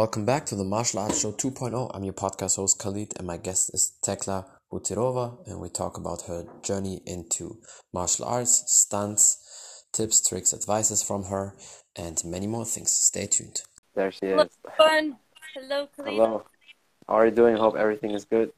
Welcome 0.00 0.24
back 0.24 0.46
to 0.46 0.56
the 0.56 0.64
Martial 0.64 1.00
Arts 1.00 1.20
Show 1.20 1.32
2.0. 1.32 1.90
I'm 1.92 2.04
your 2.04 2.14
podcast 2.14 2.56
host 2.56 2.78
Khalid, 2.78 3.12
and 3.18 3.26
my 3.26 3.36
guest 3.36 3.70
is 3.74 3.98
Thekla 4.02 4.46
Hutyrova, 4.72 5.46
and 5.46 5.60
we 5.60 5.68
talk 5.68 5.98
about 5.98 6.22
her 6.22 6.46
journey 6.62 7.02
into 7.04 7.58
martial 7.92 8.24
arts, 8.24 8.64
stunts, 8.66 9.84
tips, 9.92 10.26
tricks, 10.26 10.54
advices 10.54 11.02
from 11.02 11.24
her, 11.24 11.54
and 11.94 12.18
many 12.24 12.46
more 12.46 12.64
things. 12.64 12.90
Stay 12.92 13.26
tuned. 13.26 13.60
There 13.94 14.10
she 14.10 14.28
Hello, 14.28 14.44
is. 14.44 14.56
everyone. 14.80 15.18
Hello, 15.54 15.88
Khalid. 15.94 16.12
Hello. 16.14 16.44
How 17.06 17.14
are 17.16 17.26
you 17.26 17.32
doing? 17.32 17.56
Hope 17.58 17.76
everything 17.76 18.12
is 18.12 18.24
good. 18.24 18.52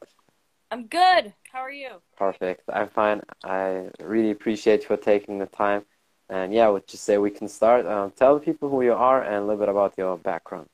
I'm 0.71 0.87
good. 0.87 1.35
How 1.53 1.59
are 1.59 1.73
you? 1.73 1.95
Perfect. 2.17 2.63
I'm 2.73 2.89
fine. 2.89 3.21
I 3.43 3.89
really 3.99 4.31
appreciate 4.31 4.83
you 4.83 4.87
for 4.87 4.97
taking 4.97 5.41
the 5.41 5.47
time. 5.47 5.87
And 6.29 6.55
yeah, 6.55 6.69
I 6.69 6.71
would 6.71 6.87
just 6.87 7.03
say 7.03 7.19
we 7.19 7.31
can 7.31 7.49
start. 7.49 7.85
Um, 7.85 8.13
tell 8.13 8.35
the 8.35 8.41
people 8.41 8.69
who 8.71 8.83
you 8.83 8.93
are 8.93 9.21
and 9.25 9.35
a 9.35 9.41
little 9.41 9.57
bit 9.57 9.69
about 9.69 9.95
your 9.99 10.17
background. 10.17 10.69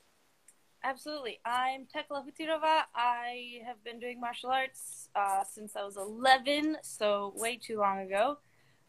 Absolutely. 0.84 1.40
I'm 1.44 1.86
Thekla 1.86 2.24
Hutyrova. 2.24 2.82
I 2.94 3.60
have 3.66 3.82
been 3.84 3.98
doing 3.98 4.20
martial 4.20 4.50
arts 4.50 5.08
uh, 5.14 5.42
since 5.44 5.74
I 5.74 5.84
was 5.84 5.96
11, 5.96 6.78
so 6.82 7.32
way 7.36 7.56
too 7.56 7.78
long 7.78 8.00
ago. 8.00 8.38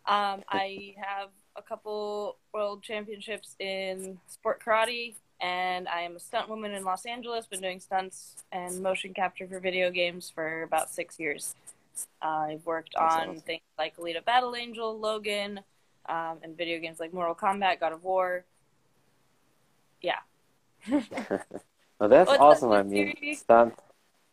Um, 0.06 0.44
I 0.50 0.96
have 0.98 1.30
a 1.56 1.62
couple 1.62 2.38
world 2.54 2.84
championships 2.84 3.56
in 3.60 4.20
sport 4.28 4.62
karate, 4.64 5.16
and 5.42 5.88
I 5.88 6.02
am 6.02 6.16
a 6.16 6.20
stunt 6.20 6.48
woman 6.48 6.74
in 6.74 6.84
Los 6.84 7.06
Angeles. 7.06 7.48
Been 7.48 7.62
doing 7.62 7.80
stunts 7.80 8.44
and 8.52 8.82
motion 8.82 9.14
capture 9.14 9.48
for 9.48 9.60
video 9.60 9.90
games 9.90 10.32
for 10.34 10.64
about 10.64 10.90
six 10.90 11.20
years. 11.20 11.56
I've 12.22 12.66
worked 12.66 12.94
That's 12.98 13.16
on 13.16 13.30
awesome. 13.30 13.42
things 13.42 13.62
like 13.78 13.98
Alita 13.98 14.24
Battle 14.24 14.56
Angel, 14.56 14.98
Logan, 14.98 15.60
um, 16.08 16.38
and 16.44 16.56
video 16.56 16.80
games 16.80 17.00
like 17.00 17.14
Mortal 17.14 17.36
Kombat, 17.36 17.80
God 17.80 17.94
of 17.94 18.04
War. 18.04 18.46
Yeah. 20.02 20.20
Well, 22.00 22.10
that's 22.10 22.30
What's 22.30 22.40
awesome. 22.40 22.72
I 22.72 22.84
mean, 22.84 23.36
stunt. 23.36 23.74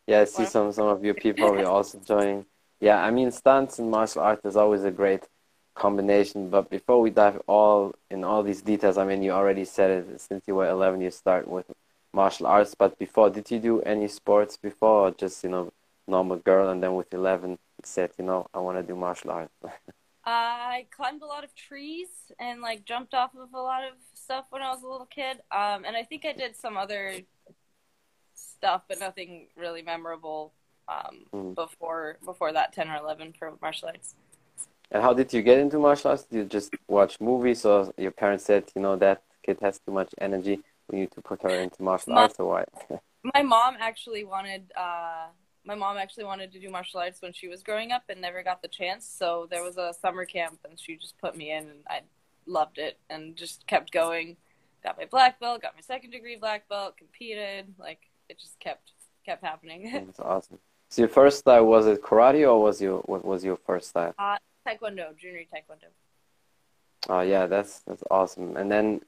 Yeah, 0.07 0.21
I 0.21 0.25
see 0.25 0.43
What? 0.43 0.51
some 0.51 0.71
some 0.71 0.87
of 0.87 1.03
your 1.03 1.15
people 1.15 1.45
are 1.45 1.65
also 1.65 1.99
joining. 1.99 2.45
Yeah, 2.79 3.03
I 3.03 3.11
mean, 3.11 3.29
stunts 3.31 3.79
and 3.79 3.91
martial 3.91 4.21
art 4.21 4.39
is 4.45 4.55
always 4.55 4.83
a 4.85 4.91
great 4.91 5.27
combination. 5.75 6.49
But 6.49 6.69
before 6.69 7.01
we 7.01 7.09
dive 7.09 7.41
all 7.47 7.93
in 8.09 8.23
all 8.23 8.41
these 8.43 8.61
details, 8.61 8.97
I 8.97 9.05
mean, 9.05 9.21
you 9.21 9.31
already 9.31 9.65
said 9.65 9.91
it. 9.91 10.21
Since 10.21 10.47
you 10.47 10.55
were 10.55 10.69
11, 10.69 11.01
you 11.01 11.11
start 11.11 11.47
with 11.47 11.65
martial 12.13 12.47
arts. 12.47 12.73
But 12.73 12.97
before, 12.97 13.29
did 13.29 13.51
you 13.51 13.59
do 13.59 13.81
any 13.81 14.07
sports 14.07 14.55
before, 14.55 15.07
or 15.07 15.11
just 15.11 15.43
you 15.43 15.49
know, 15.49 15.73
normal 16.07 16.37
girl? 16.37 16.69
And 16.69 16.81
then 16.81 16.95
with 16.95 17.13
11, 17.13 17.51
you 17.51 17.57
said, 17.83 18.11
you 18.17 18.23
know, 18.23 18.47
I 18.53 18.59
want 18.59 18.77
to 18.77 18.83
do 18.83 18.95
martial 18.95 19.31
arts. 19.31 19.53
I 20.29 20.87
climbed 20.91 21.21
a 21.21 21.25
lot 21.25 21.45
of 21.45 21.55
trees 21.55 22.09
and 22.37 22.61
like 22.61 22.83
jumped 22.83 23.13
off 23.13 23.31
of 23.33 23.53
a 23.53 23.59
lot 23.61 23.83
of 23.85 23.93
stuff 24.13 24.45
when 24.49 24.61
I 24.61 24.69
was 24.71 24.83
a 24.83 24.87
little 24.87 25.05
kid. 25.05 25.37
Um, 25.51 25.85
and 25.85 25.95
I 25.95 26.03
think 26.03 26.25
I 26.25 26.33
did 26.33 26.55
some 26.55 26.75
other 26.75 27.13
stuff, 28.57 28.81
but 28.87 28.99
nothing 28.99 29.47
really 29.55 29.81
memorable 29.81 30.53
um, 30.89 31.25
Mm. 31.33 31.53
before 31.55 32.17
before 32.25 32.51
that 32.53 32.73
ten 32.73 32.89
or 32.89 32.97
eleven 32.97 33.33
for 33.37 33.53
martial 33.61 33.89
arts. 33.89 34.15
And 34.91 35.03
how 35.03 35.13
did 35.13 35.33
you 35.33 35.41
get 35.41 35.57
into 35.59 35.77
martial 35.79 36.11
arts? 36.11 36.23
Did 36.23 36.37
you 36.37 36.45
just 36.45 36.73
watch 36.87 37.19
movies, 37.19 37.65
or 37.65 37.93
your 37.97 38.11
parents 38.11 38.45
said, 38.45 38.63
you 38.75 38.81
know, 38.81 38.95
that 38.95 39.21
kid 39.45 39.57
has 39.61 39.79
too 39.79 39.91
much 39.91 40.11
energy, 40.19 40.61
we 40.89 40.99
need 40.99 41.11
to 41.11 41.21
put 41.21 41.41
her 41.43 41.55
into 41.59 41.83
martial 41.83 42.13
Ma- 42.13 42.21
arts, 42.21 42.35
or 42.39 42.45
what? 42.53 42.69
My 43.35 43.41
mom 43.43 43.75
actually 43.79 44.23
wanted 44.23 44.71
uh, 44.77 45.27
my 45.65 45.75
mom 45.75 45.97
actually 45.97 46.23
wanted 46.23 46.53
to 46.53 46.59
do 46.61 46.69
martial 46.69 47.01
arts 47.01 47.21
when 47.21 47.33
she 47.33 47.49
was 47.49 47.61
growing 47.61 47.91
up 47.91 48.03
and 48.07 48.21
never 48.21 48.41
got 48.41 48.61
the 48.61 48.69
chance. 48.69 49.05
So 49.05 49.47
there 49.51 49.63
was 49.63 49.75
a 49.77 49.93
summer 50.01 50.23
camp 50.23 50.59
and 50.63 50.79
she 50.79 50.95
just 50.95 51.17
put 51.17 51.35
me 51.35 51.51
in 51.51 51.63
and 51.63 51.79
I 51.89 52.01
loved 52.45 52.77
it 52.77 52.97
and 53.09 53.35
just 53.35 53.67
kept 53.67 53.91
going. 53.91 54.37
Got 54.81 54.97
my 54.97 55.03
black 55.05 55.41
belt, 55.41 55.61
got 55.63 55.75
my 55.75 55.81
second 55.81 56.11
degree 56.11 56.37
black 56.37 56.69
belt, 56.69 56.95
competed. 56.95 57.65
Like 57.77 57.99
it 58.29 58.39
just 58.39 58.59
kept 58.59 58.91
kept 59.25 59.43
happening. 59.43 59.91
That's 59.93 60.19
awesome. 60.19 60.59
So 60.89 61.01
your 61.01 61.09
first 61.09 61.39
style 61.39 61.65
was 61.65 61.85
it 61.85 62.01
karate, 62.01 62.47
or 62.47 62.61
was 62.61 62.81
your 62.81 62.99
what 63.01 63.25
was 63.25 63.43
your 63.43 63.57
first 63.57 63.89
style? 63.89 64.13
uh, 64.17 64.37
taekwondo, 64.65 65.15
junior 65.17 65.43
taekwondo. 65.53 65.89
Oh 67.09 67.21
yeah, 67.21 67.45
that's 67.45 67.79
that's 67.81 68.03
awesome. 68.09 68.57
And 68.57 68.71
then 68.71 69.01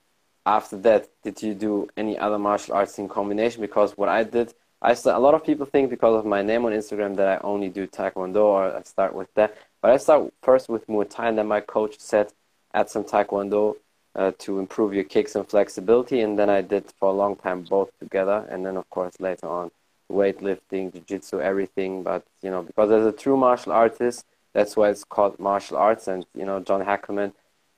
after 0.45 0.77
that, 0.77 1.09
did 1.23 1.41
you 1.41 1.53
do 1.53 1.87
any 1.97 2.17
other 2.17 2.39
martial 2.39 2.75
arts 2.75 2.97
in 2.99 3.07
combination? 3.07 3.61
Because 3.61 3.97
what 3.97 4.09
I 4.09 4.23
did, 4.23 4.53
I 4.81 4.93
st- 4.93 5.15
a 5.15 5.19
lot 5.19 5.33
of 5.33 5.45
people 5.45 5.65
think 5.65 5.89
because 5.89 6.15
of 6.17 6.25
my 6.25 6.41
name 6.41 6.65
on 6.65 6.71
Instagram 6.71 7.15
that 7.17 7.27
I 7.27 7.37
only 7.45 7.69
do 7.69 7.87
taekwondo 7.87 8.43
or 8.43 8.75
I 8.77 8.81
start 8.83 9.13
with 9.13 9.33
that. 9.35 9.55
But 9.81 9.91
I 9.91 9.97
start 9.97 10.33
first 10.41 10.69
with 10.69 10.87
Muay 10.87 11.09
Thai, 11.09 11.29
and 11.29 11.37
then 11.37 11.47
my 11.47 11.61
coach 11.61 11.99
said 11.99 12.33
add 12.73 12.89
some 12.89 13.03
taekwondo 13.03 13.75
uh, 14.19 14.31
to 14.37 14.59
improve 14.59 14.93
your 14.93 15.07
kicks 15.15 15.33
and 15.35 15.47
flexibility. 15.53 16.17
And 16.21 16.37
then 16.37 16.49
I 16.49 16.61
did 16.61 16.85
for 16.99 17.09
a 17.09 17.17
long 17.23 17.35
time 17.35 17.59
both 17.63 17.89
together, 17.99 18.39
and 18.51 18.59
then 18.65 18.75
of 18.77 18.87
course 18.89 19.15
later 19.19 19.47
on 19.47 19.71
weightlifting, 20.11 20.91
jiu-jitsu, 20.93 21.39
everything. 21.51 22.03
But 22.03 22.21
you 22.43 22.51
know, 22.51 22.61
because 22.61 22.91
as 22.91 23.05
a 23.05 23.11
true 23.23 23.37
martial 23.37 23.71
artist, 23.71 24.25
that's 24.53 24.75
why 24.77 24.89
it's 24.89 25.03
called 25.03 25.39
martial 25.39 25.77
arts. 25.77 26.07
And 26.07 26.25
you 26.35 26.45
know, 26.45 26.59
John 26.59 26.83
Hackleman 26.83 27.31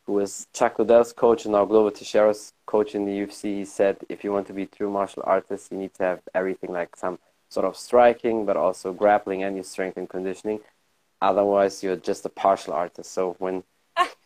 who 0.06 0.20
is 0.20 0.48
Chuck 0.54 0.78
Liddell's 0.78 1.14
coach 1.14 1.46
and 1.46 1.54
now 1.54 1.66
Glover 1.66 1.92
Teixeira's 1.92 2.54
coach 2.66 2.96
in 2.96 3.06
the 3.06 3.12
UFC, 3.12 3.60
he 3.60 3.66
said 3.66 3.98
if 4.10 4.24
you 4.24 4.32
want 4.32 4.48
to 4.48 4.54
be 4.54 4.66
true 4.66 4.90
martial 4.90 5.24
artist, 5.26 5.72
you 5.72 5.78
need 5.78 5.94
to 5.96 6.04
have 6.04 6.20
everything 6.34 6.72
like 6.72 6.96
some 6.96 7.20
sort 7.50 7.66
of 7.66 7.78
striking, 7.78 8.46
but 8.46 8.58
also 8.58 8.94
grappling 8.94 9.44
and 9.44 9.56
your 9.56 9.64
strength 9.64 9.98
and 9.98 10.10
conditioning. 10.10 10.60
Otherwise, 11.22 11.84
you're 11.84 11.96
just 11.96 12.26
a 12.26 12.30
partial 12.30 12.74
artist. 12.74 13.12
So 13.12 13.36
when 13.40 13.64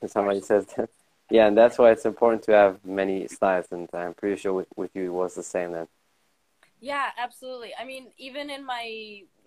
somebody 0.08 0.42
says 0.42 0.66
that, 0.78 0.90
yeah, 1.30 1.47
and 1.47 1.58
that's 1.58 1.78
why 1.78 1.91
it's 1.91 2.06
important 2.06 2.44
to 2.44 2.52
have 2.53 2.84
many 2.86 3.28
styles. 3.28 3.68
And 3.72 3.90
I'm 3.94 4.13
pretty 4.13 4.38
sure 4.40 4.53
with, 4.53 4.68
with 4.75 4.91
you 4.96 5.06
it 5.06 5.09
was 5.13 5.36
the 5.36 5.44
same 5.44 5.72
then. 5.72 5.88
Yeah, 6.80 7.09
absolutely. 7.18 7.72
I 7.80 7.86
mean, 7.86 8.12
even 8.18 8.50
in 8.50 8.66
my 8.66 8.84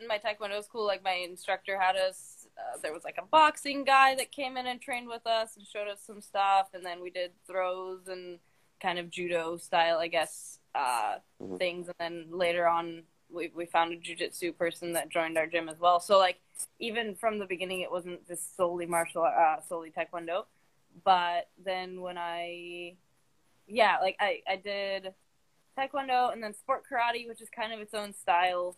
in 0.01 0.07
my 0.09 0.19
taekwondo 0.19 0.63
school, 0.65 0.87
like 0.87 1.03
my 1.05 1.13
instructor 1.13 1.79
had 1.79 1.97
us. 1.97 2.47
Uh, 2.59 2.79
there 2.83 2.93
was 2.93 3.05
like 3.05 3.17
a 3.19 3.27
boxing 3.27 3.85
guy 3.85 4.15
that 4.17 4.33
came 4.33 4.57
in 4.57 4.67
and 4.67 4.81
trained 4.81 5.09
with 5.09 5.27
us 5.27 5.57
and 5.57 5.67
showed 5.67 5.89
us 5.89 6.01
some 6.05 6.21
stuff, 6.21 6.69
and 6.75 6.85
then 6.85 7.01
we 7.03 7.11
did 7.11 7.33
throws 7.47 8.09
and 8.09 8.39
kind 8.81 8.99
of 8.99 9.11
judo 9.11 9.57
style, 9.57 9.99
I 9.99 10.09
guess, 10.09 10.59
uh, 10.75 11.17
Mhm. 11.41 11.59
things. 11.59 11.89
And 11.89 11.97
then 11.99 12.39
later 12.39 12.67
on, 12.67 13.03
we 13.31 13.53
we 13.55 13.67
found 13.67 13.93
a 13.93 13.97
jujitsu 13.97 14.57
person 14.57 14.93
that 14.95 15.11
joined 15.11 15.37
our 15.39 15.47
gym 15.47 15.69
as 15.69 15.79
well. 15.79 16.01
So 16.01 16.19
like, 16.19 16.41
even 16.81 17.15
from 17.15 17.39
the 17.39 17.47
beginning, 17.47 17.83
it 17.83 17.91
wasn't 17.91 18.27
just 18.27 18.57
solely 18.57 18.87
martial, 18.87 19.23
uh, 19.23 19.61
solely 19.69 19.91
taekwondo. 19.91 20.47
But 21.05 21.49
then 21.65 22.01
when 22.01 22.17
I, 22.19 22.95
yeah, 23.67 23.99
like 24.01 24.17
I 24.21 24.43
I 24.49 24.57
did 24.57 25.13
taekwondo 25.77 26.33
and 26.33 26.43
then 26.43 26.55
sport 26.55 26.83
karate 26.91 27.29
which 27.29 27.41
is 27.41 27.49
kind 27.51 27.73
of 27.73 27.81
its 27.81 27.95
own 27.95 28.13
style 28.13 28.77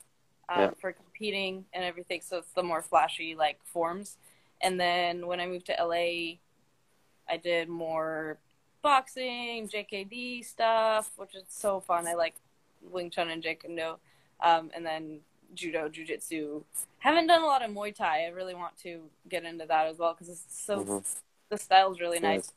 um, 0.48 0.60
Yeah. 0.60 0.70
for 0.80 0.92
competing 0.92 1.64
and 1.72 1.84
everything. 1.84 2.20
So 2.20 2.38
it's 2.38 2.52
the 2.52 2.62
more 2.62 2.82
flashy 2.82 3.34
like 3.34 3.58
forms. 3.64 4.18
And 4.60 4.78
then 4.78 5.26
when 5.26 5.40
i 5.40 5.46
moved 5.46 5.66
to 5.66 5.76
la 5.80 5.94
i 5.94 7.36
did 7.42 7.68
more 7.68 8.38
boxing 8.82 9.68
jkd 9.68 10.44
stuff 10.44 11.12
which 11.16 11.34
is 11.34 11.44
so 11.48 11.80
fun. 11.80 12.06
I 12.06 12.14
like 12.14 12.34
wing 12.82 13.08
chun 13.10 13.30
and 13.30 13.42
taekwondo 13.42 13.98
um, 14.40 14.70
and 14.74 14.84
then 14.84 15.20
judo 15.54 15.88
jiu-jitsu. 15.88 16.62
Haven't 16.98 17.26
done 17.28 17.42
a 17.42 17.46
lot 17.46 17.62
of 17.62 17.70
muay 17.70 17.94
thai. 17.94 18.24
I 18.26 18.28
really 18.28 18.54
want 18.54 18.76
to 18.78 19.00
get 19.28 19.44
into 19.44 19.64
that 19.66 19.86
as 19.86 19.98
well 19.98 20.12
because 20.14 20.28
it's 20.28 20.44
so 20.66 20.84
Mhm. 20.84 21.04
The 21.50 21.58
style's 21.58 22.00
really 22.00 22.20
nice 22.20 22.52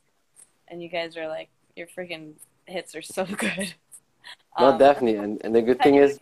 and 0.68 0.82
you 0.82 0.88
guys 0.88 1.16
are 1.16 1.28
like 1.28 1.48
your 1.76 1.86
freaking 1.86 2.32
hits 2.66 2.94
are 2.94 3.02
so 3.02 3.24
good 3.44 3.74
No, 4.58 4.70
Um, 4.70 4.78
definitely. 4.78 5.16
And, 5.16 5.40
and 5.44 5.54
the 5.54 5.62
good 5.62 5.80
thing 5.82 5.96
is, 5.96 6.18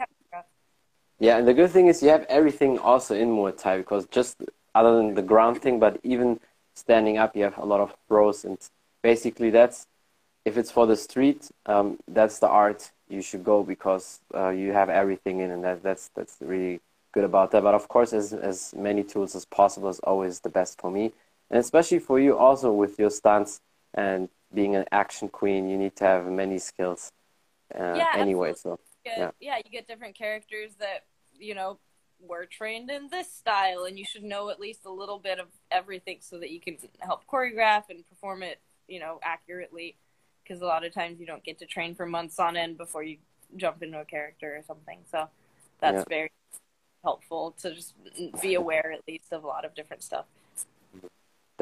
Yeah, 1.19 1.39
and 1.39 1.47
the 1.47 1.55
good 1.55 1.71
thing 1.71 1.87
is 1.87 2.03
you 2.03 2.09
have 2.09 2.25
everything 2.29 2.79
also 2.79 3.15
in 3.15 3.29
Muay 3.31 3.57
Thai 3.57 3.77
because 3.79 4.07
just 4.07 4.39
other 4.75 4.97
than 4.97 5.15
the 5.15 5.23
ground 5.23 5.61
thing, 5.63 5.79
but 5.79 6.01
even 6.03 6.41
standing 6.75 7.19
up, 7.19 7.37
you 7.37 7.45
have 7.45 7.59
a 7.59 7.65
lot 7.65 7.81
of 7.81 7.95
throws, 8.09 8.45
and 8.45 8.59
basically 9.03 9.51
that's 9.51 9.87
if 10.45 10.57
it's 10.57 10.71
for 10.71 10.87
the 10.87 10.97
street, 10.97 11.51
um, 11.67 11.99
that's 12.09 12.39
the 12.41 12.49
art 12.49 12.91
you 13.09 13.23
should 13.23 13.45
go 13.45 13.63
because 13.63 14.21
uh, 14.35 14.49
you 14.49 14.73
have 14.73 14.89
everything 14.91 15.41
in, 15.41 15.51
and 15.51 15.63
that 15.63 15.83
that's 15.83 16.11
that's 16.17 16.37
really 16.41 16.81
good 17.13 17.25
about 17.25 17.51
that. 17.53 17.63
But 17.63 17.75
of 17.75 17.87
course, 17.89 18.13
as 18.13 18.33
as 18.33 18.75
many 18.77 19.05
tools 19.05 19.37
as 19.37 19.45
possible 19.45 19.89
is 19.91 20.01
always 20.01 20.41
the 20.41 20.49
best 20.49 20.81
for 20.81 20.91
me, 20.91 21.13
and 21.53 21.61
especially 21.61 21.99
for 21.99 22.19
you 22.19 22.37
also 22.37 22.73
with 22.73 22.99
your 22.99 23.11
stunts 23.11 23.61
and 23.95 24.29
being 24.53 24.75
an 24.75 24.87
action 24.91 25.29
queen, 25.29 25.69
you 25.69 25.77
need 25.77 25.95
to 25.97 26.05
have 26.05 26.27
many 26.27 26.59
skills. 26.59 27.13
Uh, 27.73 27.95
Yeah, 27.97 28.13
anyway, 28.15 28.55
so 28.55 28.81
get, 29.05 29.19
Yeah. 29.19 29.31
yeah. 29.39 29.57
you 29.59 29.71
get 29.71 29.87
different 29.87 30.17
characters 30.17 30.75
that 30.77 31.05
you 31.39 31.55
know 31.55 31.79
were 32.21 32.47
trained 32.47 32.91
in 32.91 33.09
this 33.09 33.31
style, 33.33 33.85
and 33.85 33.99
you 33.99 34.05
should 34.05 34.23
know 34.23 34.49
at 34.49 34.59
least 34.61 34.87
a 34.87 34.91
little 34.91 35.19
bit 35.19 35.39
of 35.39 35.49
everything 35.71 36.19
so 36.21 36.39
that 36.39 36.51
you 36.51 36.61
can 36.61 36.79
help 37.01 37.27
choreograph 37.27 37.91
and 37.91 38.09
perform 38.09 38.43
it, 38.43 38.61
you 38.89 38.99
know, 38.99 39.21
accurately. 39.23 39.97
Because 40.43 40.63
a 40.63 40.67
lot 40.67 40.85
of 40.85 40.93
times 40.93 41.21
you 41.21 41.27
don't 41.27 41.45
get 41.45 41.59
to 41.59 41.67
train 41.67 41.95
for 41.95 42.07
months 42.07 42.39
on 42.39 42.57
end 42.57 42.77
before 42.79 43.03
you 43.03 43.19
jump 43.57 43.83
into 43.83 44.01
a 44.01 44.05
character 44.05 44.57
or 44.57 44.63
something. 44.63 45.01
So 45.11 45.29
that's 45.81 45.99
Yeah. 45.99 46.05
very 46.09 46.31
helpful 47.03 47.53
to 47.63 47.75
just 47.75 47.95
be 48.41 48.55
aware 48.55 48.93
at 48.93 49.07
least 49.07 49.33
of 49.33 49.45
a 49.45 49.47
lot 49.47 49.65
of 49.65 49.75
different 49.75 50.03
stuff. 50.03 50.27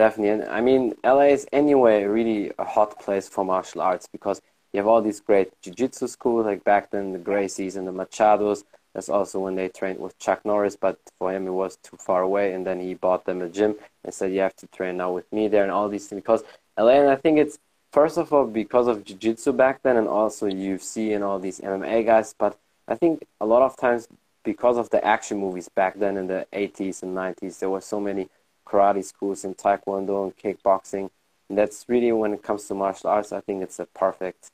Definitely. 0.01 0.47
I 0.49 0.63
mean, 0.63 0.95
LA 1.05 1.29
is 1.37 1.47
anyway 1.53 2.05
really 2.05 2.53
a 2.59 2.65
hot 2.65 2.99
place 2.99 3.29
for 3.29 3.45
martial 3.45 3.83
arts 3.83 4.09
because 4.11 4.41
you 4.73 4.79
have 4.79 4.87
all 4.87 5.03
these 5.03 5.21
great 5.21 5.53
jiu-jitsu 5.61 6.07
schools 6.07 6.47
like 6.47 6.65
back 6.65 6.91
then 6.91 7.13
the 7.13 7.19
Gracies 7.19 7.77
and 7.77 7.87
the 7.87 7.93
Machados. 7.93 8.65
That's 8.95 9.11
also 9.11 9.41
when 9.41 9.57
they 9.57 9.69
trained 9.69 9.99
with 9.99 10.19
Chuck 10.19 10.43
Norris, 10.47 10.75
but 10.75 10.99
for 11.19 11.35
him 11.35 11.47
it 11.47 11.51
was 11.51 11.77
too 11.83 11.99
far 11.99 12.23
away, 12.23 12.55
and 12.55 12.67
then 12.67 12.81
he 12.81 12.95
bought 12.95 13.27
them 13.27 13.43
a 13.43 13.51
gym 13.51 13.75
and 14.03 14.15
said 14.15 14.33
you 14.33 14.41
have 14.41 14.57
to 14.57 14.67
train 14.69 14.97
now 14.97 15.13
with 15.13 15.31
me 15.35 15.49
there 15.49 15.65
and 15.65 15.71
all 15.71 15.91
these 15.91 16.07
things 16.07 16.23
because 16.23 16.45
LA. 16.79 16.93
And 16.93 17.11
I 17.11 17.17
think 17.17 17.37
it's 17.37 17.59
first 17.93 18.17
of 18.17 18.33
all 18.33 18.47
because 18.47 18.87
of 18.87 19.05
jiu-jitsu 19.05 19.53
back 19.53 19.83
then, 19.83 19.99
and 19.99 20.09
also 20.09 20.47
UFC 20.49 21.15
and 21.15 21.23
all 21.23 21.39
these 21.39 21.61
MMA 21.61 22.07
guys. 22.07 22.35
But 22.39 22.57
I 22.89 22.95
think 22.95 23.27
a 23.39 23.45
lot 23.45 23.61
of 23.61 23.77
times 23.77 24.09
because 24.45 24.79
of 24.79 24.89
the 24.89 25.05
action 25.05 25.37
movies 25.37 25.69
back 25.69 25.99
then 25.99 26.17
in 26.17 26.27
the 26.27 26.47
80s 26.55 27.03
and 27.03 27.15
90s, 27.15 27.59
there 27.59 27.69
were 27.69 27.83
so 27.83 28.01
many 28.01 28.31
karate 28.71 29.05
schools 29.05 29.45
and 29.45 29.57
taekwondo 29.57 30.25
and 30.25 30.37
kickboxing. 30.37 31.11
And 31.49 31.59
that's 31.59 31.85
really 31.89 32.13
when 32.13 32.33
it 32.33 32.43
comes 32.43 32.67
to 32.69 32.75
martial 32.75 33.11
arts, 33.11 33.33
I 33.33 33.41
think 33.41 33.63
it's 33.63 33.79
a 33.79 33.87
perfect 33.87 34.51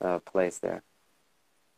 uh, 0.00 0.18
place 0.18 0.58
there. 0.58 0.82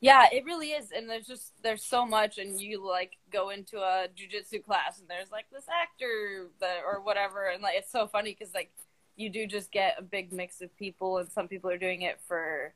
Yeah, 0.00 0.27
it 0.33 0.44
really 0.44 0.73
is, 0.73 0.91
and 0.91 1.09
there's 1.09 1.29
just 1.29 1.53
there's 1.62 1.85
so 1.85 2.05
much, 2.05 2.39
and 2.39 2.61
you 2.61 2.85
like 2.85 3.19
go 3.31 3.50
into 3.50 3.79
a 3.79 4.09
jujitsu 4.17 4.65
class, 4.65 4.99
and 4.99 5.09
there's 5.09 5.31
like 5.31 5.44
this 5.53 5.67
actor 5.69 6.49
that 6.59 6.79
or 6.85 7.00
whatever, 7.00 7.47
and 7.47 7.62
like 7.62 7.77
it's 7.77 7.93
so 7.93 8.09
funny 8.09 8.37
because 8.37 8.53
like 8.53 8.73
you 9.15 9.31
do 9.31 9.47
just 9.47 9.71
get 9.71 9.94
a 9.99 10.03
big 10.03 10.33
mix 10.33 10.61
of 10.61 10.77
people, 10.77 11.19
and 11.19 11.31
some 11.31 11.47
people 11.47 11.71
are 11.71 11.79
doing 11.79 12.03
it 12.03 12.19
for, 12.27 12.73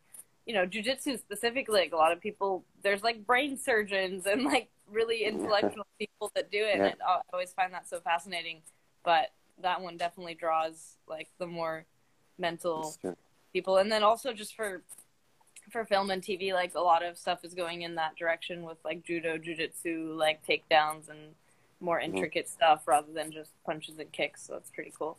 you 0.46 0.54
know, 0.54 0.66
jujitsu 0.66 1.18
specifically. 1.18 1.80
Like 1.80 1.92
a 1.92 1.96
lot 1.96 2.12
of 2.12 2.20
people, 2.20 2.62
there's 2.84 3.02
like 3.02 3.26
brain 3.26 3.58
surgeons 3.58 4.24
and 4.26 4.44
like 4.44 4.68
really 4.88 5.24
intellectual 5.24 5.86
people 5.98 6.30
that 6.36 6.52
do 6.52 6.58
it, 6.58 6.76
yeah. 6.76 6.84
and 6.84 6.96
I 7.04 7.22
always 7.32 7.52
find 7.52 7.74
that 7.74 7.88
so 7.88 7.98
fascinating. 7.98 8.62
But 9.06 9.30
that 9.62 9.80
one 9.80 9.96
definitely 9.96 10.34
draws 10.34 10.96
like 11.08 11.28
the 11.38 11.46
more 11.46 11.86
mental 12.38 12.94
people, 13.54 13.78
and 13.78 13.90
then 13.90 14.02
also 14.02 14.34
just 14.34 14.54
for 14.54 14.82
for 15.70 15.84
film 15.84 16.10
and 16.10 16.22
TV, 16.22 16.52
like 16.52 16.74
a 16.74 16.80
lot 16.80 17.04
of 17.04 17.16
stuff 17.16 17.44
is 17.44 17.54
going 17.54 17.82
in 17.82 17.94
that 17.94 18.16
direction 18.16 18.62
with 18.62 18.78
like 18.84 19.04
judo, 19.04 19.38
jujitsu, 19.38 20.16
like 20.16 20.44
takedowns 20.46 21.08
and 21.08 21.34
more 21.80 22.00
mm-hmm. 22.00 22.14
intricate 22.14 22.46
mm-hmm. 22.46 22.54
stuff 22.54 22.82
rather 22.86 23.12
than 23.12 23.30
just 23.30 23.50
punches 23.64 23.98
and 23.98 24.10
kicks. 24.12 24.42
So 24.46 24.54
that's 24.54 24.70
pretty 24.70 24.92
cool. 24.98 25.16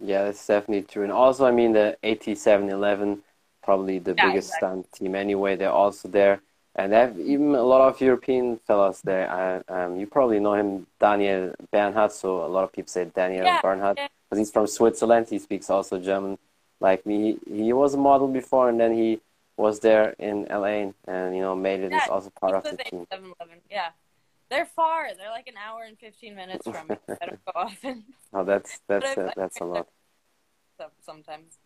Yeah, 0.00 0.24
that's 0.24 0.46
definitely 0.46 0.82
true. 0.82 1.02
And 1.02 1.12
also, 1.12 1.46
I 1.46 1.50
mean, 1.50 1.72
the 1.72 1.96
87Eleven, 2.02 3.20
probably 3.62 3.98
the 3.98 4.14
yeah, 4.16 4.26
biggest 4.26 4.48
exactly. 4.50 4.68
stunt 4.68 4.92
team 4.92 5.14
anyway, 5.14 5.56
they're 5.56 5.70
also 5.70 6.08
there. 6.08 6.40
And 6.76 6.92
they 6.92 6.96
have 6.96 7.18
even 7.18 7.54
a 7.54 7.62
lot 7.62 7.80
of 7.80 8.00
European 8.00 8.58
fellows 8.58 9.00
there. 9.02 9.28
I, 9.28 9.84
um, 9.84 9.98
you 9.98 10.06
probably 10.06 10.38
know 10.38 10.54
him, 10.54 10.86
Daniel 11.00 11.52
Bernhardt. 11.72 12.12
So 12.12 12.44
a 12.44 12.46
lot 12.46 12.64
of 12.64 12.72
people 12.72 12.90
say 12.90 13.06
Daniel 13.06 13.44
yeah, 13.44 13.60
Bernhardt 13.60 13.96
because 13.96 14.38
he's 14.38 14.52
from 14.52 14.66
Switzerland. 14.66 15.26
He 15.28 15.38
speaks 15.38 15.68
also 15.68 15.98
German 15.98 16.38
like 16.78 17.04
me. 17.04 17.38
He, 17.46 17.64
he 17.64 17.72
was 17.72 17.94
a 17.94 17.98
model 17.98 18.28
before, 18.28 18.68
and 18.68 18.78
then 18.78 18.94
he 18.94 19.20
was 19.56 19.80
there 19.80 20.14
in 20.18 20.46
LA 20.50 20.92
and 21.06 21.36
you 21.36 21.42
know 21.42 21.54
made 21.54 21.80
it 21.80 21.92
yeah, 21.92 22.06
also 22.08 22.30
part 22.30 22.54
of 22.54 22.64
the 22.64 22.82
team. 22.82 23.06
7-Eleven. 23.12 23.58
Yeah, 23.70 23.90
they're 24.48 24.64
far. 24.64 25.14
They're 25.14 25.30
like 25.30 25.48
an 25.48 25.54
hour 25.56 25.84
and 25.84 25.98
fifteen 25.98 26.34
minutes 26.34 26.66
from 26.66 26.88
me. 26.88 26.96
I 27.08 27.26
don't 27.26 27.44
go 27.44 27.52
often. 27.54 28.04
Oh, 28.32 28.44
that's 28.44 28.80
that's 28.88 29.18
uh, 29.18 29.32
that's 29.36 29.60
a 29.60 29.64
lot. 29.64 29.88
Sometimes. 31.04 31.58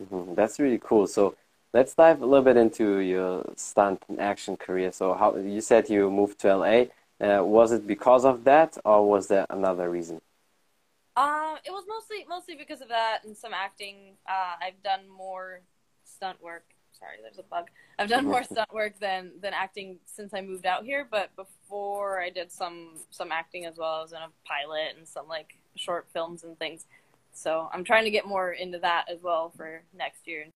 Mm-hmm. 0.00 0.34
That's 0.34 0.58
really 0.58 0.78
cool. 0.82 1.06
So 1.06 1.34
let's 1.72 1.94
dive 1.94 2.22
a 2.22 2.26
little 2.26 2.44
bit 2.44 2.56
into 2.56 2.98
your 2.98 3.44
stunt 3.56 4.02
and 4.08 4.20
action 4.20 4.56
career. 4.56 4.92
So 4.92 5.14
how 5.14 5.36
you 5.36 5.60
said 5.60 5.88
you 5.88 6.10
moved 6.10 6.38
to 6.40 6.56
LA. 6.56 6.84
Uh, 7.20 7.44
was 7.44 7.70
it 7.72 7.86
because 7.86 8.24
of 8.24 8.44
that, 8.44 8.78
or 8.84 9.06
was 9.06 9.28
there 9.28 9.46
another 9.50 9.90
reason? 9.90 10.22
Um, 11.16 11.56
it 11.66 11.70
was 11.70 11.84
mostly 11.86 12.24
mostly 12.28 12.54
because 12.54 12.80
of 12.80 12.88
that 12.88 13.20
and 13.24 13.36
some 13.36 13.52
acting. 13.52 14.16
Uh, 14.26 14.54
I've 14.62 14.82
done 14.82 15.02
more 15.08 15.60
stunt 16.04 16.42
work 16.42 16.64
sorry, 17.00 17.16
there's 17.22 17.38
a 17.38 17.42
bug. 17.42 17.68
I've 17.98 18.08
done 18.08 18.26
more 18.26 18.44
stunt 18.50 18.72
work 18.72 18.98
than 19.00 19.32
than 19.40 19.52
acting 19.54 19.98
since 20.04 20.32
I 20.34 20.42
moved 20.42 20.66
out 20.66 20.84
here, 20.84 21.06
but 21.10 21.34
before 21.34 22.20
I 22.20 22.30
did 22.30 22.52
some 22.52 22.98
some 23.10 23.32
acting 23.32 23.64
as 23.66 23.76
well. 23.78 23.94
I 23.94 24.02
was 24.02 24.12
in 24.12 24.18
a 24.18 24.28
pilot 24.44 24.96
and 24.96 25.08
some 25.08 25.26
like 25.26 25.58
short 25.76 26.06
films 26.12 26.44
and 26.44 26.58
things. 26.58 26.84
So 27.32 27.68
I'm 27.72 27.84
trying 27.84 28.04
to 28.04 28.10
get 28.10 28.26
more 28.26 28.52
into 28.52 28.78
that 28.80 29.06
as 29.10 29.22
well 29.22 29.52
for 29.56 29.82
next 29.96 30.26
year. 30.26 30.46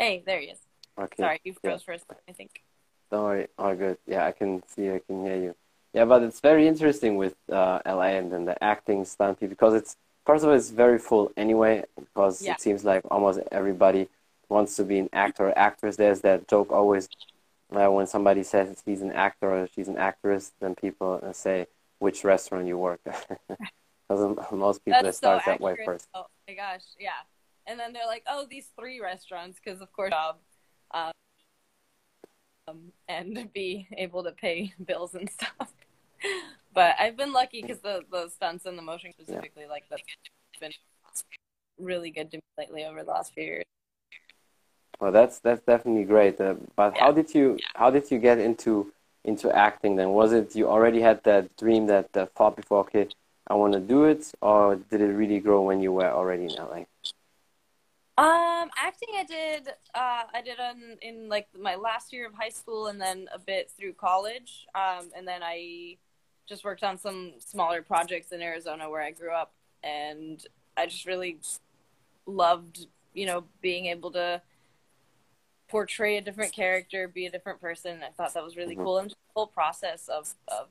Hey, 0.00 0.22
there 0.24 0.40
he 0.40 0.46
is. 0.46 0.58
Okay. 0.98 1.22
Sorry, 1.22 1.40
you 1.44 1.52
froze 1.52 1.80
yeah. 1.80 1.84
for 1.84 1.92
a 1.92 1.98
second, 1.98 2.16
I 2.26 2.32
think. 2.32 2.62
Don't 3.10 3.22
worry, 3.22 3.48
all 3.58 3.74
good. 3.74 3.98
Yeah, 4.06 4.24
I 4.24 4.32
can 4.32 4.62
see, 4.66 4.90
I 4.90 5.00
can 5.06 5.22
hear 5.26 5.36
you. 5.36 5.54
Yeah, 5.92 6.06
but 6.06 6.22
it's 6.22 6.40
very 6.40 6.66
interesting 6.66 7.16
with 7.16 7.34
uh, 7.52 7.80
LA 7.84 8.16
and 8.20 8.32
then 8.32 8.46
the 8.46 8.62
acting 8.64 9.04
stunt 9.04 9.40
because 9.40 9.74
it's 9.74 9.96
first 10.24 10.42
of 10.42 10.48
all 10.48 10.56
it's 10.56 10.70
very 10.70 10.98
full 10.98 11.32
anyway 11.36 11.84
because 11.98 12.40
yeah. 12.40 12.52
it 12.52 12.62
seems 12.62 12.82
like 12.82 13.02
almost 13.10 13.40
everybody 13.52 14.08
wants 14.48 14.74
to 14.76 14.84
be 14.84 14.98
an 15.00 15.10
actor 15.12 15.48
or 15.48 15.58
actress. 15.58 15.96
There's 15.96 16.20
that 16.22 16.48
joke 16.48 16.72
always 16.72 17.06
uh, 17.70 17.90
when 17.90 18.06
somebody 18.06 18.42
says 18.42 18.82
he's 18.86 19.02
an 19.02 19.12
actor 19.12 19.50
or 19.54 19.68
she's 19.74 19.88
an 19.88 19.98
actress, 19.98 20.52
then 20.60 20.74
people 20.76 21.20
uh, 21.22 21.34
say 21.34 21.66
which 21.98 22.24
restaurant 22.24 22.66
you 22.66 22.78
work 22.78 23.00
at. 23.06 23.38
Because 24.08 24.38
most 24.50 24.82
people 24.82 25.02
That's 25.02 25.18
start 25.18 25.44
so 25.44 25.50
that 25.50 25.60
way 25.60 25.76
first. 25.84 26.08
Oh 26.14 26.24
my 26.48 26.54
gosh, 26.54 26.84
yeah 26.98 27.20
and 27.70 27.78
then 27.78 27.92
they're 27.92 28.06
like, 28.06 28.24
"Oh, 28.26 28.46
these 28.48 28.68
three 28.78 29.00
restaurants," 29.00 29.58
because 29.62 29.80
of 29.80 29.92
course, 29.92 30.10
job, 30.10 30.36
um, 30.92 31.12
and 33.08 33.50
be 33.54 33.88
able 33.96 34.24
to 34.24 34.32
pay 34.32 34.74
bills 34.84 35.14
and 35.14 35.30
stuff. 35.30 35.72
but 36.74 36.96
I've 36.98 37.16
been 37.16 37.32
lucky 37.32 37.62
because 37.62 37.78
the 37.78 38.02
the 38.10 38.28
stunts 38.28 38.66
and 38.66 38.76
the 38.76 38.82
motion 38.82 39.12
specifically, 39.12 39.62
yeah. 39.62 39.70
like 39.70 39.84
that's 39.88 40.02
been 40.60 40.72
really 41.78 42.10
good 42.10 42.30
to 42.32 42.36
me 42.38 42.42
lately 42.58 42.84
over 42.84 43.02
the 43.02 43.10
last 43.10 43.32
few 43.32 43.44
years. 43.44 43.64
Well, 44.98 45.12
that's 45.12 45.38
that's 45.38 45.62
definitely 45.62 46.04
great. 46.04 46.40
Uh, 46.40 46.56
but 46.76 46.94
yeah. 46.94 47.04
how 47.04 47.12
did 47.12 47.34
you 47.34 47.58
how 47.74 47.90
did 47.90 48.10
you 48.10 48.18
get 48.18 48.38
into 48.38 48.92
into 49.24 49.50
acting? 49.50 49.96
Then 49.96 50.10
was 50.10 50.32
it 50.32 50.54
you 50.56 50.68
already 50.68 51.00
had 51.00 51.22
that 51.24 51.56
dream 51.56 51.86
that, 51.86 52.12
that 52.12 52.34
thought 52.34 52.56
before? 52.56 52.80
Okay, 52.80 53.08
I 53.46 53.54
want 53.54 53.72
to 53.72 53.80
do 53.80 54.04
it, 54.04 54.30
or 54.42 54.76
did 54.76 55.00
it 55.00 55.12
really 55.12 55.40
grow 55.40 55.62
when 55.62 55.80
you 55.80 55.92
were 55.92 56.10
already 56.10 56.44
in 56.44 56.50
LA? 56.50 56.84
Um, 58.18 58.68
acting 58.76 59.08
I 59.16 59.24
did 59.24 59.68
uh, 59.94 60.22
I 60.34 60.42
did 60.44 60.60
on 60.60 60.98
in 61.00 61.28
like 61.28 61.48
my 61.58 61.76
last 61.76 62.12
year 62.12 62.26
of 62.26 62.34
high 62.34 62.50
school 62.50 62.88
and 62.88 63.00
then 63.00 63.28
a 63.32 63.38
bit 63.38 63.70
through 63.70 63.94
college. 63.94 64.66
Um, 64.74 65.10
and 65.16 65.26
then 65.26 65.42
I 65.42 65.96
just 66.46 66.64
worked 66.64 66.82
on 66.82 66.98
some 66.98 67.34
smaller 67.38 67.80
projects 67.80 68.32
in 68.32 68.42
Arizona 68.42 68.90
where 68.90 69.00
I 69.00 69.12
grew 69.12 69.32
up 69.32 69.54
and 69.82 70.44
I 70.76 70.86
just 70.86 71.06
really 71.06 71.38
loved, 72.26 72.86
you 73.14 73.24
know, 73.24 73.44
being 73.62 73.86
able 73.86 74.10
to 74.12 74.42
portray 75.68 76.16
a 76.16 76.20
different 76.20 76.52
character, 76.52 77.08
be 77.08 77.26
a 77.26 77.30
different 77.30 77.60
person. 77.60 78.00
I 78.02 78.10
thought 78.10 78.34
that 78.34 78.44
was 78.44 78.56
really 78.56 78.74
mm-hmm. 78.74 78.84
cool 78.84 78.98
and 78.98 79.10
the 79.10 79.16
whole 79.34 79.46
process 79.46 80.08
of 80.08 80.34
of 80.48 80.66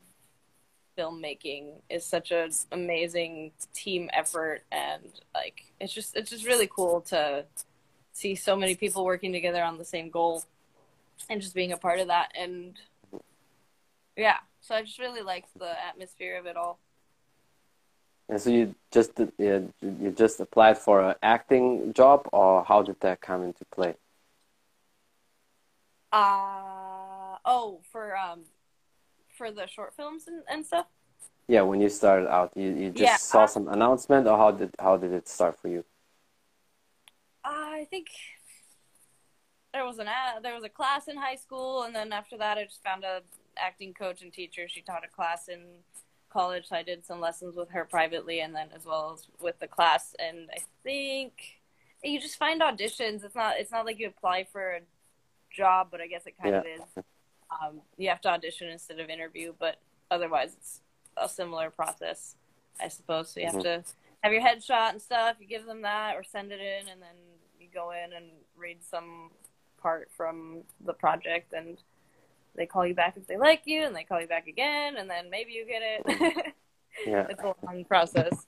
filmmaking 1.00 1.82
is 1.89 2.06
such 2.06 2.32
an 2.32 2.51
amazing 2.72 3.51
team 3.74 4.10
effort 4.12 4.63
and 4.72 5.03
like 5.34 5.63
it's 5.79 5.94
just 5.94 6.15
it's 6.18 6.29
just 6.29 6.46
really 6.46 6.68
cool 6.68 7.00
to 7.00 7.46
see 8.12 8.36
so 8.36 8.56
many 8.56 8.75
people 8.75 9.06
working 9.06 9.32
together 9.32 9.63
on 9.63 9.77
the 9.77 9.86
same 9.86 10.10
goal 10.10 10.44
and 11.29 11.41
just 11.41 11.56
being 11.56 11.72
a 11.72 11.77
part 11.77 12.00
of 12.00 12.08
that 12.08 12.32
and 12.38 12.74
yeah 14.18 14.38
so 14.60 14.75
i 14.75 14.82
just 14.82 15.00
really 15.00 15.22
liked 15.22 15.48
the 15.58 15.72
atmosphere 15.88 16.38
of 16.38 16.46
it 16.46 16.58
all. 16.58 16.79
And 18.29 18.39
so 18.39 18.51
you 18.51 18.75
just 18.91 19.12
you, 19.39 19.74
you 19.82 20.12
just 20.15 20.39
applied 20.39 20.77
for 20.77 21.01
an 21.01 21.15
acting 21.24 21.94
job 21.94 22.29
or 22.32 22.63
how 22.63 22.84
did 22.84 23.00
that 23.00 23.22
come 23.22 23.41
into 23.44 23.65
play? 23.65 23.96
Uh 26.12 27.38
oh 27.44 27.82
for 27.91 28.15
um 28.15 28.41
for 29.39 29.50
the 29.51 29.65
short 29.65 29.96
films 29.96 30.27
and, 30.27 30.43
and 30.51 30.65
stuff? 30.65 30.86
Yeah, 31.48 31.62
when 31.62 31.81
you 31.81 31.89
started 31.89 32.27
out, 32.29 32.51
you, 32.55 32.69
you 32.81 32.89
just 32.91 33.01
yeah, 33.01 33.15
saw 33.15 33.43
uh, 33.46 33.48
some 33.48 33.67
announcement, 33.69 34.27
or 34.27 34.38
how 34.38 34.51
did 34.51 34.72
how 34.77 34.98
did 34.98 35.12
it 35.13 35.27
start 35.27 35.58
for 35.60 35.69
you? 35.69 35.84
I 37.43 37.88
think 37.89 38.08
there 39.74 39.86
was 39.86 39.98
an 39.98 40.08
there 40.43 40.53
was 40.53 40.63
a 40.63 40.69
class 40.69 41.08
in 41.08 41.17
high 41.17 41.39
school, 41.46 41.84
and 41.84 41.96
then 41.96 42.12
after 42.12 42.38
that, 42.38 42.60
I 42.60 42.65
just 42.65 42.84
found 42.84 43.03
a 43.03 43.22
acting 43.58 43.93
coach 43.96 44.22
and 44.22 44.31
teacher. 44.31 44.67
She 44.67 44.81
taught 44.81 45.03
a 45.03 45.15
class 45.19 45.48
in 45.48 45.62
college, 46.29 46.65
so 46.67 46.75
I 46.75 46.84
did 46.84 47.03
some 47.03 47.19
lessons 47.19 47.55
with 47.55 47.69
her 47.72 47.86
privately, 47.86 48.41
and 48.41 48.53
then 48.53 48.67
as 48.75 48.86
well 48.86 49.13
as 49.15 49.27
with 49.41 49.58
the 49.60 49.67
class. 49.67 50.15
And 50.19 50.50
I 50.53 50.60
think 50.84 51.34
you 52.03 52.19
just 52.19 52.38
find 52.38 52.62
auditions. 52.62 53.24
It's 53.24 53.36
not 53.36 53.55
it's 53.58 53.72
not 53.72 53.88
like 53.88 53.98
you 53.98 54.08
apply 54.08 54.43
for 54.51 54.65
a 54.77 54.81
job, 55.51 55.88
but 55.89 56.00
I 56.00 56.08
guess 56.08 56.27
it 56.27 56.36
kind 56.39 56.53
yeah. 56.53 56.60
of 56.60 56.65
is. 56.67 57.03
Um, 57.51 57.82
you 57.98 58.10
have 58.10 58.22
to 58.22 58.29
audition 58.29 58.68
instead 58.68 59.00
of 59.00 59.10
interview, 59.10 59.53
but 59.60 59.77
otherwise 60.12 60.53
it's 60.58 60.82
a 61.18 61.27
similar 61.27 61.70
process, 61.70 62.36
I 62.79 62.88
suppose. 62.88 63.29
So 63.29 63.39
you 63.39 63.48
have 63.48 63.56
mm-hmm. 63.56 63.82
to 63.82 63.84
have 64.24 64.34
your 64.34 64.41
headshot 64.41 64.91
and 64.91 65.01
stuff. 65.01 65.38
You 65.39 65.48
give 65.48 65.65
them 65.65 65.82
that 65.82 66.15
or 66.15 66.24
send 66.24 66.51
it 66.51 66.60
in, 66.60 66.89
and 66.89 67.01
then 67.01 67.15
you 67.60 67.68
go 67.74 67.91
in 67.91 68.13
and 68.13 68.25
read 68.58 68.77
some 68.84 69.32
part 69.82 70.10
from 70.15 70.63
the 70.86 70.94
project, 70.94 71.53
and 71.53 71.77
they 72.56 72.65
call 72.65 72.86
you 72.86 72.94
back 72.94 73.15
if 73.18 73.27
they 73.27 73.38
like 73.38 73.63
you, 73.65 73.84
and 73.84 73.96
they 73.96 74.03
call 74.03 74.22
you 74.22 74.27
back 74.27 74.48
again, 74.48 74.98
and 74.98 75.10
then 75.10 75.29
maybe 75.29 75.51
you 75.53 75.65
get 75.65 75.82
it. 75.84 76.53
Yeah. 77.06 77.27
it's 77.29 77.41
a 77.41 77.56
long 77.63 77.86
process. 77.86 78.46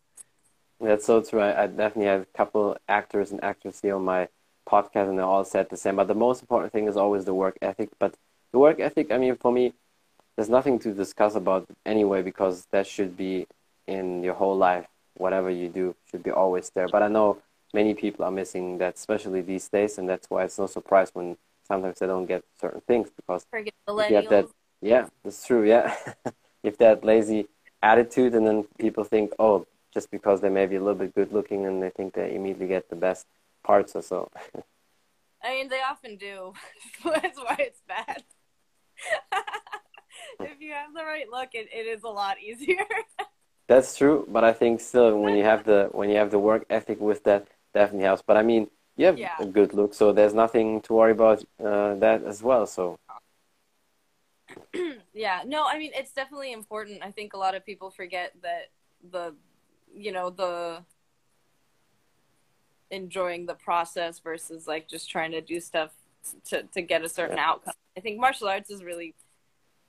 That's 0.79 1.05
so 1.05 1.21
true. 1.21 1.39
I, 1.39 1.63
I 1.63 1.67
definitely 1.67 2.07
have 2.07 2.21
a 2.21 2.37
couple 2.37 2.75
actors 2.89 3.31
and 3.31 3.41
actresses 3.43 3.81
here 3.81 3.95
on 3.95 4.03
my 4.03 4.27
podcast, 4.67 5.09
and 5.09 5.17
they 5.17 5.23
all 5.23 5.45
said 5.45 5.69
the 5.69 5.77
same. 5.77 5.95
But 5.95 6.07
the 6.07 6.15
most 6.15 6.41
important 6.41 6.73
thing 6.73 6.87
is 6.87 6.97
always 6.97 7.25
the 7.25 7.33
work 7.33 7.57
ethic. 7.61 7.89
But 7.99 8.15
the 8.51 8.59
work 8.59 8.79
ethic, 8.79 9.11
I 9.11 9.17
mean, 9.17 9.35
for 9.35 9.51
me, 9.51 9.73
there's 10.35 10.49
nothing 10.49 10.79
to 10.79 10.93
discuss 10.93 11.35
about 11.35 11.67
anyway 11.85 12.21
because 12.21 12.65
that 12.71 12.87
should 12.87 13.17
be 13.17 13.47
in 13.87 14.23
your 14.23 14.33
whole 14.33 14.57
life. 14.57 14.87
Whatever 15.15 15.49
you 15.49 15.69
do 15.69 15.95
should 16.09 16.23
be 16.23 16.31
always 16.31 16.69
there. 16.73 16.87
But 16.87 17.03
I 17.03 17.07
know 17.07 17.37
many 17.73 17.93
people 17.93 18.25
are 18.25 18.31
missing 18.31 18.77
that, 18.79 18.95
especially 18.95 19.41
these 19.41 19.67
days, 19.69 19.97
and 19.97 20.07
that's 20.07 20.29
why 20.29 20.43
it's 20.43 20.57
no 20.57 20.67
surprise 20.67 21.11
when 21.13 21.37
sometimes 21.67 21.99
they 21.99 22.07
don't 22.07 22.25
get 22.25 22.43
certain 22.59 22.81
things 22.81 23.09
because 23.15 23.45
Forget 23.49 23.73
if 23.87 24.09
you 24.09 24.15
have 24.15 24.25
millennials. 24.25 24.29
that, 24.29 24.45
yeah, 24.81 25.07
that's 25.23 25.45
true. 25.45 25.67
Yeah, 25.67 25.95
if 26.63 26.77
that 26.77 27.03
lazy 27.03 27.47
attitude, 27.83 28.33
and 28.35 28.45
then 28.47 28.65
people 28.79 29.03
think, 29.03 29.33
oh, 29.37 29.67
just 29.93 30.09
because 30.11 30.41
they 30.41 30.49
may 30.49 30.65
be 30.65 30.77
a 30.77 30.79
little 30.79 30.95
bit 30.95 31.13
good 31.13 31.31
looking, 31.31 31.65
and 31.65 31.83
they 31.83 31.89
think 31.89 32.13
they 32.13 32.35
immediately 32.35 32.67
get 32.67 32.89
the 32.89 32.95
best 32.95 33.25
parts 33.63 33.95
or 33.95 34.01
so. 34.01 34.29
I 35.43 35.55
mean, 35.55 35.69
they 35.69 35.81
often 35.81 36.17
do. 36.17 36.53
That's 37.03 37.39
why 37.39 37.55
it's 37.59 37.81
bad. 37.87 38.23
if 40.43 40.59
you 40.59 40.71
have 40.73 40.93
the 40.93 41.03
right 41.03 41.29
look, 41.29 41.49
it, 41.53 41.69
it 41.73 41.87
is 41.87 42.03
a 42.03 42.09
lot 42.09 42.37
easier. 42.39 42.77
That's 43.67 43.95
true, 43.97 44.25
but 44.27 44.43
I 44.43 44.53
think 44.53 44.81
still 44.81 45.17
when 45.21 45.35
you 45.35 45.43
have 45.43 45.63
the 45.63 45.89
when 45.93 46.09
you 46.09 46.17
have 46.17 46.31
the 46.31 46.39
work 46.39 46.65
ethic 46.69 46.99
with 46.99 47.23
that, 47.23 47.47
definitely 47.73 48.05
helps. 48.05 48.21
But 48.21 48.37
I 48.37 48.43
mean, 48.43 48.69
you 48.97 49.05
have 49.05 49.19
Yeah. 49.19 49.35
a 49.39 49.45
good 49.45 49.73
look, 49.73 49.93
so 49.93 50.11
there's 50.11 50.33
nothing 50.33 50.81
to 50.81 50.93
worry 50.93 51.13
about 51.13 51.43
uh, 51.63 51.95
that 51.95 52.23
as 52.23 52.43
well. 52.43 52.65
So 52.65 52.97
yeah, 55.13 55.43
no, 55.45 55.65
I 55.65 55.77
mean, 55.77 55.91
it's 55.95 56.11
definitely 56.11 56.51
important. 56.51 57.01
I 57.01 57.11
think 57.11 57.33
a 57.33 57.37
lot 57.37 57.55
of 57.55 57.65
people 57.65 57.89
forget 57.91 58.33
that 58.41 58.69
the, 59.11 59.35
you 59.95 60.11
know, 60.11 60.29
the 60.29 60.83
enjoying 62.89 63.45
the 63.45 63.53
process 63.53 64.19
versus 64.19 64.67
like 64.67 64.87
just 64.87 65.09
trying 65.09 65.31
to 65.31 65.41
do 65.41 65.59
stuff 65.59 65.91
to, 66.45 66.63
to 66.63 66.81
get 66.81 67.03
a 67.03 67.09
certain 67.09 67.37
Yeah. 67.37 67.49
outcome. 67.49 67.73
I 67.97 67.99
think 67.99 68.19
martial 68.19 68.47
arts 68.47 68.69
is 68.69 68.83
really 68.83 69.15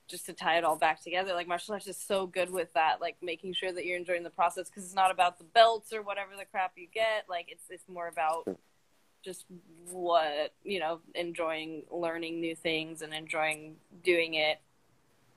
just 0.09 0.27
to 0.27 0.33
tie 0.33 0.59
it 0.59 0.65
all 0.65 0.77
back 0.77 1.03
together. 1.03 1.33
Like 1.33 1.49
martial 1.49 1.75
arts 1.75 1.87
is 1.87 1.97
so 1.97 2.27
good 2.27 2.51
with 2.51 2.73
that, 2.75 3.01
like 3.01 3.17
making 3.23 3.55
sure 3.55 3.73
that 3.73 3.87
you're 3.87 3.97
enjoying 3.97 4.23
the 4.23 4.31
process 4.31 4.69
because 4.69 4.85
it's 4.85 4.95
not 4.95 5.11
about 5.11 5.39
the 5.39 5.45
belts 5.45 5.93
or 5.93 6.03
whatever 6.03 6.33
the 6.39 6.45
crap 6.45 6.73
you 6.77 6.87
get. 6.93 7.25
Like 7.29 7.47
it's 7.49 7.65
it's 7.71 7.89
more 7.89 8.09
about 8.09 8.47
just 9.25 9.45
what 9.91 10.53
you 10.65 10.81
know, 10.81 11.01
enjoying 11.15 11.85
learning 11.91 12.41
new 12.41 12.55
things 12.55 13.03
and 13.03 13.15
enjoying 13.15 13.77
doing 14.05 14.35
it. 14.35 14.61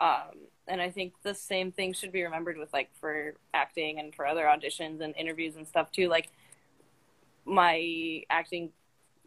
Um, 0.01 0.49
and 0.67 0.81
I 0.81 0.89
think 0.89 1.13
the 1.23 1.33
same 1.33 1.71
thing 1.71 1.93
should 1.93 2.11
be 2.11 2.23
remembered 2.23 2.57
with 2.57 2.73
like 2.73 2.89
for 2.99 3.35
acting 3.53 3.99
and 3.99 4.13
for 4.13 4.27
other 4.27 4.43
auditions 4.43 5.01
and 5.01 5.15
interviews 5.15 5.55
and 5.55 5.67
stuff 5.67 5.91
too. 5.91 6.09
Like 6.09 6.29
my 7.45 8.23
acting 8.29 8.71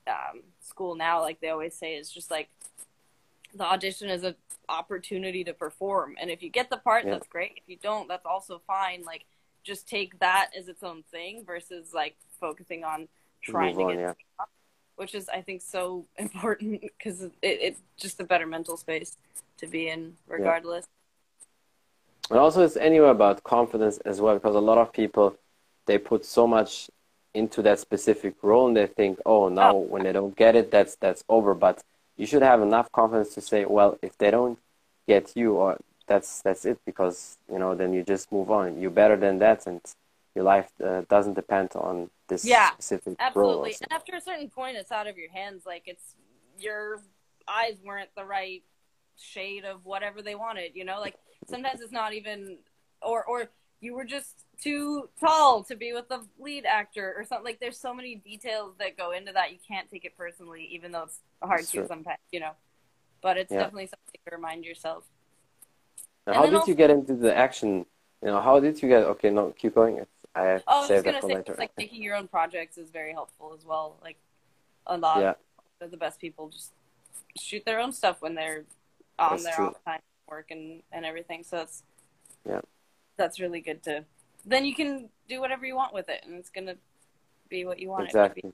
um, 0.06 0.42
school 0.60 0.94
now, 0.94 1.20
like 1.20 1.40
they 1.40 1.48
always 1.48 1.74
say, 1.74 1.94
is 1.94 2.10
just 2.10 2.30
like 2.30 2.48
the 3.54 3.64
audition 3.64 4.08
is 4.10 4.22
an 4.24 4.34
opportunity 4.68 5.42
to 5.44 5.54
perform, 5.54 6.16
and 6.20 6.30
if 6.30 6.42
you 6.42 6.50
get 6.50 6.70
the 6.70 6.76
part, 6.76 7.04
Yeah. 7.04 7.12
that's 7.12 7.26
great. 7.28 7.52
If 7.56 7.64
you 7.66 7.76
don't, 7.82 8.08
that's 8.08 8.26
also 8.26 8.60
fine. 8.66 9.04
Like 9.04 9.24
just 9.64 9.88
take 9.88 10.18
that 10.20 10.50
as 10.56 10.68
its 10.68 10.82
own 10.82 11.02
thing 11.10 11.44
versus 11.44 11.92
like 11.94 12.16
focusing 12.40 12.84
on 12.84 13.08
trying 13.42 13.74
Move 13.76 13.76
to 13.76 13.90
on, 13.90 13.96
get, 13.96 14.16
yeah. 14.38 14.44
which 14.96 15.14
is 15.14 15.28
I 15.28 15.40
think 15.42 15.62
so 15.62 16.06
important 16.16 16.80
because 16.82 17.22
it, 17.22 17.32
it's 17.42 17.80
just 17.96 18.20
a 18.20 18.24
better 18.24 18.46
mental 18.46 18.76
space 18.76 19.16
to 19.58 19.66
be 19.66 19.88
in, 19.88 20.16
regardless. 20.26 20.86
And 22.30 22.38
also, 22.38 22.62
it's 22.62 22.76
anywhere 22.76 23.10
about 23.10 23.42
confidence 23.42 23.98
as 24.04 24.20
well, 24.20 24.34
because 24.34 24.54
a 24.54 24.60
lot 24.60 24.78
of 24.78 24.92
people 24.92 25.36
they 25.86 25.96
put 25.96 26.24
so 26.26 26.46
much 26.46 26.90
into 27.34 27.62
that 27.62 27.78
specific 27.78 28.34
role, 28.42 28.66
and 28.68 28.76
they 28.76 28.86
think, 28.86 29.18
oh, 29.24 29.48
now 29.48 29.72
Oh. 29.76 29.78
when 29.78 30.02
they 30.02 30.12
don't 30.12 30.36
get 30.36 30.54
it, 30.54 30.70
that's 30.70 30.96
that's 30.96 31.24
over. 31.28 31.54
But 31.54 31.82
you 32.18 32.26
should 32.26 32.42
have 32.42 32.60
enough 32.62 32.92
confidence 32.92 33.34
to 33.36 33.40
say, 33.40 33.64
well, 33.64 33.98
if 34.02 34.18
they 34.18 34.30
don't 34.30 34.58
get 35.06 35.36
you, 35.36 35.54
or 35.54 35.78
that's 36.06 36.42
that's 36.42 36.64
it, 36.66 36.78
because 36.84 37.38
you 37.52 37.58
know, 37.58 37.74
then 37.74 37.92
you 37.94 38.02
just 38.04 38.30
move 38.32 38.50
on. 38.50 38.80
You're 38.80 38.90
better 38.90 39.16
than 39.16 39.38
that, 39.38 39.66
and 39.66 39.80
your 40.34 40.44
life 40.44 40.70
uh, 40.84 41.02
doesn't 41.08 41.34
depend 41.34 41.70
on 41.74 42.10
this 42.28 42.44
Yeah, 42.44 42.70
specific 42.72 43.18
role. 43.34 43.64
Absolutely. 43.64 43.76
And 43.82 43.92
after 43.92 44.14
a 44.16 44.20
certain 44.20 44.50
point, 44.50 44.76
it's 44.76 44.92
out 44.92 45.06
of 45.06 45.16
your 45.18 45.30
hands. 45.30 45.64
Like 45.66 45.84
it's 45.86 46.14
your 46.58 47.00
eyes 47.48 47.78
weren't 47.84 48.10
the 48.16 48.24
right 48.24 48.62
shade 49.16 49.64
of 49.64 49.84
whatever 49.84 50.22
they 50.22 50.34
wanted. 50.34 50.72
You 50.74 50.84
know, 50.84 51.00
like 51.00 51.16
sometimes 51.46 51.80
it's 51.80 51.92
not 51.92 52.12
even, 52.12 52.58
or 53.02 53.24
or 53.24 53.50
you 53.80 53.94
were 53.94 54.04
just 54.04 54.44
too 54.60 55.08
tall 55.20 55.62
to 55.64 55.76
be 55.76 55.92
with 55.92 56.08
the 56.08 56.24
lead 56.38 56.64
actor 56.66 57.14
or 57.16 57.24
something. 57.24 57.44
Like 57.44 57.60
there's 57.60 57.78
so 57.78 57.94
many 57.94 58.16
details 58.16 58.74
that 58.78 58.96
go 58.96 59.12
into 59.12 59.32
that. 59.32 59.52
You 59.52 59.58
can't 59.66 59.88
take 59.90 60.04
it 60.04 60.16
personally, 60.16 60.64
even 60.72 60.92
though 60.92 61.04
it's 61.04 61.20
hard 61.42 61.60
That's 61.60 61.70
to 61.72 61.78
true. 61.78 61.86
sometimes. 61.86 62.18
You 62.32 62.40
know, 62.40 62.52
but 63.22 63.36
it's 63.36 63.52
Yeah. 63.52 63.58
definitely 63.58 63.86
something 63.86 64.20
to 64.28 64.34
remind 64.36 64.64
yourself. 64.64 65.04
Now, 66.26 66.34
how 66.34 66.46
did 66.46 66.54
also- 66.54 66.66
you 66.68 66.74
get 66.74 66.90
into 66.90 67.14
the 67.14 67.34
action? 67.34 67.86
You 68.22 68.28
know, 68.28 68.40
how 68.40 68.58
did 68.60 68.82
you 68.82 68.88
get? 68.88 69.04
Okay, 69.04 69.30
no, 69.30 69.52
keep 69.52 69.74
going. 69.74 69.94
It's- 69.98 70.08
I 70.34 70.62
Oh, 70.66 70.86
I 70.86 70.90
was 70.92 71.02
gonna 71.02 71.20
say, 71.22 71.28
later. 71.28 71.52
it's 71.52 71.58
like 71.58 71.76
making 71.76 72.02
your 72.02 72.14
own 72.16 72.28
projects 72.28 72.78
is 72.78 72.90
very 72.90 73.12
helpful 73.12 73.54
as 73.54 73.64
well. 73.64 73.98
Like 74.02 74.18
a 74.86 74.96
lot 74.98 75.20
Yeah. 75.20 75.34
of 75.80 75.90
the 75.90 75.96
best 75.96 76.20
people 76.20 76.48
just 76.48 76.72
shoot 77.36 77.64
their 77.64 77.78
own 77.80 77.92
stuff 77.92 78.20
when 78.20 78.34
they're 78.34 78.64
on 79.18 79.30
That's 79.30 79.44
their 79.44 79.54
true. 79.54 79.66
off 79.68 79.84
time 79.84 80.02
work 80.28 80.50
and 80.50 80.82
and 80.92 81.06
everything. 81.06 81.42
So 81.44 81.56
that's 81.56 81.82
Yeah. 82.44 82.60
that's 83.16 83.40
really 83.40 83.60
good 83.60 83.82
to. 83.84 84.04
Then 84.44 84.64
you 84.64 84.74
can 84.74 85.08
do 85.28 85.40
whatever 85.40 85.66
you 85.66 85.76
want 85.76 85.92
with 85.92 86.08
it, 86.08 86.22
and 86.24 86.34
it's 86.38 86.50
gonna 86.50 86.76
be 87.48 87.64
what 87.64 87.78
you 87.78 87.88
want 87.88 88.04
it 88.08 88.12
to 88.12 88.18
Exactly. 88.24 88.52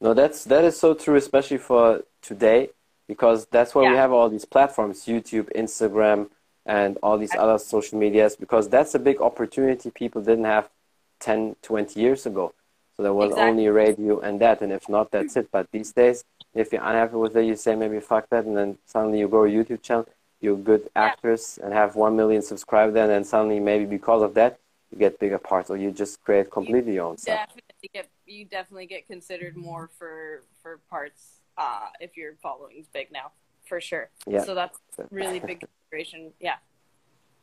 No, 0.00 0.14
that's 0.14 0.44
that 0.44 0.64
is 0.64 0.78
so 0.78 0.94
true, 0.94 1.16
especially 1.16 1.58
for 1.58 2.04
today, 2.22 2.70
because 3.08 3.46
that's 3.46 3.74
why 3.74 3.90
we 3.90 3.96
have 3.96 4.12
all 4.12 4.28
these 4.28 4.44
platforms, 4.44 5.06
YouTube, 5.06 5.52
Instagram, 5.54 6.30
and 6.64 6.98
all 7.02 7.18
these 7.18 7.34
other 7.34 7.58
social 7.58 7.98
medias, 7.98 8.36
because 8.36 8.68
that's 8.68 8.94
a 8.94 8.98
big 8.98 9.20
opportunity 9.20 9.90
people 9.90 10.22
didn't 10.22 10.44
have 10.44 10.68
10, 11.20 11.56
20 11.62 11.98
years 12.00 12.26
ago. 12.26 12.54
So 12.96 13.02
there 13.02 13.14
was 13.14 13.30
Exactly. 13.30 13.48
only 13.50 13.68
radio 13.68 14.20
and 14.20 14.40
that, 14.40 14.60
and 14.60 14.72
if 14.72 14.88
not, 14.88 15.10
that's 15.10 15.36
it. 15.36 15.48
But 15.50 15.70
these 15.72 15.92
days, 15.92 16.24
if 16.54 16.72
you're 16.72 16.82
unhappy 16.82 17.16
with 17.16 17.36
it, 17.36 17.44
you 17.44 17.56
say 17.56 17.74
maybe 17.74 18.00
fuck 18.00 18.28
that, 18.30 18.44
and 18.44 18.56
then 18.56 18.78
suddenly 18.86 19.20
you 19.20 19.28
grow 19.28 19.44
a 19.44 19.48
YouTube 19.48 19.82
channel, 19.82 20.06
you're 20.40 20.54
a 20.54 20.56
good 20.70 20.82
Yeah. 20.94 21.06
actress 21.06 21.58
and 21.58 21.72
have 21.72 21.96
one 21.96 22.14
million 22.16 22.42
subscribers, 22.42 22.94
and 22.96 23.10
then 23.10 23.24
suddenly 23.24 23.60
maybe 23.60 23.84
because 23.84 24.22
of 24.22 24.34
that, 24.34 24.58
you 24.90 24.98
get 24.98 25.18
bigger 25.18 25.38
parts, 25.38 25.70
or 25.70 25.76
you 25.76 25.90
just 25.90 26.22
create 26.22 26.50
completely 26.50 26.94
your 26.94 27.06
own 27.06 27.14
be. 27.14 27.22
stuff. 27.22 27.48
Definitely 27.48 27.90
get 27.92 28.08
you 28.26 28.44
definitely 28.44 28.86
get 28.86 29.06
considered 29.06 29.56
more 29.56 29.90
for 29.98 30.42
for 30.62 30.80
parts 30.90 31.40
uh, 31.56 31.88
if 32.00 32.16
your 32.16 32.34
following's 32.42 32.86
big 32.88 33.12
now, 33.12 33.32
for 33.66 33.80
sure. 33.80 34.10
Yeah. 34.26 34.44
So 34.44 34.54
that's 34.54 34.78
really 35.10 35.40
big 35.40 35.60
consideration. 35.60 36.32
Yeah. 36.40 36.56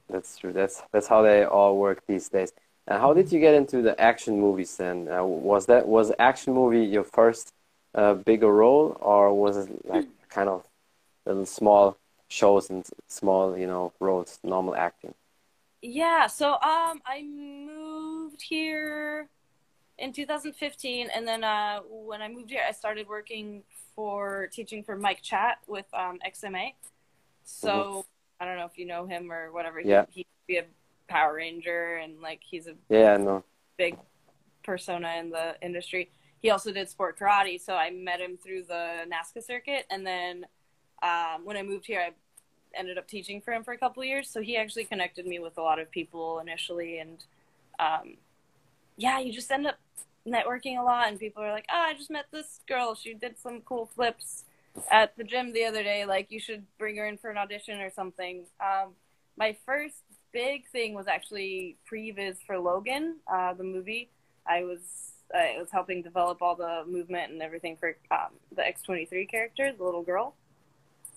That's 0.10 0.38
true. 0.38 0.54
That's 0.54 0.82
that's 0.92 1.08
how 1.08 1.22
they 1.22 1.44
all 1.44 1.78
work 1.78 2.06
these 2.08 2.30
days. 2.30 2.52
And 2.88 3.00
how 3.00 3.14
did 3.14 3.32
you 3.32 3.40
get 3.40 3.56
into 3.56 3.82
the 3.82 4.00
action 4.00 4.40
movies 4.40 4.78
then? 4.78 5.08
Uh, 5.10 5.24
was 5.24 5.66
that 5.66 5.88
was 5.88 6.12
action 6.20 6.54
movie 6.54 6.86
your 6.86 7.04
first 7.04 7.54
uh, 7.96 8.14
bigger 8.14 8.52
role, 8.52 8.98
or 9.00 9.34
was 9.34 9.58
it 9.58 9.86
like 9.86 10.08
kind 10.30 10.50
of 10.50 10.68
little 11.26 11.46
small 11.46 11.98
shows 12.28 12.70
and 12.70 12.86
small, 13.08 13.58
you 13.58 13.66
know, 13.66 13.94
roles, 14.00 14.40
normal 14.44 14.76
acting? 14.76 15.14
Yeah, 15.88 16.26
so 16.26 16.54
um, 16.54 17.00
I 17.06 17.22
moved 17.24 18.42
here 18.42 19.30
in 20.00 20.12
2015, 20.14 21.10
and 21.14 21.28
then 21.28 21.44
uh, 21.44 21.82
when 21.82 22.24
I 22.24 22.28
moved 22.28 22.50
here, 22.50 22.64
I 22.68 22.72
started 22.72 23.08
working 23.08 23.62
for 23.96 24.50
teaching 24.52 24.82
for 24.84 24.96
Mike 24.98 25.22
Chat 25.22 25.60
with 25.68 25.86
um, 25.94 26.18
XMA. 26.28 26.74
So 27.44 28.04
I 28.40 28.46
don't 28.46 28.58
know 28.58 28.66
if 28.66 28.80
you 28.80 28.88
know 28.88 29.06
him 29.06 29.32
or 29.32 29.52
whatever. 29.52 29.80
He, 29.80 29.90
Yeah. 29.90 30.06
he 30.10 30.24
could 30.24 30.48
be 30.48 30.58
a 30.58 30.66
Power 31.08 31.36
Ranger, 31.36 31.98
and 31.98 32.20
like 32.20 32.42
he's 32.44 32.66
a 32.66 32.74
Yeah, 32.90 33.18
no. 33.18 33.44
big 33.78 33.96
persona 34.64 35.18
in 35.20 35.30
the 35.30 35.56
industry. 35.62 36.10
He 36.42 36.50
also 36.50 36.72
did 36.72 36.90
sport 36.90 37.20
karate, 37.20 37.62
so 37.62 37.76
I 37.76 37.92
met 37.92 38.20
him 38.20 38.38
through 38.44 38.64
the 38.64 39.06
NASKA 39.08 39.44
circuit, 39.44 39.86
and 39.92 40.06
then 40.06 40.48
um, 41.04 41.46
when 41.46 41.58
I 41.58 41.62
moved 41.62 41.86
here, 41.86 42.02
I 42.02 42.14
ended 42.78 42.98
up 42.98 43.08
teaching 43.08 43.42
for 43.42 43.54
him 43.54 43.64
for 43.64 43.74
a 43.74 43.78
couple 43.78 44.04
years. 44.04 44.30
So 44.30 44.42
he 44.42 44.58
actually 44.58 44.86
connected 44.86 45.26
me 45.26 45.40
with 45.40 45.58
a 45.58 45.62
lot 45.62 45.80
of 45.80 45.90
people 45.92 46.40
initially, 46.40 47.00
and 47.00 47.24
um, 47.80 48.18
yeah, 48.98 49.20
you 49.20 49.32
just 49.32 49.52
end 49.52 49.68
up 49.68 49.78
networking 50.28 50.80
a 50.80 50.84
lot, 50.84 51.08
and 51.08 51.20
people 51.20 51.44
are 51.44 51.52
like, 51.52 51.66
"Oh, 51.72 51.86
I 51.88 51.94
just 51.94 52.10
met 52.10 52.26
this 52.32 52.60
girl. 52.68 52.96
She 52.96 53.14
did 53.14 53.38
some 53.38 53.62
cool 53.62 53.86
flips 53.86 54.46
at 54.92 55.16
the 55.18 55.24
gym 55.24 55.54
the 55.54 55.66
other 55.66 55.84
day. 55.84 56.06
Like, 56.06 56.32
you 56.32 56.40
should 56.40 56.66
bring 56.78 56.98
her 56.98 57.08
in 57.08 57.18
for 57.18 57.30
an 57.30 57.38
audition 57.38 57.80
or 57.82 57.90
something." 57.90 58.46
Um, 58.60 58.94
my 59.38 59.56
first 59.66 60.04
big 60.32 60.68
thing 60.70 60.94
was 60.94 61.08
actually 61.08 61.78
previs 61.90 62.38
for 62.46 62.58
Logan, 62.58 63.18
uh, 63.32 63.54
the 63.54 63.64
movie. 63.64 64.10
I 64.48 64.64
was 64.64 64.80
I 65.34 65.56
was 65.58 65.70
helping 65.72 66.02
develop 66.02 66.42
all 66.42 66.56
the 66.56 66.84
movement 66.88 67.32
and 67.32 67.42
everything 67.42 67.78
for 67.78 67.98
um, 68.12 68.32
the 68.56 68.62
X23 68.62 69.30
character, 69.30 69.72
the 69.76 69.84
little 69.84 70.04
girl. 70.04 70.36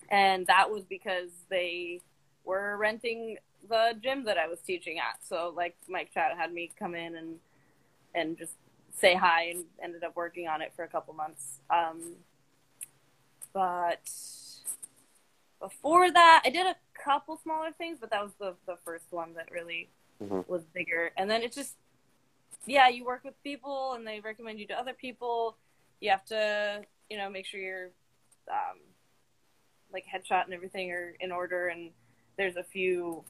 And 0.09 0.45
that 0.47 0.69
was 0.69 0.83
because 0.83 1.29
they 1.49 2.01
were 2.43 2.77
renting 2.77 3.37
the 3.67 3.95
gym 4.01 4.23
that 4.25 4.37
I 4.37 4.47
was 4.47 4.59
teaching 4.59 4.97
at. 4.99 5.19
So 5.23 5.53
like 5.55 5.75
Mike 5.87 6.11
Chat 6.13 6.37
had 6.37 6.51
me 6.53 6.71
come 6.77 6.95
in 6.95 7.15
and 7.15 7.39
and 8.15 8.37
just 8.37 8.53
say 8.95 9.13
hi 9.13 9.43
and 9.49 9.65
ended 9.81 10.03
up 10.03 10.15
working 10.15 10.47
on 10.47 10.61
it 10.61 10.73
for 10.75 10.83
a 10.83 10.87
couple 10.87 11.13
months. 11.13 11.59
Um, 11.69 12.15
but 13.53 14.09
before 15.59 16.11
that, 16.11 16.41
I 16.45 16.49
did 16.49 16.65
a 16.65 16.75
couple 17.03 17.37
smaller 17.37 17.71
things, 17.77 17.97
but 17.99 18.09
that 18.11 18.23
was 18.23 18.33
the, 18.39 18.55
the 18.65 18.77
first 18.83 19.05
one 19.11 19.33
that 19.35 19.51
really 19.51 19.89
Mhm. 20.21 20.47
was 20.47 20.63
bigger. 20.65 21.11
And 21.17 21.29
then 21.29 21.43
it 21.43 21.53
just, 21.53 21.75
yeah, 22.65 22.89
you 22.89 23.05
work 23.05 23.23
with 23.23 23.41
people 23.43 23.93
and 23.93 24.05
they 24.05 24.19
recommend 24.19 24.59
you 24.59 24.67
to 24.67 24.77
other 24.77 24.93
people. 24.93 25.55
You 26.01 26.09
have 26.09 26.25
to, 26.25 26.85
you 27.09 27.17
know, 27.17 27.29
make 27.29 27.45
sure 27.45 27.59
your 27.59 27.89
um, 28.49 28.79
like 29.93 30.05
headshot 30.05 30.45
and 30.45 30.53
everything 30.53 30.91
are 30.91 31.13
in 31.19 31.31
order. 31.31 31.67
And 31.67 31.89
there's 32.37 32.55
a 32.55 32.63
few 32.63 33.23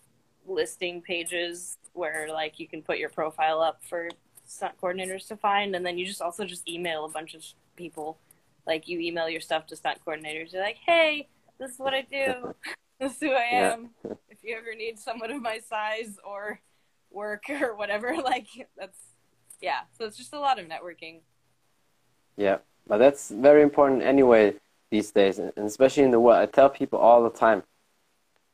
listing 0.47 1.01
pages 1.01 1.77
where 1.93 2.27
like 2.31 2.59
you 2.59 2.67
can 2.67 2.81
put 2.81 2.97
your 2.97 3.09
profile 3.09 3.61
up 3.61 3.81
for 3.87 4.09
stunt 4.45 4.73
coordinators 4.81 5.27
to 5.27 5.37
find, 5.37 5.75
and 5.75 5.85
then 5.85 5.97
you 5.97 6.05
just 6.05 6.21
also 6.21 6.45
just 6.45 6.67
email 6.67 7.05
a 7.05 7.09
bunch 7.09 7.33
of 7.33 7.43
people. 7.75 8.17
Like 8.65 8.87
you 8.87 8.99
email 8.99 9.29
your 9.29 9.41
stuff 9.41 9.67
to 9.67 9.75
stunt 9.75 9.99
coordinators. 10.05 10.53
You're 10.53 10.61
like, 10.61 10.77
hey, 10.85 11.27
this 11.59 11.71
is 11.71 11.79
what 11.79 11.93
I 11.93 12.01
do. 12.01 12.53
this 12.99 13.13
is 13.13 13.19
who 13.19 13.31
I 13.31 13.47
Yeah. 13.51 13.73
am. 13.73 13.89
If 14.29 14.43
you 14.43 14.55
ever 14.57 14.75
need 14.75 14.99
someone 14.99 15.31
of 15.31 15.41
my 15.41 15.59
size 15.59 16.17
or 16.23 16.59
work 17.11 17.43
or 17.49 17.75
whatever, 17.75 18.15
like 18.23 18.47
that's 18.77 18.99
yeah. 19.61 19.81
So 19.97 20.05
it's 20.05 20.17
just 20.17 20.33
a 20.33 20.39
lot 20.39 20.59
of 20.59 20.67
networking. 20.67 21.19
Yeah, 22.37 22.59
but 22.87 22.97
that's 22.99 23.29
very 23.29 23.61
important 23.61 24.01
anyway 24.03 24.55
these 24.91 25.12
days, 25.12 25.39
and 25.39 25.51
especially 25.58 26.03
in 26.03 26.12
the 26.12 26.19
world. 26.19 26.39
I 26.39 26.46
tell 26.46 26.69
people 26.69 27.00
all 27.00 27.24
the 27.24 27.29
time, 27.29 27.63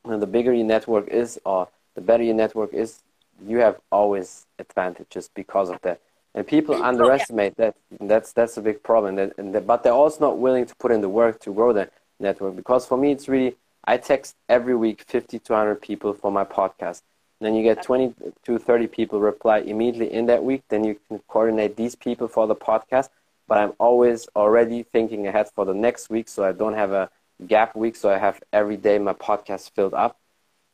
you 0.04 0.10
know, 0.12 0.18
the 0.18 0.26
bigger 0.26 0.52
your 0.52 0.66
network 0.66 1.08
is, 1.08 1.40
or 1.44 1.68
the 1.94 2.00
better 2.00 2.22
your 2.22 2.34
network 2.34 2.72
is, 2.74 3.00
you 3.46 3.58
have 3.58 3.78
always 3.90 4.46
advantages 4.58 5.28
because 5.34 5.68
of 5.70 5.80
that. 5.82 6.00
And 6.34 6.46
people 6.46 6.74
Oh, 6.74 6.78
yeah. 6.78 6.88
underestimate 6.88 7.56
that. 7.56 7.76
And 7.98 8.10
that's 8.10 8.32
that's 8.32 8.56
a 8.56 8.60
big 8.62 8.82
problem. 8.82 9.16
That, 9.16 9.32
and 9.38 9.54
that, 9.54 9.66
but 9.66 9.82
they're 9.82 9.92
also 9.92 10.20
not 10.20 10.38
willing 10.38 10.66
to 10.66 10.74
put 10.76 10.92
in 10.92 11.00
the 11.00 11.08
work 11.08 11.40
to 11.40 11.52
grow 11.52 11.72
their 11.72 11.90
network. 12.20 12.56
Because 12.56 12.86
for 12.86 12.96
me, 12.98 13.12
it's 13.12 13.28
really 13.28 13.56
I 13.84 13.96
text 13.96 14.36
every 14.48 14.74
week 14.74 15.02
50 15.06 15.38
to 15.38 15.52
100 15.52 15.80
people 15.80 16.12
for 16.12 16.30
my 16.30 16.44
podcast. 16.44 17.02
And 17.40 17.46
then 17.46 17.54
you 17.54 17.62
get 17.62 17.82
20 17.82 18.14
to 18.44 18.58
30 18.58 18.86
people 18.86 19.20
reply 19.20 19.58
immediately 19.58 20.12
in 20.12 20.26
that 20.26 20.42
week. 20.44 20.62
Then 20.68 20.84
you 20.84 20.98
can 21.08 21.20
coordinate 21.28 21.76
these 21.76 21.94
people 21.94 22.28
for 22.28 22.46
the 22.46 22.56
podcast. 22.56 23.10
But 23.48 23.58
I'm 23.58 23.72
always 23.78 24.28
already 24.34 24.82
thinking 24.82 25.26
ahead 25.26 25.48
for 25.54 25.64
the 25.64 25.74
next 25.74 26.10
week, 26.10 26.28
so 26.28 26.44
I 26.44 26.52
don't 26.52 26.74
have 26.74 26.92
a 26.92 27.10
gap 27.46 27.76
week. 27.76 27.96
So 27.96 28.10
I 28.10 28.18
have 28.18 28.42
every 28.52 28.76
day 28.76 28.98
my 28.98 29.12
podcast 29.12 29.70
filled 29.70 29.94
up, 29.94 30.18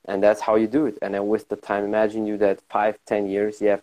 and 0.05 0.23
that's 0.23 0.41
how 0.41 0.57
you 0.57 0.67
do 0.67 0.87
it. 0.87 0.99
And 1.03 1.15
then 1.15 1.29
with 1.29 1.49
the 1.49 1.57
time, 1.57 1.85
imagine 1.85 2.27
you 2.27 2.39
that 2.39 2.61
five, 2.71 2.99
ten 3.07 3.29
years, 3.29 3.61
you 3.61 3.69
have 3.69 3.83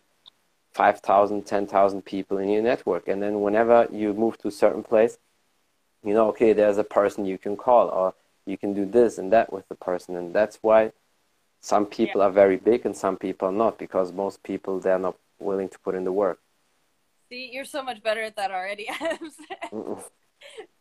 5,000, 0.74 1.46
10,000 1.46 2.06
people 2.06 2.38
in 2.38 2.50
your 2.50 2.62
network. 2.62 3.08
And 3.08 3.22
then 3.22 3.42
whenever 3.42 3.88
you 3.92 4.14
move 4.14 4.38
to 4.40 4.48
a 4.48 4.52
certain 4.52 4.84
place, 4.84 5.18
you 6.04 6.14
know, 6.14 6.30
okay, 6.30 6.54
there's 6.54 6.78
a 6.78 6.84
person 6.84 7.26
you 7.26 7.38
can 7.38 7.58
call, 7.58 7.90
or 7.90 8.14
you 8.46 8.58
can 8.58 8.74
do 8.74 8.86
this 8.86 9.18
and 9.18 9.34
that 9.34 9.52
with 9.52 9.68
the 9.68 9.76
person. 9.76 10.16
And 10.16 10.34
that's 10.34 10.60
why 10.62 10.92
some 11.62 11.86
people 11.86 12.22
are 12.22 12.32
very 12.32 12.58
big 12.58 12.86
and 12.86 12.96
some 12.96 13.18
people 13.18 13.50
are 13.50 13.52
not, 13.52 13.78
because 13.78 14.12
most 14.12 14.44
people, 14.44 14.80
they're 14.80 15.00
not 15.00 15.16
willing 15.40 15.70
to 15.70 15.80
put 15.80 15.96
in 15.96 16.04
the 16.04 16.12
work. 16.12 16.40
See, 17.30 17.50
you're 17.54 17.66
so 17.66 17.84
much 17.84 18.02
better 18.04 18.22
at 18.22 18.36
that 18.38 18.52
already. 18.52 18.90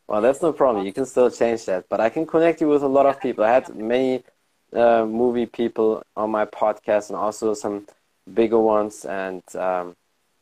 Well, 0.07 0.23
that's 0.23 0.41
no 0.41 0.53
problem. 0.53 0.87
You 0.87 0.93
can 0.93 1.05
still 1.05 1.31
change 1.31 1.67
that. 1.67 1.87
But 1.91 2.01
I 2.01 2.09
can 2.09 2.27
connect 2.27 2.61
you 2.63 2.69
with 2.69 2.83
a 2.83 2.89
lot 2.89 3.07
of 3.07 3.21
people. 3.21 3.45
I 3.45 3.53
had 3.53 3.75
many 3.77 4.25
uh, 4.73 5.05
movie 5.05 5.47
people 5.47 6.03
on 6.17 6.31
my 6.31 6.47
podcast 6.47 7.11
and 7.11 7.17
also 7.19 7.53
some 7.55 7.87
bigger 8.33 8.59
ones. 8.59 9.05
And 9.05 9.43
um, 9.55 9.97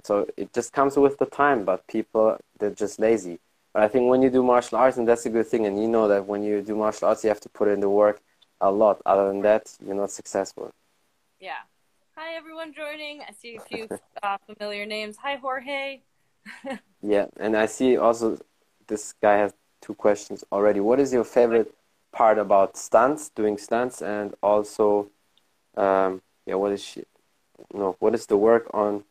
so 0.05 0.29
it 0.37 0.53
just 0.53 0.73
comes 0.73 0.97
with 0.97 1.19
the 1.19 1.27
time. 1.27 1.65
But 1.65 1.87
people, 1.89 2.39
they're 2.59 2.71
just 2.71 3.01
lazy. 3.01 3.41
But 3.75 3.83
I 3.83 3.89
think 3.89 4.09
when 4.09 4.23
you 4.23 4.31
do 4.31 4.43
martial 4.43 4.79
arts, 4.79 4.99
and 4.99 5.09
that's 5.09 5.27
a 5.27 5.31
good 5.31 5.49
thing, 5.49 5.67
and 5.67 5.81
you 5.81 5.89
know 5.89 6.07
that 6.09 6.27
when 6.27 6.43
you 6.45 6.63
do 6.63 6.77
martial 6.77 7.09
arts, 7.09 7.25
you 7.25 7.29
have 7.29 7.41
to 7.41 7.49
put 7.49 7.69
in 7.69 7.81
the 7.81 7.91
work 7.91 8.21
a 8.61 8.71
lot. 8.71 9.03
Other 9.05 9.27
than 9.29 9.43
that, 9.43 9.77
you're 9.85 9.97
not 9.97 10.13
successful. 10.13 10.73
yeah. 11.41 11.63
Hi 12.17 12.35
everyone 12.35 12.73
joining. 12.73 13.21
I 13.23 13.33
see 13.33 13.57
a 13.57 13.61
few 13.61 13.89
uh, 14.23 14.39
familiar 14.47 14.87
names. 14.87 15.17
Hi 15.23 15.37
Jorge. 15.37 16.01
Yeah, 17.03 17.27
and 17.39 17.57
I 17.57 17.67
see 17.67 17.97
also 17.97 18.39
this 18.89 19.15
guy 19.23 19.37
has 19.37 19.53
two 19.83 19.95
questions 19.95 20.45
already. 20.51 20.81
What 20.81 20.99
is 20.99 21.13
your 21.13 21.25
favorite 21.25 21.73
part 22.13 22.39
about 22.39 22.77
stunts, 22.77 23.29
doing 23.29 23.59
stunts, 23.59 24.03
and 24.03 24.35
also, 24.43 25.11
um, 25.77 26.23
yeah, 26.47 26.55
what 26.55 26.73
is 26.73 26.83
she? 26.83 27.05
No, 27.75 27.97
what 28.01 28.15
is 28.15 28.27
the 28.27 28.37
work 28.37 28.71
on? 28.75 29.05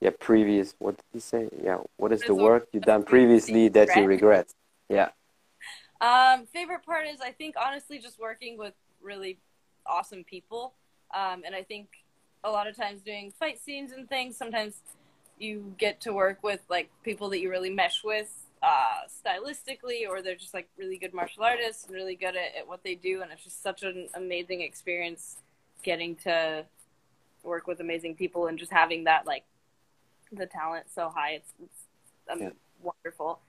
Yeah, 0.00 0.10
previous. 0.18 0.74
What 0.78 0.96
did 0.96 1.04
he 1.12 1.20
say? 1.20 1.48
Yeah, 1.62 1.78
what 1.96 2.12
is 2.12 2.22
the 2.24 2.34
work 2.34 2.68
you 2.72 2.80
done 2.80 3.04
previously 3.04 3.68
that 3.68 3.94
you 3.94 4.04
regret? 4.04 4.52
Yeah, 4.88 5.10
Um, 6.00 6.46
favorite 6.46 6.84
part 6.84 7.06
is 7.06 7.20
I 7.20 7.30
think 7.30 7.54
honestly 7.60 7.98
just 7.98 8.18
working 8.18 8.58
with 8.58 8.74
really 9.00 9.38
awesome 9.86 10.24
people. 10.24 10.74
Um, 11.14 11.42
and 11.44 11.54
I 11.54 11.62
think 11.62 11.88
a 12.44 12.50
lot 12.50 12.66
of 12.66 12.76
times 12.76 13.02
doing 13.02 13.32
fight 13.38 13.60
scenes 13.62 13.92
and 13.92 14.08
things, 14.08 14.36
sometimes 14.36 14.74
you 15.38 15.74
get 15.78 16.00
to 16.02 16.12
work 16.12 16.42
with 16.42 16.60
like 16.68 16.90
people 17.02 17.28
that 17.30 17.40
you 17.40 17.50
really 17.50 17.70
mesh 17.70 18.02
with 18.04 18.32
uh, 18.62 19.00
stylistically, 19.08 20.08
or 20.08 20.22
they're 20.22 20.36
just 20.36 20.54
like 20.54 20.68
really 20.76 20.96
good 20.96 21.12
martial 21.12 21.42
artists 21.42 21.84
and 21.84 21.94
really 21.94 22.14
good 22.14 22.36
at, 22.36 22.56
at 22.58 22.68
what 22.68 22.82
they 22.84 22.94
do. 22.94 23.22
And 23.22 23.32
it's 23.32 23.44
just 23.44 23.62
such 23.62 23.82
an 23.82 24.08
amazing 24.14 24.60
experience 24.60 25.36
getting 25.82 26.14
to 26.16 26.64
work 27.42 27.66
with 27.66 27.80
amazing 27.80 28.14
people 28.14 28.46
and 28.46 28.58
just 28.58 28.72
having 28.72 29.04
that 29.04 29.26
like 29.26 29.44
the 30.30 30.46
talent 30.46 30.86
so 30.94 31.08
high. 31.08 31.32
It's, 31.32 31.52
it's 31.62 31.80
um, 32.30 32.40
Yeah. 32.40 32.50
wonderful. 32.80 33.40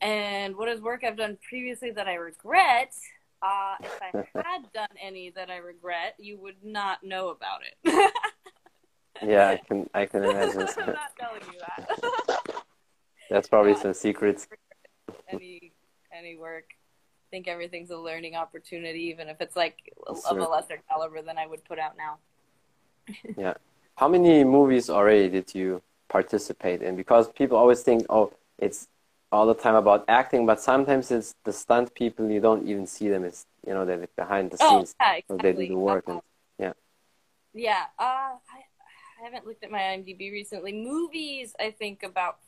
And 0.00 0.56
what 0.56 0.68
is 0.68 0.80
work 0.80 1.02
I've 1.04 1.16
done 1.16 1.38
previously 1.48 1.90
that 1.92 2.06
I 2.06 2.14
regret? 2.14 2.94
Uh, 3.40 3.76
if 3.80 3.98
I 4.02 4.42
had 4.42 4.72
done 4.72 4.88
any 5.00 5.30
that 5.30 5.50
I 5.50 5.56
regret, 5.58 6.14
you 6.18 6.38
would 6.38 6.56
not 6.64 7.02
know 7.04 7.28
about 7.28 7.60
it. 7.62 8.12
yeah, 9.22 9.48
I 9.48 9.56
can 9.66 9.88
I 9.94 10.06
can 10.06 10.24
imagine. 10.24 10.66
I'm 10.78 10.86
not 10.86 11.12
telling 11.18 11.42
you 11.52 11.60
that. 11.60 12.40
That's 13.30 13.48
probably 13.48 13.72
Yeah. 13.72 13.82
some 13.82 13.94
secrets. 13.94 14.48
any 15.28 15.72
any 16.12 16.36
work. 16.36 16.64
I 16.70 17.30
think 17.30 17.46
everything's 17.46 17.90
a 17.90 17.96
learning 17.96 18.36
opportunity, 18.36 19.00
even 19.04 19.28
if 19.28 19.40
it's 19.40 19.54
like 19.54 19.92
of 20.06 20.18
a 20.38 20.48
lesser 20.48 20.80
caliber 20.88 21.20
than 21.20 21.36
I 21.36 21.46
would 21.46 21.62
put 21.64 21.78
out 21.78 21.94
now. 21.96 22.18
Yeah. 23.36 23.54
How 23.96 24.08
many 24.08 24.44
movies 24.44 24.88
already 24.88 25.28
did 25.28 25.54
you 25.54 25.82
participate 26.08 26.82
in? 26.82 26.96
Because 26.96 27.28
people 27.28 27.58
always 27.58 27.82
think, 27.82 28.06
oh, 28.08 28.32
it's 28.58 28.88
all 29.32 29.46
the 29.46 29.54
time 29.54 29.74
about 29.74 30.04
acting, 30.08 30.46
but 30.46 30.60
sometimes 30.60 31.10
it's 31.10 31.34
the 31.44 31.52
stunt 31.52 31.94
people 31.94 32.30
you 32.30 32.40
don't 32.40 32.66
even 32.68 32.86
see 32.86 33.08
them. 33.08 33.24
It's 33.24 33.46
you 33.66 33.74
know 33.74 33.84
they're 33.84 34.08
behind 34.16 34.50
the 34.50 34.58
Oh, 34.60 34.84
scenes, 34.84 34.94
yeah, 35.00 35.20
so 35.28 35.38
they 35.38 35.52
do 35.52 35.66
the 35.66 35.76
work. 35.78 36.04
Uh, 36.08 36.12
And, 36.12 36.22
yeah. 36.58 36.72
Yeah, 37.54 37.84
uh, 37.98 38.02
I, 38.02 38.38
I 39.20 39.24
haven't 39.24 39.46
looked 39.46 39.64
at 39.64 39.70
my 39.70 39.78
IMDb 39.78 40.30
recently. 40.32 40.72
Movies, 40.72 41.54
I 41.58 41.70
think 41.70 42.02
about 42.02 42.38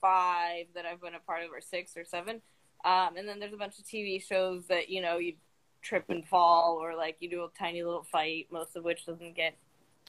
five 0.00 0.66
that 0.74 0.86
I've 0.86 1.00
been 1.00 1.14
a 1.14 1.20
part 1.20 1.44
of, 1.44 1.50
or 1.52 1.60
six 1.60 1.96
or 1.96 2.04
seven. 2.04 2.40
Um, 2.84 3.16
and 3.16 3.28
then 3.28 3.40
there's 3.40 3.52
a 3.52 3.56
bunch 3.56 3.78
of 3.78 3.86
TV 3.86 4.18
shows 4.18 4.66
that 4.68 4.88
you 4.88 5.02
know 5.02 5.18
you 5.18 5.34
trip 5.82 6.04
and 6.08 6.26
fall, 6.26 6.78
or 6.82 6.96
like 6.96 7.16
you 7.20 7.28
do 7.30 7.44
a 7.44 7.48
tiny 7.58 7.82
little 7.82 8.04
fight, 8.04 8.48
most 8.50 8.76
of 8.76 8.84
which 8.84 9.06
doesn't 9.06 9.36
get 9.36 9.56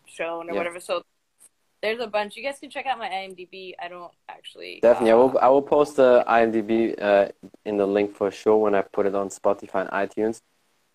shown 0.05 0.49
or 0.49 0.55
Yeah. 0.55 0.60
whatever. 0.60 0.79
So 0.79 1.03
there's 1.82 2.00
a 2.00 2.08
bunch. 2.08 2.36
You 2.36 2.44
guys 2.44 2.60
can 2.60 2.70
check 2.70 2.86
out 2.86 2.98
my 3.00 3.10
IMDb. 3.10 3.74
I 3.82 3.88
don't 3.88 4.12
actually 4.30 4.84
Definitely, 4.84 5.12
I 5.12 5.15
uh, 5.15 5.15
will. 5.15 5.39
I 5.39 5.50
will 5.50 5.62
post 5.62 5.98
the 5.98 6.24
IMDb 6.28 7.02
uh, 7.02 7.28
in 7.65 7.78
the 7.78 7.86
link 7.86 8.15
for 8.15 8.32
sure 8.32 8.58
when 8.58 8.76
I 8.76 8.82
put 8.82 9.06
it 9.06 9.15
on 9.15 9.30
Spotify 9.30 9.82
and 9.82 9.89
iTunes. 9.92 10.42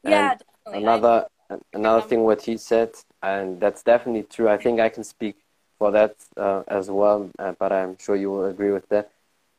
yeah, 0.03 0.35
And 0.35 0.39
definitely. 0.65 0.83
another 0.87 1.27
another 1.73 2.01
Um, 2.03 2.09
thing 2.09 2.25
what 2.25 2.43
he 2.43 2.57
said, 2.57 2.93
and 3.23 3.61
that's 3.61 3.83
definitely 3.83 4.23
true. 4.25 4.49
I 4.49 4.57
think 4.57 4.81
I 4.81 4.89
can 4.89 5.05
speak 5.05 5.37
for 5.79 5.91
that 5.93 6.17
uh, 6.37 6.63
as 6.69 6.91
well, 6.91 7.31
uh, 7.39 7.53
but 7.59 7.73
I'm 7.73 7.99
sure 7.99 8.17
you 8.17 8.31
will 8.31 8.47
agree 8.47 8.71
with 8.73 8.89
that. 8.89 9.11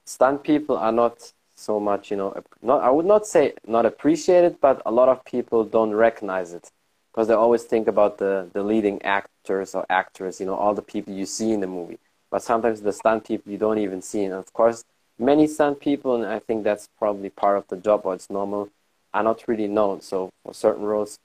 Stunt 0.06 0.44
people 0.44 0.78
are 0.78 0.92
not 0.92 1.32
so 1.56 1.80
much, 1.80 2.10
you 2.12 2.18
know, 2.18 2.36
not 2.62 2.82
I 2.84 2.90
would 2.90 3.06
not 3.06 3.28
say 3.28 3.54
not 3.68 3.86
appreciated, 3.86 4.60
but 4.60 4.82
a 4.86 4.92
lot 4.92 5.10
of 5.10 5.24
people 5.26 5.64
don't 5.64 5.94
recognize 5.94 6.54
it 6.54 6.72
because 7.16 7.30
they 7.30 7.34
always 7.34 7.64
think 7.64 7.88
about 7.88 8.18
the 8.18 8.50
the 8.52 8.62
leading 8.62 9.02
actors 9.04 9.74
or 9.74 9.86
actors, 9.90 10.42
you 10.42 10.46
know, 10.46 10.56
all 10.56 10.74
the 10.74 10.82
people 10.82 11.14
you 11.14 11.26
see 11.26 11.52
in 11.54 11.62
the 11.62 11.68
movie. 11.68 11.98
But 12.30 12.44
sometimes 12.44 12.82
the 12.82 12.92
stunt 12.92 13.26
people 13.26 13.54
you 13.54 13.58
don't 13.58 13.78
even 13.78 14.02
see, 14.02 14.26
and 14.26 14.34
of 14.34 14.52
course, 14.52 14.84
many 15.18 15.48
stunt 15.48 15.80
people, 15.80 16.16
and 16.16 16.26
I 16.26 16.40
think 16.40 16.66
that's 16.66 16.90
probably 17.00 17.30
part 17.30 17.58
of 17.58 17.68
the 17.70 17.78
job 17.78 18.02
or 18.04 18.16
it's 18.16 18.30
normal, 18.30 18.70
are 19.14 19.24
not 19.24 19.48
really 19.48 19.68
known. 19.68 20.02
So 20.02 20.30
for 20.44 20.54
certain 20.54 20.84
roles, 20.84 21.18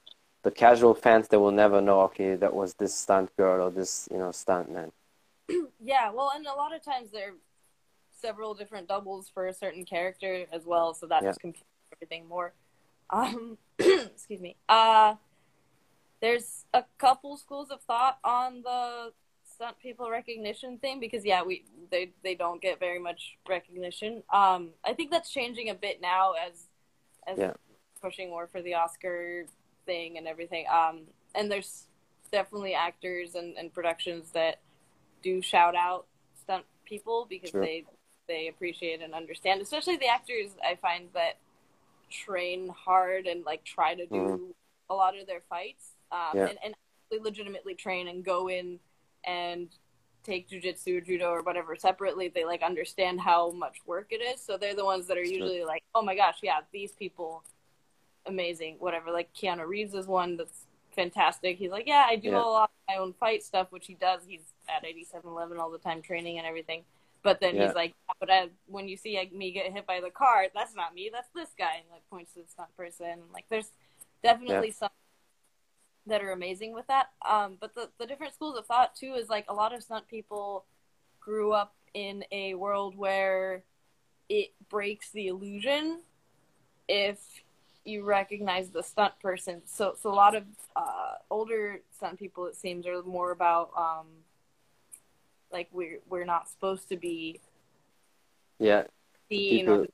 the 0.45 0.53
casual 0.53 0.95
fans 0.95 1.27
they 1.27 1.37
will 1.39 1.51
never 1.51 1.81
know. 1.81 2.03
Okay, 2.03 2.37
that 2.37 2.55
was 2.55 2.75
this 2.75 2.95
stunt 2.95 3.31
girl 3.37 3.67
or 3.67 3.71
this 3.73 4.09
you 4.13 4.19
know 4.19 4.31
stunt 4.31 4.71
man. 4.71 4.93
yeah, 5.81 6.13
well, 6.13 6.31
and 6.37 6.47
a 6.47 6.55
lot 6.55 6.73
of 6.73 6.85
times 6.85 7.11
there 7.11 7.31
are 7.31 7.37
several 8.13 8.55
different 8.55 8.87
doubles 8.87 9.29
for 9.35 9.49
a 9.49 9.53
certain 9.53 9.85
character 9.85 10.47
as 10.53 10.67
well, 10.67 10.95
so 10.95 11.07
that 11.09 11.25
Yeah. 11.25 11.31
just 11.31 11.41
confuses 11.41 11.67
everything 11.97 12.29
more. 12.29 12.53
Um, 13.11 13.59
excuse 13.81 14.41
me. 14.41 14.55
Uh, 14.69 15.15
there's 16.21 16.65
a 16.75 16.85
couple 16.99 17.37
schools 17.37 17.71
of 17.71 17.81
thought 17.83 18.19
on 18.25 18.63
the 18.63 19.13
stunt 19.55 19.79
people 19.79 20.11
recognition 20.11 20.79
thing 20.79 21.01
because 21.01 21.25
yeah, 21.25 21.43
we 21.43 21.65
they 21.91 22.13
they 22.23 22.35
don't 22.35 22.63
get 22.63 22.79
very 22.79 22.99
much 22.99 23.37
recognition. 23.49 24.23
Um, 24.33 24.71
I 24.85 24.95
think 24.95 25.11
that's 25.11 25.31
changing 25.31 25.71
a 25.71 25.75
bit 25.75 26.01
now 26.01 26.33
as 26.33 26.69
as 27.27 27.39
Yeah. 27.39 27.53
pushing 28.01 28.31
more 28.31 28.47
for 28.47 28.63
the 28.63 28.75
Oscar 28.75 29.47
thing 29.87 30.17
and 30.19 30.27
everything. 30.27 30.67
Um, 30.73 31.03
and 31.35 31.51
there's 31.51 31.87
definitely 32.33 32.75
actors 32.75 33.35
and, 33.35 33.57
and 33.57 33.73
productions 33.73 34.31
that 34.33 34.61
do 35.23 35.43
shout 35.43 35.75
out 35.75 36.07
stunt 36.35 36.65
people 36.85 37.27
because 37.29 37.51
Sure. 37.51 37.63
they 37.63 37.85
they 38.29 38.49
appreciate 38.49 39.03
and 39.03 39.13
understand, 39.15 39.61
especially 39.61 39.97
the 39.97 40.07
actors. 40.07 40.51
I 40.65 40.77
find 40.77 41.09
that 41.15 41.39
train 42.11 42.69
hard 42.69 43.27
and 43.27 43.45
like 43.45 43.65
try 43.65 43.95
to 43.95 44.07
do 44.07 44.15
Mhm. 44.15 44.55
a 44.89 44.95
lot 44.95 45.17
of 45.19 45.27
their 45.27 45.43
fights 45.49 45.97
um, 46.13 46.19
Yeah. 46.35 46.47
and, 46.47 46.59
and 46.65 46.75
legitimately 47.23 47.75
train 47.75 48.09
and 48.09 48.25
go 48.25 48.49
in 48.49 48.79
and 49.25 49.69
take 50.23 50.49
jujitsu 50.49 50.99
or 50.99 51.01
judo 51.01 51.31
or 51.31 51.43
whatever 51.43 51.75
separately. 51.75 52.29
They 52.29 52.45
like 52.45 52.63
understand 52.63 53.21
how 53.21 53.51
much 53.53 53.79
work 53.87 54.09
it 54.11 54.23
is, 54.23 54.41
so 54.41 54.57
they're 54.57 54.75
the 54.75 54.85
ones 54.85 55.07
that 55.07 55.17
are 55.17 55.25
usually 55.25 55.65
like, 55.65 55.83
"Oh 55.95 56.03
my 56.03 56.15
gosh, 56.15 56.39
yeah, 56.43 56.61
these 56.73 56.93
people, 56.93 57.43
amazing, 58.27 58.77
whatever." 58.79 59.11
Like 59.11 59.33
Keanu 59.35 59.67
Reeves 59.67 59.95
is 59.95 60.07
one 60.07 60.37
that's 60.37 60.67
fantastic. 60.95 61.59
He's 61.59 61.71
like, 61.71 61.87
"Yeah, 61.87 62.07
I 62.09 62.17
do 62.17 62.31
Yeah. 62.31 62.43
a 62.43 62.45
lot 62.45 62.71
of 62.71 62.95
my 62.95 62.97
own 63.03 63.13
fight 63.15 63.43
stuff," 63.43 63.73
which 63.73 63.87
he 63.87 63.95
does. 63.95 64.25
He's 64.27 64.53
at 64.69 64.85
87Eleven 64.85 65.59
all 65.59 65.71
the 65.71 65.79
time 65.79 66.03
training 66.03 66.39
and 66.39 66.47
everything. 66.47 66.85
But 67.23 67.41
then 67.41 67.57
Yeah. 67.57 67.67
he's 67.67 67.75
like, 67.75 67.95
"But 68.19 68.31
I, 68.31 68.51
when 68.67 68.89
you 68.89 68.97
see 68.97 69.17
like, 69.19 69.33
me 69.33 69.53
get 69.53 69.73
hit 69.73 69.87
by 69.87 70.01
the 70.01 70.11
car, 70.11 70.47
that's 70.55 70.75
not 70.75 70.95
me. 70.95 71.11
That's 71.13 71.31
this 71.35 71.51
guy." 71.57 71.77
And 71.77 71.91
like 71.91 72.09
points 72.11 72.35
to 72.35 72.41
this 72.43 72.55
person. 72.77 73.23
Like, 73.33 73.47
there's 73.49 73.73
definitely 74.23 74.71
some 74.71 74.91
that 76.07 76.23
are 76.23 76.33
amazing 76.33 76.73
with 76.75 76.87
that. 76.89 77.11
Um, 77.29 77.57
but 77.61 77.75
the, 77.75 77.91
the 77.99 78.07
different 78.07 78.35
schools 78.35 78.59
of 78.59 78.67
thought 78.67 78.95
too 78.95 79.15
is 79.15 79.29
like 79.29 79.47
a 79.49 79.55
lot 79.55 79.75
of 79.75 79.83
stunt 79.83 80.09
people 80.09 80.65
grew 81.21 81.53
up 81.53 81.75
in 81.95 82.25
a 82.33 82.55
world 82.55 82.97
where 82.97 83.63
it 84.29 84.53
breaks 84.69 85.11
the 85.11 85.27
illusion 85.27 86.01
if 86.89 87.19
you 87.85 88.05
recognize 88.05 88.71
the 88.71 88.83
stunt 88.83 89.19
person. 89.21 89.63
So, 89.67 89.95
so 90.01 90.11
a 90.11 90.15
lot 90.15 90.35
of 90.35 90.45
uh, 90.77 91.15
older 91.31 91.81
stunt 91.97 92.19
people, 92.19 92.47
it 92.47 92.57
seems, 92.57 92.87
are 92.87 93.03
more 93.03 93.31
about 93.33 93.71
um, 93.77 94.07
like 95.53 95.69
we're 95.73 95.99
we're 96.09 96.25
not 96.25 96.49
supposed 96.49 96.89
to 96.89 96.97
be 96.97 97.41
Yeah, 98.59 98.85
seen 99.29 99.67
people- 99.67 99.75
or 99.75 99.87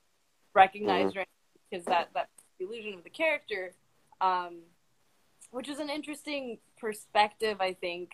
recognized 0.53 1.15
right 1.15 1.27
because 1.69 1.85
that 1.85 2.09
that 2.13 2.29
the 2.57 2.65
illusion 2.65 2.93
of 2.95 3.03
the 3.03 3.09
character 3.09 3.73
um 4.21 4.57
which 5.51 5.69
is 5.69 5.79
an 5.79 5.89
interesting 5.89 6.57
perspective 6.79 7.57
i 7.59 7.73
think 7.73 8.11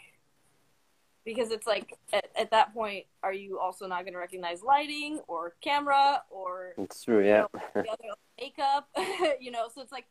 because 1.26 1.52
it's 1.52 1.66
like 1.66 1.94
at, 2.12 2.26
at 2.38 2.52
that 2.52 2.74
point 2.74 3.06
are 3.22 3.34
you 3.34 3.60
also 3.60 3.88
not 3.88 4.02
going 4.02 4.14
to 4.14 4.20
recognize 4.20 4.62
lighting 4.62 5.20
or 5.28 5.54
camera 5.62 6.22
or 6.30 6.74
it's 6.78 7.04
true. 7.04 7.26
Yeah, 7.26 7.46
the 7.74 7.90
other 7.90 8.04
makeup 8.40 8.88
you 9.40 9.52
know 9.52 9.68
so 9.74 9.82
it's 9.82 9.92
like 9.92 10.06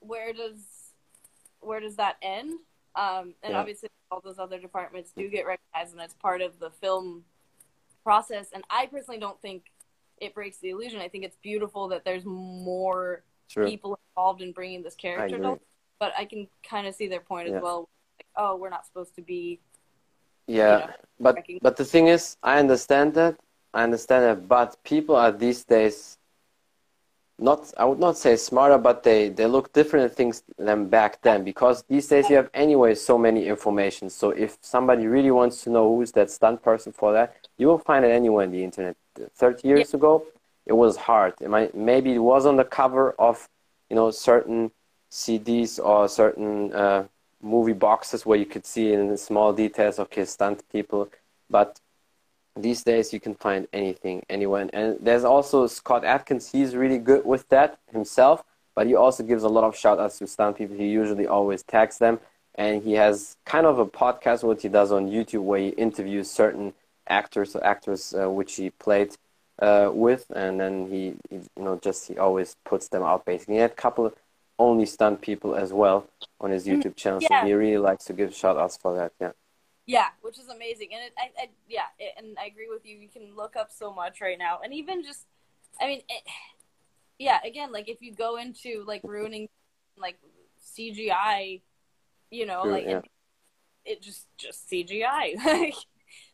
where 0.00 0.32
does 0.32 0.92
where 1.60 1.80
does 1.80 1.96
that 1.96 2.16
end 2.22 2.52
um 2.96 3.34
and 3.42 3.52
Yeah. 3.52 3.60
obviously 3.60 3.90
all 4.10 4.20
those 4.24 4.38
other 4.38 4.58
departments 4.58 5.12
do 5.16 5.28
get 5.28 5.46
recognized 5.46 5.92
and 5.92 6.00
it's 6.02 6.14
part 6.14 6.40
of 6.40 6.58
the 6.58 6.70
film 6.70 7.24
process 8.02 8.48
and 8.52 8.64
i 8.70 8.86
personally 8.86 9.20
don't 9.20 9.40
think 9.42 9.70
it 10.18 10.34
breaks 10.34 10.56
the 10.58 10.70
illusion 10.70 11.00
i 11.00 11.08
think 11.08 11.22
it's 11.24 11.36
beautiful 11.42 11.88
that 11.88 12.04
there's 12.04 12.24
more 12.24 13.22
true. 13.48 13.66
people 13.66 13.98
involved 14.16 14.40
in 14.40 14.52
bringing 14.52 14.82
this 14.82 14.94
character 14.94 15.36
to 15.38 15.60
but 16.00 16.12
i 16.18 16.24
can 16.24 16.48
kind 16.68 16.86
of 16.86 16.94
see 16.94 17.08
their 17.08 17.20
point 17.20 17.48
Yeah. 17.48 17.56
as 17.56 17.62
well 17.62 17.88
like 18.18 18.26
oh 18.36 18.56
we're 18.56 18.70
not 18.70 18.86
supposed 18.86 19.14
to 19.16 19.22
be 19.22 19.60
Yeah, 20.48 20.78
know, 20.78 20.86
but 21.20 21.36
but 21.62 21.76
the 21.76 21.84
thing 21.84 22.08
is, 22.08 22.36
I 22.42 22.58
understand 22.58 23.14
that. 23.14 23.36
I 23.72 23.84
understand 23.84 24.24
that, 24.24 24.48
but 24.48 24.82
people 24.84 25.14
are 25.16 25.32
these 25.32 25.64
days 25.64 26.18
not 27.38 27.72
I 27.78 27.84
would 27.84 27.98
not 27.98 28.18
say 28.18 28.36
smarter, 28.36 28.78
but 28.78 29.02
they 29.02 29.28
they 29.28 29.46
look 29.46 29.72
different 29.72 30.06
at 30.10 30.16
things 30.16 30.42
than 30.58 30.88
back 30.88 31.22
then 31.22 31.44
because 31.44 31.84
these 31.88 32.08
days 32.08 32.28
you 32.30 32.36
have 32.36 32.50
anyway 32.54 32.94
so 32.94 33.16
many 33.18 33.46
information. 33.46 34.10
So 34.10 34.30
if 34.30 34.58
somebody 34.60 35.06
really 35.06 35.30
wants 35.30 35.62
to 35.64 35.70
know 35.70 35.94
who's 35.94 36.12
that 36.12 36.30
stunt 36.30 36.62
person 36.62 36.92
for 36.92 37.12
that, 37.12 37.34
you 37.58 37.66
will 37.68 37.78
find 37.78 38.04
it 38.04 38.10
anywhere 38.10 38.44
in 38.44 38.50
the 38.52 38.64
internet. 38.64 38.96
Thirty 39.34 39.68
years 39.68 39.94
ago, 39.94 40.24
it 40.66 40.74
was 40.74 40.96
hard. 40.96 41.34
It 41.40 41.48
might, 41.50 41.74
maybe 41.74 42.14
it 42.14 42.18
was 42.18 42.46
on 42.46 42.56
the 42.56 42.64
cover 42.64 43.12
of 43.18 43.48
you 43.88 43.96
know 43.96 44.10
certain 44.10 44.70
CDs 45.10 45.78
or 45.82 46.08
certain 46.08 46.72
uh, 46.72 47.04
movie 47.42 47.72
boxes 47.72 48.24
where 48.24 48.38
you 48.38 48.46
could 48.46 48.66
see 48.66 48.92
in 48.92 49.08
the 49.08 49.16
small 49.16 49.52
details, 49.52 49.98
okay, 49.98 50.24
stunt 50.24 50.62
people, 50.70 51.08
but 51.48 51.80
these 52.56 52.82
days 52.82 53.12
you 53.12 53.20
can 53.20 53.34
find 53.34 53.66
anything 53.72 54.22
anywhere 54.28 54.68
and 54.72 54.98
there's 55.00 55.24
also 55.24 55.66
Scott 55.66 56.04
Adkins. 56.04 56.50
He's 56.50 56.74
really 56.76 56.98
good 56.98 57.24
with 57.24 57.48
that 57.48 57.78
himself 57.92 58.44
but 58.74 58.86
he 58.86 58.94
also 58.94 59.22
gives 59.22 59.42
a 59.42 59.48
lot 59.48 59.64
of 59.64 59.76
shout 59.76 59.98
outs 59.98 60.18
to 60.18 60.26
stunt 60.26 60.56
people. 60.56 60.76
He 60.76 60.88
usually 60.88 61.26
always 61.26 61.62
tags 61.62 61.98
them. 61.98 62.20
And 62.54 62.82
he 62.82 62.94
has 62.94 63.36
kind 63.44 63.66
of 63.66 63.78
a 63.78 63.86
podcast 63.86 64.42
what 64.42 64.62
he 64.62 64.68
does 64.68 64.90
on 64.90 65.08
youtube 65.08 65.42
where 65.42 65.60
he 65.60 65.68
interviews 65.68 66.30
certain 66.30 66.72
actors 67.08 67.54
or 67.54 67.64
actors 67.64 68.14
uh, 68.14 68.30
which 68.30 68.56
he 68.56 68.70
played 68.70 69.16
uh, 69.60 69.90
with. 69.92 70.26
And 70.34 70.60
then 70.60 70.88
he, 70.90 71.14
he 71.28 71.36
you 71.56 71.62
know 71.64 71.78
just 71.82 72.08
he 72.08 72.18
always 72.18 72.56
puts 72.64 72.88
them 72.88 73.02
out 73.02 73.24
basically. 73.24 73.54
He 73.54 73.60
had 73.60 73.72
a 73.72 73.74
couple 73.74 74.12
only 74.66 74.86
stunt 74.86 75.20
people 75.28 75.52
as 75.64 75.72
well 75.72 75.98
on 76.40 76.50
his 76.50 76.66
youtube 76.66 76.94
channel 76.94 77.18
yeah. 77.22 77.40
so 77.40 77.46
he 77.46 77.52
really 77.54 77.78
likes 77.88 78.04
to 78.04 78.12
give 78.12 78.34
shout 78.42 78.56
outs 78.62 78.76
for 78.76 78.94
that 78.98 79.12
yeah 79.20 79.32
Yeah, 79.86 80.10
which 80.22 80.38
is 80.38 80.48
amazing, 80.48 80.90
and 80.94 81.02
it, 81.06 81.12
I, 81.18 81.26
I, 81.42 81.46
yeah, 81.76 81.88
it, 81.98 82.12
and 82.18 82.38
I 82.38 82.46
agree 82.52 82.68
with 82.74 82.84
you. 82.88 82.94
You 83.04 83.08
can 83.08 83.34
look 83.34 83.56
up 83.56 83.70
so 83.72 83.92
much 83.92 84.20
right 84.20 84.38
now, 84.38 84.60
and 84.62 84.72
even 84.80 85.02
just, 85.02 85.26
I 85.82 85.84
mean, 85.90 86.00
it, 86.08 86.22
yeah, 87.18 87.38
again, 87.44 87.72
like 87.72 87.88
if 87.88 87.98
you 88.00 88.12
go 88.14 88.36
into 88.36 88.84
like 88.86 89.02
ruining 89.04 89.48
like 89.96 90.18
CGI, 90.62 91.60
you 92.30 92.46
know, 92.46 92.62
True, 92.62 92.72
like 92.76 92.84
yeah. 92.86 92.98
it, 92.98 93.04
it 93.92 94.02
just 94.02 94.26
just 94.38 94.70
CGI, 94.70 95.24
like 95.44 95.74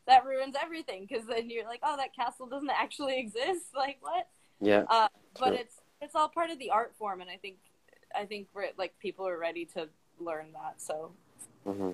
that 0.06 0.26
ruins 0.26 0.56
everything 0.62 1.06
because 1.08 1.24
then 1.26 1.48
you're 1.48 1.64
like, 1.72 1.80
oh, 1.82 1.96
that 1.96 2.14
castle 2.14 2.48
doesn't 2.54 2.70
actually 2.70 3.18
exist, 3.24 3.66
like 3.74 3.98
what? 4.00 4.28
yeah 4.60 4.84
Uh, 4.90 5.08
but 5.40 5.50
True. 5.50 5.58
it's 5.62 5.76
it's 6.02 6.14
all 6.14 6.28
part 6.28 6.50
of 6.50 6.58
the 6.58 6.70
art 6.70 6.92
form, 6.98 7.20
and 7.22 7.30
I 7.30 7.38
think 7.38 7.56
I 8.14 8.24
think 8.24 8.48
we're 8.54 8.70
like 8.76 8.92
people 8.98 9.26
are 9.26 9.38
ready 9.38 9.64
to 9.74 9.88
learn 10.18 10.52
that. 10.52 10.80
So 10.80 11.12
hmm 11.64 11.92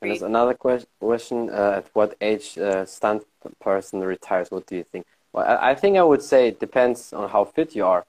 And 0.00 0.10
there's 0.10 0.22
another 0.22 0.54
que- 0.54 0.86
question: 1.00 1.50
uh, 1.50 1.78
At 1.78 1.86
what 1.94 2.14
age 2.20 2.58
uh, 2.58 2.84
stunt 2.86 3.22
person 3.60 4.00
retires? 4.00 4.50
What 4.50 4.66
do 4.66 4.76
you 4.76 4.84
think? 4.84 5.06
Well, 5.32 5.44
I, 5.46 5.70
I 5.70 5.74
think 5.74 5.96
I 5.96 6.02
would 6.02 6.22
say 6.22 6.48
it 6.48 6.58
depends 6.60 7.12
on 7.12 7.28
how 7.28 7.44
fit 7.44 7.74
you 7.74 7.84
are. 7.86 8.04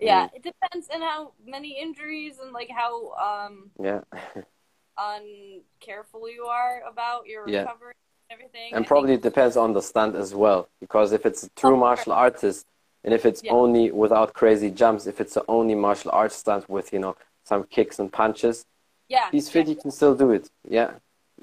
yeah, 0.00 0.26
Mm. 0.28 0.36
it 0.36 0.42
depends 0.42 0.88
on 0.94 1.00
how 1.02 1.32
many 1.46 1.70
injuries 1.86 2.34
and 2.42 2.52
like 2.52 2.70
how 2.82 2.92
um 3.28 3.54
Yeah, 3.88 4.00
uncareful 5.10 6.24
you 6.36 6.44
are 6.60 6.82
about 6.92 7.26
your 7.26 7.42
Yeah. 7.48 7.60
recovery 7.62 7.94
and 7.96 8.34
everything. 8.36 8.74
and 8.74 8.84
I 8.84 8.88
probably 8.88 9.10
think- 9.16 9.24
it 9.24 9.28
depends 9.30 9.56
on 9.56 9.72
the 9.72 9.82
stunt 9.82 10.14
as 10.16 10.30
well. 10.34 10.68
Because 10.80 11.12
if 11.12 11.22
it's 11.28 11.42
a 11.44 11.50
true 11.60 11.76
martial 11.76 12.12
artist, 12.12 12.66
and 13.04 13.12
if 13.14 13.24
it's 13.24 13.42
Yeah. 13.42 13.52
only 13.52 13.90
without 13.90 14.32
crazy 14.34 14.70
jumps, 14.70 15.06
if 15.06 15.20
it's 15.20 15.36
only 15.48 15.74
martial 15.74 16.10
arts 16.12 16.36
stunt 16.36 16.68
with 16.68 16.92
you 16.92 16.98
know 16.98 17.16
some 17.44 17.64
kicks 17.64 17.98
and 17.98 18.12
punches, 18.12 18.66
yeah, 19.08 19.28
he's 19.32 19.48
fit. 19.48 19.66
He 19.68 19.74
can 19.74 19.90
still 19.90 20.14
do 20.14 20.30
it. 20.30 20.50
Yeah, 20.68 20.90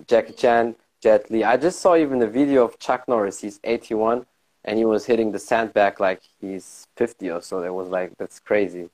Jackie 0.08 0.34
Chan, 0.34 0.76
Jet 1.02 1.30
Li. 1.32 1.44
I 1.44 1.58
just 1.58 1.80
saw 1.80 1.96
even 1.96 2.22
a 2.22 2.28
video 2.28 2.64
of 2.66 2.78
Chuck 2.80 3.08
Norris. 3.08 3.42
He's 3.42 3.60
81, 3.64 4.26
and 4.66 4.78
he 4.78 4.86
was 4.86 5.06
hitting 5.06 5.32
the 5.32 5.40
sandbag 5.40 6.00
like 6.00 6.22
he's 6.42 6.88
50 6.96 7.30
or 7.32 7.42
so. 7.42 7.64
It 7.64 7.74
was 7.74 7.90
like 7.90 8.18
that's 8.18 8.40
crazy. 8.40 8.90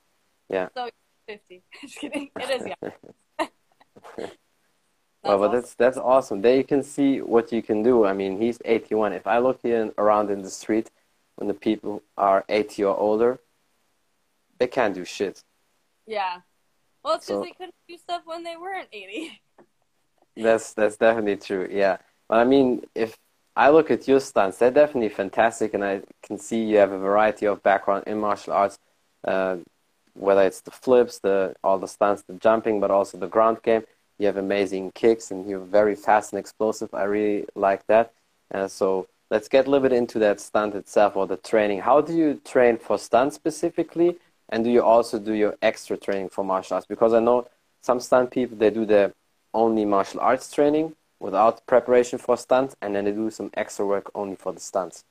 Yeah. 0.50 0.70
So 0.76 0.90
fifty. 1.28 1.62
Just 1.82 1.98
kidding. 2.00 2.30
It 2.40 2.50
is 2.50 2.68
yeah. 2.68 3.48
Well, 5.24 5.38
but 5.38 5.46
awesome. 5.46 5.54
that's 5.56 5.74
that's 5.76 5.98
awesome. 5.98 6.42
There 6.42 6.58
you 6.58 6.66
can 6.66 6.84
see 6.84 7.22
what 7.22 7.52
you 7.54 7.62
can 7.62 7.82
do. 7.82 8.04
I 8.06 8.12
mean, 8.12 8.38
he's 8.42 8.60
81. 8.66 9.14
If 9.14 9.26
I 9.26 9.38
look 9.38 9.60
here 9.64 9.90
around 9.98 10.30
in 10.30 10.42
the 10.42 10.50
street, 10.50 10.92
when 11.36 11.48
the 11.48 11.54
people 11.54 12.02
are 12.18 12.44
80 12.50 12.84
or 12.84 12.98
older, 12.98 13.40
they 14.60 14.68
can't 14.68 14.96
do 14.96 15.06
shit. 15.06 15.44
yeah. 16.06 16.42
Well, 17.04 17.16
it's 17.16 17.26
because 17.26 17.40
So- 17.42 17.44
they 17.44 17.52
couldn't 17.52 17.76
do 17.90 17.98
stuff 17.98 18.22
when 18.26 18.44
they 18.44 18.56
weren't 18.56 18.88
eighty. 18.94 19.42
That's 20.38 20.74
that's 20.74 20.96
definitely 20.98 21.36
true. 21.36 21.68
Yeah, 21.70 21.98
but 22.30 22.38
I 22.40 22.44
mean, 22.46 22.86
if 22.96 23.18
I 23.56 23.70
look 23.70 23.92
at 23.92 24.08
your 24.08 24.20
stunts, 24.22 24.58
they're 24.58 24.72
definitely 24.72 25.10
fantastic, 25.10 25.74
and 25.76 25.84
I 25.84 26.02
can 26.26 26.40
see 26.40 26.64
you 26.64 26.78
have 26.78 26.92
a 26.94 26.98
variety 26.98 27.46
of 27.46 27.62
background 27.62 28.06
in 28.08 28.20
martial 28.20 28.54
arts. 28.54 28.80
Uh, 29.24 29.58
whether 30.16 30.42
it's 30.44 30.62
the 30.62 30.72
flips, 30.72 31.20
the 31.20 31.56
all 31.64 31.78
the 31.78 31.88
stunts, 31.88 32.24
the 32.24 32.34
jumping, 32.36 32.80
but 32.80 32.90
also 32.90 33.18
the 33.18 33.28
ground 33.28 33.58
game. 33.64 33.84
You 34.18 34.26
have 34.28 34.38
amazing 34.38 34.92
kicks, 34.94 35.30
and 35.30 35.48
you're 35.50 35.60
very 35.80 35.96
fast 35.96 36.32
and 36.34 36.40
explosive. 36.40 36.94
I 36.94 37.04
really 37.04 37.46
like 37.56 37.86
that. 37.88 38.14
Uh, 38.54 38.68
so 38.70 39.08
let's 39.34 39.48
get 39.48 39.66
a 39.66 39.70
little 39.72 39.90
bit 39.90 39.98
into 39.98 40.20
that 40.20 40.40
stunt 40.40 40.76
itself 40.76 41.16
or 41.16 41.26
the 41.26 41.38
training. 41.38 41.80
How 41.82 42.02
do 42.02 42.14
you 42.16 42.40
train 42.46 42.78
for 42.78 43.00
stunt 43.00 43.34
specifically? 43.34 44.18
And 44.50 44.64
do 44.64 44.70
you 44.70 44.84
also 44.84 45.18
do 45.18 45.34
your 45.34 45.56
extra 45.60 45.98
training 45.98 46.30
for 46.30 46.44
martial 46.44 46.76
arts? 46.76 46.86
Because 46.86 47.14
I 47.16 47.20
know 47.20 47.48
some 47.82 48.00
stunt 48.00 48.30
people, 48.30 48.56
they 48.56 48.70
do 48.70 48.86
their 48.86 49.12
only 49.52 49.86
martial 49.86 50.20
arts 50.20 50.52
training 50.54 50.96
without 51.20 51.66
preparation 51.66 52.20
for 52.20 52.38
stunts, 52.38 52.76
and 52.80 52.94
then 52.96 53.06
they 53.06 53.12
do 53.12 53.32
some 53.32 53.50
extra 53.56 53.84
work 53.88 54.12
only 54.14 54.36
for 54.36 54.54
the 54.54 54.60
stunts. 54.60 55.04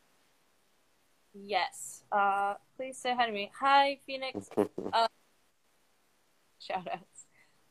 Yes. 1.35 2.05
Uh, 2.13 2.55
please 2.77 2.97
say 2.99 3.17
hi 3.17 3.27
to 3.27 3.33
me. 3.33 3.51
Hi, 3.59 3.99
Phoenix. 4.07 4.49
uh, 4.93 5.09
shout 6.61 6.87
outs. 6.93 7.27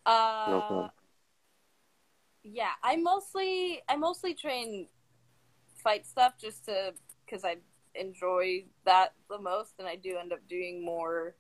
Uh, 0.06 0.52
No 0.52 0.92
yeah, 2.44 2.72
I 2.84 2.96
mostly 2.96 3.82
I 3.88 3.96
mostly 3.98 4.34
train 4.34 4.88
fight 5.82 6.06
stuff 6.06 6.34
just 6.39 6.65
to 6.65 6.94
because 7.26 7.44
I 7.46 7.58
enjoy 7.96 8.65
that 8.86 9.13
the 9.30 9.39
most, 9.39 9.74
and 9.80 9.88
I 9.88 9.96
do 9.96 10.17
end 10.17 10.34
up 10.34 10.39
doing 10.48 10.84
more 10.84 11.36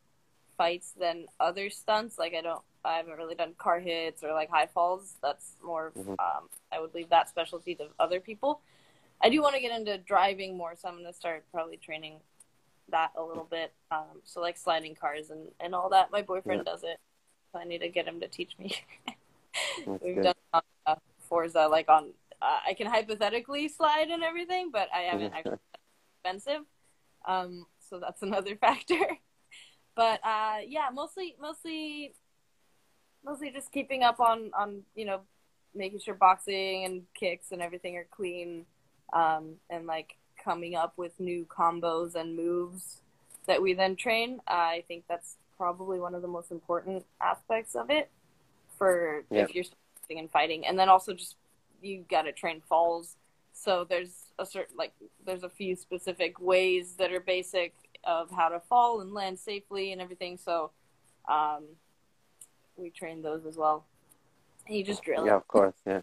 fights 0.57 0.93
than 0.99 1.25
other 1.39 1.69
stunts. 1.69 2.17
Like 2.17 2.33
I 2.33 2.41
don't, 2.41 2.61
I 2.85 2.97
haven't 2.97 3.17
really 3.17 3.35
done 3.35 3.53
car 3.57 3.79
hits 3.79 4.23
or 4.23 4.33
like 4.33 4.49
high 4.49 4.67
falls. 4.67 5.15
That's 5.21 5.55
more. 5.63 5.91
Mhm. 5.97 6.11
Um, 6.19 6.49
I 6.71 6.79
would 6.79 6.93
leave 6.93 7.09
that 7.09 7.29
specialty 7.29 7.75
to 7.75 7.87
other 7.99 8.19
people. 8.19 8.61
I 9.21 9.29
do 9.29 9.41
want 9.41 9.55
to 9.55 9.61
get 9.61 9.71
into 9.77 9.97
driving 9.97 10.57
more, 10.57 10.73
so 10.75 10.87
I'm 10.87 10.95
going 10.95 11.05
to 11.05 11.13
start 11.13 11.43
probably 11.51 11.77
training 11.77 12.21
that 12.89 13.11
a 13.15 13.21
little 13.23 13.43
bit. 13.49 13.71
Um, 13.91 14.21
so 14.23 14.41
like 14.41 14.57
sliding 14.57 14.95
cars 14.95 15.29
and 15.29 15.49
and 15.59 15.75
all 15.75 15.89
that. 15.89 16.11
My 16.11 16.21
boyfriend 16.21 16.65
does 16.65 16.83
it. 16.83 16.99
So 17.51 17.59
I 17.59 17.65
need 17.65 17.79
to 17.79 17.89
get 17.89 18.07
him 18.07 18.19
to 18.21 18.27
teach 18.27 18.57
me. 18.57 18.75
We've 19.85 20.15
good. 20.15 20.33
done 20.53 20.61
uh, 20.85 20.95
Forza 21.27 21.67
like 21.67 21.89
on. 21.89 22.11
Uh, 22.41 22.59
I 22.67 22.73
can 22.73 22.87
hypothetically 22.87 23.67
slide 23.67 24.09
and 24.09 24.23
everything, 24.23 24.71
but 24.71 24.89
I 24.93 25.01
haven't 25.01 25.33
actually 25.35 25.59
expensive. 26.23 26.61
Um, 27.27 27.65
so 27.89 27.99
that's 27.99 28.21
another 28.29 28.55
factor. 28.55 28.99
But 29.95 30.19
uh, 30.23 30.57
yeah, 30.65 30.87
mostly, 30.93 31.35
mostly, 31.39 32.13
mostly 33.23 33.51
just 33.51 33.71
keeping 33.71 34.03
up 34.03 34.19
on 34.19 34.51
on 34.57 34.81
you 34.95 35.05
know 35.05 35.21
making 35.75 35.99
sure 35.99 36.15
boxing 36.15 36.85
and 36.85 37.03
kicks 37.13 37.51
and 37.51 37.61
everything 37.61 37.97
are 37.97 38.07
clean, 38.09 38.65
um, 39.13 39.55
and 39.69 39.85
like 39.85 40.15
coming 40.43 40.75
up 40.75 40.93
with 40.97 41.19
new 41.19 41.45
combos 41.45 42.15
and 42.15 42.35
moves 42.35 43.01
that 43.47 43.61
we 43.61 43.73
then 43.73 43.95
train. 43.95 44.39
I 44.47 44.83
think 44.87 45.03
that's 45.07 45.37
probably 45.57 45.99
one 45.99 46.15
of 46.15 46.21
the 46.21 46.27
most 46.27 46.51
important 46.51 47.05
aspects 47.21 47.75
of 47.75 47.89
it 47.91 48.09
for 48.77 49.23
Yeah. 49.29 49.43
if 49.43 49.53
you're 49.53 49.65
and 50.09 50.29
fighting, 50.29 50.65
and 50.67 50.77
then 50.77 50.89
also 50.89 51.13
just 51.13 51.35
you 51.81 52.05
got 52.09 52.23
to 52.23 52.31
train 52.31 52.61
falls. 52.61 53.17
So 53.53 53.85
there's 53.87 54.33
a 54.39 54.45
certain 54.45 54.75
like 54.77 54.93
there's 55.25 55.43
a 55.43 55.49
few 55.49 55.75
specific 55.75 56.39
ways 56.39 56.93
that 56.93 57.11
are 57.11 57.19
basic 57.19 57.73
of 58.03 58.31
how 58.31 58.49
to 58.49 58.59
fall 58.59 59.01
and 59.01 59.13
land 59.13 59.37
safely 59.39 59.91
and 59.91 60.01
everything. 60.01 60.37
So 60.37 60.71
um, 61.29 61.63
we 62.75 62.89
train 62.89 63.21
those 63.21 63.45
as 63.45 63.57
well. 63.57 63.85
And 64.67 64.77
you 64.77 64.83
just 64.83 65.03
drill 65.03 65.25
Yeah, 65.25 65.35
of 65.35 65.47
course. 65.47 65.75
Yeah, 65.85 66.01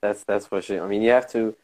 that's 0.00 0.24
that's 0.24 0.46
for 0.46 0.60
sure. 0.60 0.82
I 0.82 0.88
mean, 0.88 1.02
you 1.02 1.10
have 1.10 1.30
to 1.32 1.54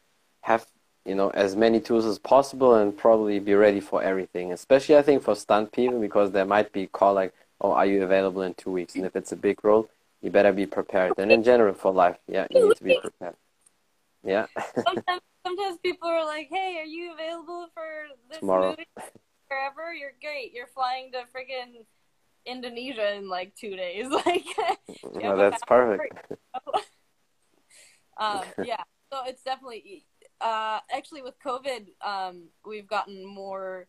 have 0.42 0.66
you 1.04 1.14
know 1.14 1.30
as 1.30 1.56
many 1.56 1.80
tools 1.80 2.04
as 2.06 2.18
possible 2.18 2.74
and 2.74 2.96
probably 2.96 3.38
be 3.40 3.54
ready 3.54 3.80
for 3.80 4.02
everything. 4.02 4.52
Especially, 4.52 4.96
I 4.96 5.02
think 5.02 5.22
for 5.22 5.34
stunt 5.34 5.72
people 5.72 6.00
because 6.00 6.32
there 6.32 6.44
might 6.46 6.72
be 6.72 6.86
call 6.86 7.14
like, 7.14 7.34
"Oh, 7.60 7.72
are 7.72 7.86
you 7.86 8.02
available 8.02 8.42
in 8.42 8.54
two 8.54 8.70
weeks?" 8.70 8.94
And 8.94 9.04
if 9.04 9.16
it's 9.16 9.32
a 9.32 9.36
big 9.36 9.64
role, 9.64 9.90
you 10.22 10.30
better 10.30 10.52
be 10.52 10.66
prepared. 10.66 11.14
And 11.18 11.30
in 11.30 11.42
general 11.42 11.74
for 11.74 11.92
life, 11.92 12.18
yeah, 12.26 12.46
you 12.50 12.68
need 12.68 12.76
to 12.76 12.84
be 12.84 12.98
prepared. 13.00 13.36
Yeah, 14.24 14.46
sometimes, 14.86 15.22
sometimes 15.46 15.78
people 15.78 16.08
are 16.08 16.24
like, 16.24 16.48
"Hey, 16.50 16.78
are 16.78 16.84
you 16.84 17.12
available 17.12 17.68
for 17.74 17.86
this 18.30 18.40
Tomorrow. 18.40 18.70
movie? 18.70 18.86
Wherever 19.48 19.94
you're 19.94 20.12
great. 20.20 20.52
You're 20.52 20.66
flying 20.66 21.12
to 21.12 21.18
friggin' 21.34 21.84
Indonesia 22.44 23.14
in 23.14 23.28
like 23.28 23.54
two 23.54 23.76
days. 23.76 24.06
Like, 24.26 24.44
no, 25.14 25.36
that's 25.36 25.62
perfect. 25.64 26.32
um, 28.18 28.42
yeah. 28.64 28.82
So 29.12 29.24
it's 29.24 29.42
definitely 29.42 30.04
uh, 30.40 30.80
actually 30.92 31.22
with 31.22 31.34
COVID, 31.44 31.86
um, 32.04 32.48
we've 32.66 32.86
gotten 32.86 33.24
more 33.24 33.86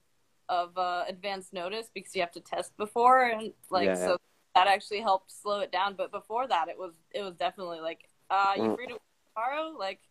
of 0.48 0.78
uh, 0.78 1.04
advance 1.08 1.50
notice 1.54 1.90
because 1.94 2.16
you 2.16 2.22
have 2.22 2.32
to 2.32 2.42
test 2.42 2.76
before, 2.78 3.24
and 3.24 3.54
like 3.70 3.88
Yeah, 3.88 3.96
so 3.96 4.18
that 4.60 4.68
actually 4.68 5.00
helped 5.00 5.32
slow 5.32 5.62
it 5.62 5.72
down. 5.72 5.96
But 5.96 6.12
before 6.12 6.46
that, 6.48 6.68
it 6.68 6.78
was 6.78 6.92
it 7.12 7.22
was 7.22 7.36
definitely 7.36 7.80
like, 7.80 8.10
uh, 8.30 8.54
you 8.58 8.64
Mm. 8.64 8.76
free 8.76 8.88
to 8.88 9.00
tomorrow? 9.34 9.76
Like, 9.78 10.02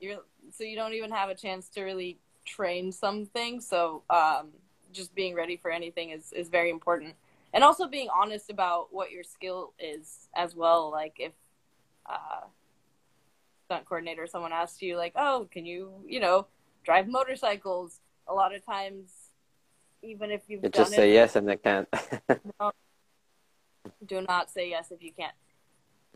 you're 0.00 0.18
so 0.50 0.64
you 0.64 0.74
don't 0.74 0.94
even 0.94 1.10
have 1.12 1.28
a 1.28 1.36
chance 1.36 1.68
to 1.70 1.82
really 1.82 2.18
train 2.44 2.90
something. 2.90 3.60
So 3.60 4.02
um, 4.10 4.48
just 4.92 5.14
being 5.14 5.34
ready 5.36 5.56
for 5.56 5.70
anything 5.70 6.10
is 6.10 6.32
is 6.32 6.48
very 6.48 6.70
important, 6.70 7.14
and 7.54 7.62
also 7.62 7.86
being 7.86 8.08
honest 8.12 8.50
about 8.50 8.92
what 8.92 9.12
your 9.12 9.22
skill 9.22 9.72
is 9.78 10.28
as 10.34 10.56
well. 10.56 10.90
Like 10.90 11.14
if 11.20 11.32
uh, 12.06 12.46
stunt 13.66 13.84
coordinator, 13.84 14.26
someone 14.26 14.52
asks 14.52 14.82
you 14.82 14.96
like, 14.96 15.12
"Oh, 15.14 15.46
can 15.52 15.64
you, 15.64 15.92
you 16.04 16.18
know, 16.18 16.48
drive 16.82 17.06
motorcycles?" 17.06 18.00
A 18.26 18.34
lot 18.34 18.52
of 18.52 18.64
times, 18.66 19.12
even 20.02 20.32
if 20.32 20.42
you've 20.48 20.64
You 20.64 20.70
just 20.70 20.92
say 20.92 21.10
it, 21.10 21.14
yes 21.14 21.36
and 21.36 21.48
they 21.48 21.56
can't. 21.56 21.88
do 24.06 24.20
not 24.28 24.50
say 24.50 24.70
yes 24.70 24.90
if 24.90 25.02
you 25.02 25.12
can't. 25.12 25.34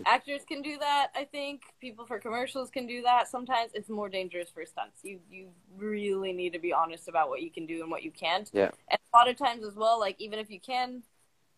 Actors 0.06 0.42
can 0.46 0.60
do 0.60 0.76
that, 0.78 1.08
I 1.14 1.24
think. 1.24 1.62
People 1.80 2.04
for 2.04 2.18
commercials 2.18 2.68
can 2.68 2.84
do 2.86 3.02
that. 3.02 3.28
Sometimes 3.28 3.70
it's 3.74 3.88
more 3.88 4.08
dangerous 4.08 4.50
for 4.50 4.66
stunts. 4.66 5.04
You 5.04 5.20
you 5.30 5.48
really 5.76 6.32
need 6.32 6.52
to 6.54 6.58
be 6.58 6.72
honest 6.72 7.06
about 7.06 7.28
what 7.28 7.42
you 7.42 7.50
can 7.50 7.64
do 7.64 7.80
and 7.82 7.90
what 7.90 8.02
you 8.02 8.10
can't. 8.10 8.50
Yeah. 8.52 8.70
And 8.90 8.98
a 9.12 9.16
lot 9.16 9.28
of 9.28 9.36
times 9.36 9.64
as 9.64 9.74
well, 9.76 10.00
like 10.00 10.16
even 10.20 10.40
if 10.40 10.50
you 10.50 10.58
can 10.58 11.02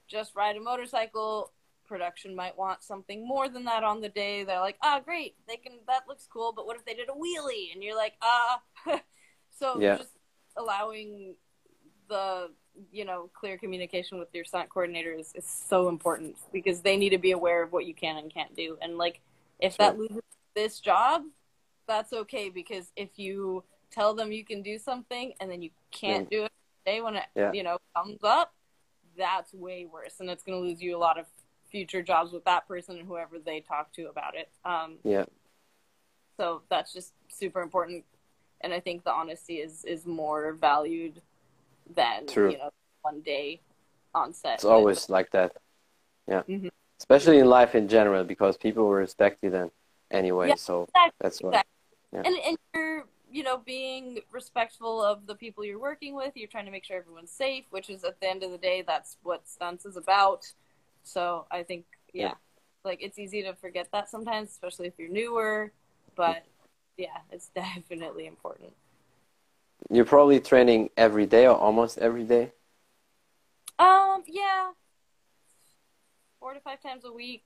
just 0.07 0.37
ride 0.37 0.57
a 0.57 0.61
motorcycle, 0.61 1.53
production 1.87 2.37
might 2.37 2.59
want 2.59 2.83
something 2.83 3.27
more 3.27 3.49
than 3.49 3.65
that 3.65 3.83
on 3.85 4.03
the 4.03 4.09
day. 4.11 4.45
They're 4.45 4.61
like, 4.61 4.77
ah, 4.83 5.01
great, 5.03 5.35
they 5.49 5.57
can. 5.57 5.73
That 5.87 6.03
looks 6.07 6.29
cool, 6.31 6.53
but 6.55 6.67
what 6.67 6.77
if 6.77 6.85
they 6.85 6.95
did 6.95 7.09
a 7.09 7.13
wheelie? 7.13 7.73
And 7.73 7.83
you're 7.83 7.97
like, 7.97 8.15
ah. 8.21 8.61
so 9.59 9.81
Yeah. 9.81 9.97
just 9.97 10.13
allowing 10.59 11.37
the 12.09 12.51
you 12.93 13.05
know 13.05 13.31
clear 13.35 13.57
communication 13.59 14.19
with 14.19 14.29
your 14.35 14.45
stunt 14.45 14.69
coordinator 14.69 15.13
is, 15.13 15.33
is 15.35 15.45
so 15.45 15.89
important 15.89 16.37
because 16.53 16.81
they 16.81 16.97
need 16.97 17.11
to 17.11 17.19
be 17.19 17.33
aware 17.33 17.63
of 17.63 17.73
what 17.73 17.87
you 17.87 17.95
can 17.95 18.17
and 18.17 18.33
can't 18.33 18.55
do. 18.57 18.77
And 18.81 18.99
like, 18.99 19.21
if 19.59 19.77
that 19.79 19.99
loses 19.99 20.21
this 20.55 20.81
job, 20.81 21.23
that's 21.87 22.13
okay 22.13 22.49
because 22.49 22.93
if 22.97 23.11
you 23.17 23.65
tell 23.91 24.15
them 24.15 24.33
you 24.33 24.45
can 24.45 24.63
do 24.63 24.79
something 24.79 25.33
and 25.41 25.51
then 25.51 25.63
you 25.63 25.71
can't 25.91 26.29
do 26.31 26.45
it 26.45 26.53
today 26.85 27.01
when 27.01 27.17
it 27.17 27.25
Yeah. 27.35 27.53
you 27.53 27.63
know 27.63 27.79
comes 27.95 28.23
up, 28.23 28.53
that's 29.17 29.53
way 29.55 29.87
worse, 29.87 30.21
and 30.21 30.29
it's 30.31 30.43
going 30.43 30.61
to 30.61 30.67
lose 30.67 30.83
you 30.83 30.97
a 30.97 30.99
lot 30.99 31.19
of 31.19 31.27
future 31.71 32.03
jobs 32.03 32.33
with 32.33 32.45
that 32.45 32.67
person 32.69 32.99
and 32.99 33.07
whoever 33.07 33.39
they 33.39 33.61
talk 33.61 33.93
to 33.93 34.09
about 34.09 34.35
it. 34.37 34.49
Um, 34.65 34.99
yeah, 35.05 35.25
so 36.37 36.63
that's 36.69 36.93
just 36.93 37.13
super 37.29 37.61
important, 37.63 38.05
and 38.61 38.73
I 38.73 38.81
think 38.81 39.05
the 39.05 39.13
honesty 39.13 39.57
is 39.57 39.85
is 39.85 40.07
more 40.07 40.53
valued 40.53 41.23
than 41.95 42.27
True. 42.27 42.51
you 42.53 42.59
know 42.59 42.71
one 43.03 43.21
day 43.21 43.61
on 44.15 44.33
set. 44.33 44.55
it's 44.55 44.65
always 44.65 45.09
like 45.09 45.31
that. 45.31 45.57
Yeah, 46.27 46.43
Mhm. 46.43 46.71
especially 46.99 47.39
in 47.39 47.47
life 47.47 47.75
in 47.75 47.89
general 47.89 48.25
because 48.25 48.57
people 48.57 48.85
will 48.85 48.93
respect 48.95 49.39
you 49.43 49.51
then 49.51 49.71
anyway. 50.11 50.49
Yeah, 50.49 50.55
so 50.57 50.83
Exactly, 50.85 51.13
that's 51.21 51.43
why. 51.43 51.51
exactly. 51.51 51.71
Yeah. 52.13 52.23
And 52.25 52.37
and 52.39 52.59
you're 52.75 53.07
you 53.31 53.43
know 53.43 53.59
being 53.59 54.21
respectful 54.33 55.03
of 55.03 55.27
the 55.27 55.35
people 55.35 55.65
you're 55.65 55.79
working 55.79 56.15
with. 56.15 56.37
You're 56.37 56.49
trying 56.49 56.65
to 56.67 56.71
make 56.71 56.85
sure 56.85 56.97
everyone's 56.97 57.31
safe, 57.31 57.65
which 57.71 57.91
is 57.91 58.03
at 58.05 58.21
the 58.21 58.29
end 58.29 58.43
of 58.43 58.51
the 58.51 58.59
day 58.59 58.83
that's 58.83 59.19
what 59.23 59.47
stunts 59.49 59.85
is 59.87 59.97
about. 59.97 60.53
So 61.03 61.47
I 61.51 61.63
think 61.63 61.85
yeah, 62.13 62.29
Yeah. 62.29 62.35
like 62.85 63.03
it's 63.03 63.19
easy 63.19 63.43
to 63.43 63.55
forget 63.55 63.89
that 63.93 64.09
sometimes, 64.09 64.51
especially 64.51 64.89
if 64.89 64.95
you're 64.99 65.09
newer. 65.11 65.73
But 66.17 66.45
yeah, 66.97 67.19
it's 67.31 67.49
definitely 67.55 68.27
important. 68.27 68.75
You're 69.91 70.05
probably 70.05 70.41
training 70.41 70.91
every 70.97 71.27
day 71.27 71.47
or 71.47 71.57
almost 71.57 71.99
every 71.99 72.25
day. 72.25 72.53
Um, 73.79 74.23
yeah, 74.27 74.71
four 76.41 76.55
to 76.55 76.61
five 76.61 76.83
times 76.83 77.05
a 77.05 77.13
week. 77.13 77.45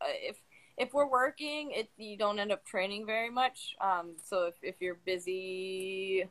Uh, 0.00 0.06
if 0.08 0.36
if 0.76 0.92
we're 0.92 1.08
working, 1.08 1.70
it 1.72 1.90
you 1.96 2.16
don't 2.16 2.38
end 2.38 2.52
up 2.52 2.64
training 2.64 3.06
very 3.06 3.30
much. 3.30 3.74
Um, 3.80 4.16
so 4.24 4.46
if 4.46 4.54
if 4.62 4.74
you're 4.80 4.98
busy 5.06 6.28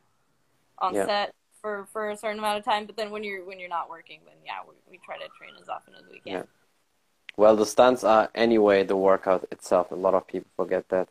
on 0.78 0.94
Yeah. 0.94 1.06
set 1.06 1.34
for 1.60 1.86
for 1.92 2.10
a 2.10 2.16
certain 2.16 2.38
amount 2.38 2.58
of 2.58 2.64
time, 2.64 2.86
but 2.86 2.96
then 2.96 3.10
when 3.10 3.24
you're 3.24 3.44
when 3.44 3.58
you're 3.58 3.68
not 3.68 3.88
working, 3.88 4.20
then 4.26 4.36
yeah, 4.44 4.60
we 4.68 4.74
we 4.90 4.98
try 4.98 5.16
to 5.18 5.28
train 5.38 5.54
as 5.60 5.68
often 5.68 5.94
as 5.94 6.04
we 6.10 6.20
can. 6.20 6.32
Yeah. 6.32 6.42
Well, 7.36 7.56
the 7.56 7.66
stunts 7.66 8.04
are 8.04 8.30
anyway 8.34 8.84
the 8.84 8.96
workout 8.96 9.46
itself. 9.50 9.90
A 9.90 9.94
lot 9.94 10.14
of 10.14 10.26
people 10.26 10.50
forget 10.56 10.88
that 10.90 11.08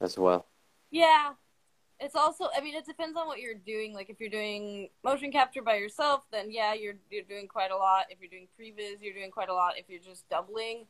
as 0.00 0.18
well. 0.18 0.46
Yeah. 0.90 1.34
It's 2.00 2.16
also 2.16 2.48
I 2.56 2.60
mean 2.62 2.74
it 2.74 2.86
depends 2.86 3.16
on 3.18 3.26
what 3.26 3.40
you're 3.40 3.54
doing. 3.54 3.92
Like 3.94 4.08
if 4.08 4.20
you're 4.20 4.30
doing 4.30 4.88
motion 5.04 5.30
capture 5.30 5.62
by 5.62 5.76
yourself, 5.76 6.22
then 6.32 6.50
yeah, 6.50 6.72
you're 6.72 6.94
you're 7.10 7.24
doing 7.24 7.46
quite 7.46 7.70
a 7.70 7.76
lot. 7.76 8.06
If 8.08 8.18
you're 8.20 8.30
doing 8.30 8.48
previs, 8.58 9.02
you're 9.02 9.14
doing 9.14 9.30
quite 9.30 9.50
a 9.50 9.54
lot. 9.54 9.74
If 9.76 9.84
you're 9.88 10.00
just 10.00 10.28
doubling, 10.30 10.86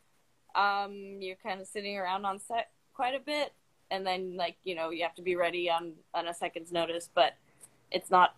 um, 0.55 1.17
you're 1.21 1.37
kind 1.43 1.61
of 1.61 1.67
sitting 1.67 1.99
around 1.99 2.25
on 2.25 2.39
set 2.39 2.71
quite 2.95 3.15
a 3.15 3.21
bit. 3.21 3.53
and 3.91 4.07
then 4.07 4.37
like 4.37 4.57
you 4.63 4.75
know 4.77 4.91
you 4.91 5.03
have 5.03 5.15
to 5.17 5.23
be 5.23 5.35
ready 5.35 5.69
on 5.69 5.93
on 6.15 6.29
a 6.29 6.35
second's 6.35 6.71
notice. 6.71 7.09
But 7.13 7.35
it's 7.91 8.11
not. 8.11 8.37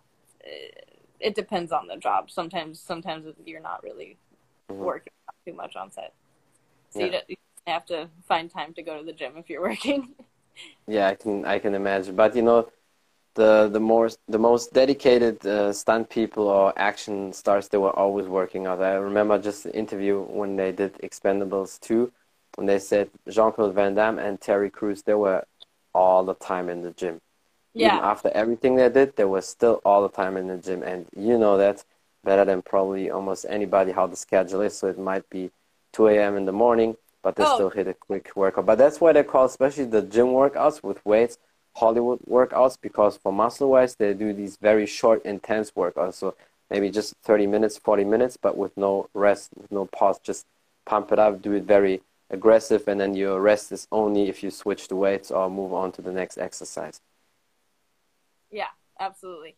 It 1.19 1.35
depends 1.35 1.71
on 1.71 1.87
the 1.87 1.95
job. 1.97 2.31
Sometimes 2.31 2.79
sometimes 2.79 3.27
you're 3.45 3.61
not 3.61 3.83
really 3.83 4.17
Mhm. 4.69 4.77
working 4.77 5.13
too 5.45 5.53
much 5.53 5.75
on 5.75 5.91
set, 5.91 6.13
so 6.89 6.99
Yeah. 6.99 7.05
you, 7.05 7.11
don't, 7.11 7.29
you 7.29 7.35
have 7.67 7.85
to 7.87 8.09
find 8.27 8.49
time 8.49 8.73
to 8.73 8.81
go 8.81 8.97
to 8.97 9.03
the 9.03 9.13
gym 9.13 9.37
if 9.37 9.49
you're 9.49 9.61
working. 9.69 10.15
Yeah, 10.87 11.07
I 11.07 11.15
can 11.15 11.45
I 11.45 11.59
can 11.59 11.75
imagine. 11.75 12.15
But 12.15 12.35
you 12.35 12.41
know, 12.41 12.69
the 13.35 13.69
the 13.71 13.79
more 13.79 14.09
the 14.27 14.39
most 14.39 14.73
dedicated 14.73 15.45
uh, 15.45 15.73
stunt 15.73 16.09
people 16.09 16.47
or 16.47 16.73
action 16.77 17.33
stars, 17.33 17.69
they 17.69 17.77
were 17.77 17.95
always 17.97 18.27
working 18.27 18.65
out. 18.67 18.81
I 18.81 18.93
remember 18.95 19.37
just 19.39 19.63
the 19.63 19.75
interview 19.75 20.21
when 20.21 20.55
they 20.55 20.71
did 20.71 20.93
Expendables 21.01 21.79
2, 21.79 22.11
when 22.55 22.67
they 22.67 22.79
said 22.79 23.09
Jean-Claude 23.29 23.73
Van 23.75 23.95
Damme 23.95 24.19
and 24.19 24.39
Terry 24.41 24.69
Crews, 24.69 25.03
they 25.03 25.13
were 25.15 25.45
all 25.93 26.23
the 26.23 26.35
time 26.35 26.69
in 26.69 26.81
the 26.81 26.91
gym. 26.91 27.21
Even 27.77 27.99
yeah, 27.99 27.99
after 27.99 28.29
everything 28.33 28.75
they 28.75 28.89
did, 28.89 29.15
they 29.15 29.25
were 29.25 29.41
still 29.41 29.81
all 29.85 30.01
the 30.01 30.09
time 30.09 30.37
in 30.37 30.47
the 30.47 30.57
gym. 30.57 30.83
And 30.83 31.07
you 31.15 31.37
know 31.37 31.57
that 31.57 31.83
better 32.23 32.45
than 32.45 32.61
probably 32.61 33.09
almost 33.09 33.45
anybody 33.49 33.91
how 33.91 34.07
the 34.07 34.15
schedule 34.15 34.61
is. 34.61 34.77
So 34.77 34.87
it 34.87 34.97
might 34.99 35.29
be 35.29 35.51
2 35.93 36.17
a.m. 36.17 36.35
in 36.37 36.45
the 36.45 36.51
morning, 36.53 36.97
but 37.23 37.35
they 37.35 37.45
Oh. 37.45 37.45
still 37.45 37.69
hit 37.69 37.87
a 37.87 37.93
quick 37.93 38.31
workout. 38.35 38.65
But 38.65 38.77
that's 38.77 39.01
why 39.01 39.13
they 39.13 39.23
call 39.23 39.45
especially 39.45 39.85
the 39.85 40.01
gym 40.01 40.27
workouts 40.27 40.83
with 40.83 41.05
weights 41.05 41.37
Hollywood 41.75 42.19
workouts 42.29 42.77
because 42.79 43.17
for 43.17 43.31
muscle 43.33 43.69
wise 43.71 43.95
they 43.95 44.13
do 44.13 44.33
these 44.33 44.57
very 44.57 44.85
short, 44.85 45.23
intense 45.25 45.71
workouts. 45.71 46.15
So 46.15 46.35
maybe 46.69 46.89
just 46.91 47.15
30 47.23 47.47
minutes, 47.47 47.77
40 47.77 48.03
minutes, 48.05 48.37
but 48.37 48.57
with 48.57 48.75
no 48.77 49.09
rest, 49.13 49.51
with 49.59 49.71
no 49.71 49.85
pause. 49.85 50.19
Just 50.19 50.45
pump 50.85 51.11
it 51.11 51.19
up, 51.19 51.41
do 51.41 51.53
it 51.53 51.63
very 51.63 52.01
aggressive, 52.29 52.87
and 52.87 52.99
then 52.99 53.15
your 53.15 53.39
rest 53.41 53.71
is 53.71 53.87
only 53.91 54.29
if 54.29 54.43
you 54.43 54.51
switch 54.51 54.87
the 54.87 54.95
weights 54.95 55.31
or 55.31 55.49
move 55.49 55.73
on 55.73 55.91
to 55.93 56.01
the 56.01 56.11
next 56.11 56.37
exercise. 56.37 56.99
yeah, 58.51 58.67
absolutely, 58.99 59.55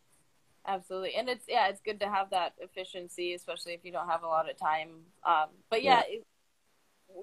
absolutely. 0.66 1.14
And 1.14 1.28
it's 1.28 1.46
yeah, 1.48 1.68
it's 1.68 1.80
good 1.80 2.00
to 2.00 2.08
have 2.08 2.30
that 2.30 2.54
efficiency, 2.60 3.34
especially 3.34 3.74
if 3.74 3.84
you 3.84 3.92
don't 3.92 4.08
have 4.08 4.22
a 4.22 4.28
lot 4.28 4.50
of 4.50 4.58
time. 4.58 4.90
Um, 5.24 5.48
but 5.70 5.82
yeah, 5.82 6.02
It, 6.06 6.24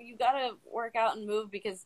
you 0.01 0.17
gotta 0.17 0.55
work 0.71 0.95
out 0.95 1.17
and 1.17 1.27
move 1.27 1.51
because, 1.51 1.85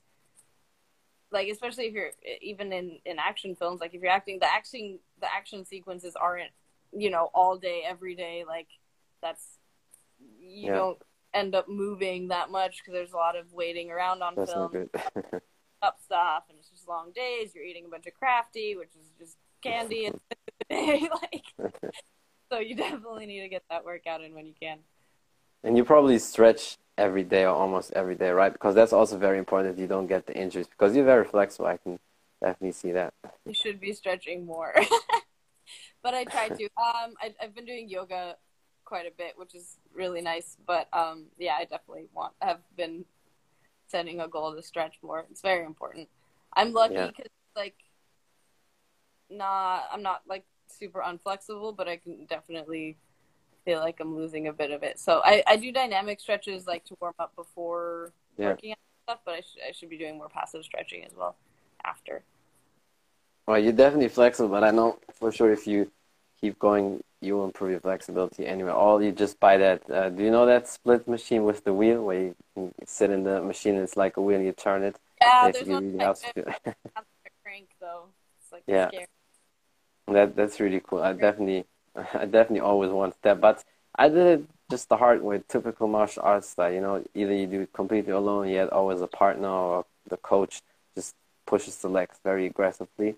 like, 1.31 1.47
especially 1.49 1.85
if 1.85 1.93
you're 1.93 2.11
even 2.41 2.71
in 2.73 2.99
in 3.05 3.17
action 3.19 3.55
films, 3.55 3.81
like 3.81 3.93
if 3.93 4.01
you're 4.01 4.11
acting, 4.11 4.39
the 4.39 4.51
action 4.51 4.99
the 5.21 5.27
action 5.33 5.65
sequences 5.65 6.15
aren't 6.15 6.51
you 6.91 7.09
know 7.09 7.29
all 7.33 7.57
day 7.57 7.83
every 7.85 8.15
day. 8.15 8.43
Like 8.47 8.67
that's 9.21 9.43
you 10.39 10.67
Yeah. 10.67 10.75
don't 10.75 10.97
end 11.33 11.53
up 11.55 11.67
moving 11.67 12.29
that 12.29 12.49
much 12.49 12.77
because 12.79 12.93
there's 12.93 13.13
a 13.13 13.17
lot 13.17 13.35
of 13.35 13.53
waiting 13.53 13.91
around 13.91 14.21
on 14.23 14.35
That's 14.35 14.51
film. 14.51 14.89
up 15.83 15.99
stuff 16.03 16.43
and 16.49 16.57
it's 16.57 16.69
just 16.69 16.87
long 16.87 17.11
days. 17.11 17.53
You're 17.53 17.63
eating 17.63 17.85
a 17.85 17.89
bunch 17.89 18.07
of 18.07 18.13
crafty, 18.15 18.75
which 18.75 18.89
is 18.99 19.11
just 19.19 19.37
candy 19.61 20.05
and 20.05 20.19
like 21.11 21.43
so 22.51 22.59
you 22.59 22.75
definitely 22.75 23.25
need 23.25 23.41
to 23.41 23.49
get 23.49 23.63
that 23.69 23.85
workout 23.85 24.23
in 24.23 24.33
when 24.33 24.45
you 24.47 24.53
can. 24.59 24.79
And 25.63 25.77
you 25.77 25.83
probably 25.83 26.17
stretch 26.19 26.77
every 26.97 27.23
day 27.23 27.43
or 27.43 27.55
almost 27.55 27.93
every 27.93 28.15
day, 28.15 28.31
right? 28.31 28.51
Because 28.51 28.75
that's 28.75 28.93
also 28.93 29.17
very 29.17 29.37
important 29.37 29.75
that 29.75 29.81
you 29.81 29.87
don't 29.87 30.07
get 30.07 30.25
the 30.25 30.35
injuries 30.35 30.67
because 30.67 30.95
you're 30.95 31.05
very 31.05 31.25
flexible. 31.25 31.67
I 31.67 31.77
can 31.77 31.99
definitely 32.41 32.71
see 32.71 32.91
that. 32.93 33.13
You 33.45 33.53
should 33.53 33.79
be 33.79 33.93
stretching 33.93 34.45
more. 34.45 34.73
but 36.03 36.13
I 36.13 36.25
try 36.25 36.49
to. 36.49 36.63
Um 36.63 37.13
I 37.21 37.33
I've 37.41 37.55
been 37.55 37.65
doing 37.65 37.89
yoga 37.89 38.35
quite 38.85 39.05
a 39.05 39.11
bit, 39.17 39.37
which 39.37 39.55
is 39.55 39.77
really 39.93 40.21
nice. 40.21 40.57
But 40.65 40.87
um 40.93 41.25
yeah, 41.37 41.55
I 41.59 41.65
definitely 41.65 42.07
want 42.13 42.33
have 42.41 42.59
been 42.75 43.05
setting 43.87 44.19
a 44.19 44.27
goal 44.27 44.55
to 44.55 44.61
stretch 44.63 44.95
more. 45.01 45.25
It's 45.31 45.41
very 45.41 45.65
important. 45.65 46.09
I'm 46.53 46.73
lucky 46.73 46.93
Yeah. 46.95 47.07
because 47.07 47.31
like 47.55 47.75
not 49.29 49.83
I'm 49.91 50.01
not 50.01 50.21
like 50.27 50.45
super 50.67 51.01
unflexible, 51.01 51.75
but 51.75 51.87
I 51.87 51.97
can 51.97 52.25
definitely 52.25 52.97
feel 53.67 53.79
like 53.79 53.99
I'm 53.99 54.15
losing 54.15 54.47
a 54.47 54.53
bit 54.53 54.71
of 54.71 54.81
it. 54.81 54.97
So 54.97 55.21
I, 55.25 55.43
I 55.45 55.57
do 55.57 55.73
dynamic 55.73 56.21
stretches 56.21 56.65
like 56.65 56.85
to 56.85 56.95
warm 57.01 57.15
up 57.19 57.35
before 57.35 58.13
Yeah. 58.37 58.47
working 58.51 58.71
out 58.71 58.77
stuff, 59.03 59.19
but 59.25 59.33
I, 59.35 59.41
sh- 59.41 59.61
I 59.67 59.71
should 59.73 59.89
be 59.89 59.97
doing 59.97 60.17
more 60.17 60.29
passive 60.29 60.63
stretching 60.63 61.03
as 61.03 61.11
well 61.17 61.35
after. 61.83 62.23
Well, 63.45 63.59
you're 63.59 63.73
definitely 63.73 64.07
flexible, 64.07 64.47
but 64.49 64.63
I 64.63 64.71
know 64.71 64.99
for 65.13 65.33
sure 65.33 65.51
if 65.51 65.67
you 65.67 65.91
keep 66.39 66.57
going, 66.59 67.03
you 67.19 67.35
will 67.35 67.45
improve 67.45 67.71
your 67.71 67.81
flexibility 67.81 68.45
anyway. 68.47 68.71
All 68.71 69.03
you 69.03 69.11
just 69.11 69.37
buy 69.39 69.57
that. 69.57 69.89
Uh, 69.89 70.09
do 70.09 70.23
you 70.23 70.31
know 70.31 70.45
that 70.45 70.67
split 70.69 71.05
machine 71.05 71.43
with 71.43 71.65
the 71.65 71.73
wheel 71.73 72.03
where 72.05 72.19
you 72.21 72.35
can 72.55 72.71
sit 72.85 73.09
in 73.09 73.23
the 73.23 73.41
machine 73.41 73.75
and 73.75 73.83
it's 73.83 73.97
like 73.97 74.15
a 74.15 74.21
wheel, 74.21 74.39
you 74.39 74.53
turn 74.53 74.83
it? 74.83 74.97
Yeah, 75.19 75.51
there's 75.51 75.67
one 75.67 75.83
really 75.83 75.97
that 75.97 76.03
helps 76.05 76.23
I- 76.23 76.31
you. 76.37 76.43
I 76.47 76.55
have 76.95 77.05
a 77.25 77.29
crank 77.43 77.67
though. 77.81 78.05
It's 78.41 78.51
like 78.53 78.63
Yeah. 78.65 78.87
scary. 78.89 79.07
That 80.07 80.35
that's 80.37 80.59
really 80.61 80.79
cool. 80.79 81.01
I 81.01 81.11
definitely, 81.13 81.65
definitely 82.13 82.59
always 82.61 82.91
want 82.91 83.15
that. 83.23 83.41
But 83.41 83.63
I 83.95 84.09
did 84.09 84.27
it 84.39 84.45
just 84.69 84.89
the 84.89 84.97
hard 84.97 85.21
way, 85.21 85.41
typical 85.47 85.87
martial 85.87 86.23
arts 86.23 86.49
style. 86.49 86.71
You 86.71 86.81
know, 86.81 87.03
either 87.15 87.33
you 87.33 87.47
do 87.47 87.61
it 87.61 87.73
completely 87.73 88.13
alone, 88.13 88.49
yet 88.49 88.71
always 88.71 89.01
a 89.01 89.07
partner 89.07 89.49
or 89.49 89.85
the 90.07 90.17
coach 90.17 90.61
just 90.95 91.15
pushes 91.45 91.77
the 91.77 91.89
legs 91.89 92.17
very 92.23 92.45
aggressively, 92.45 93.15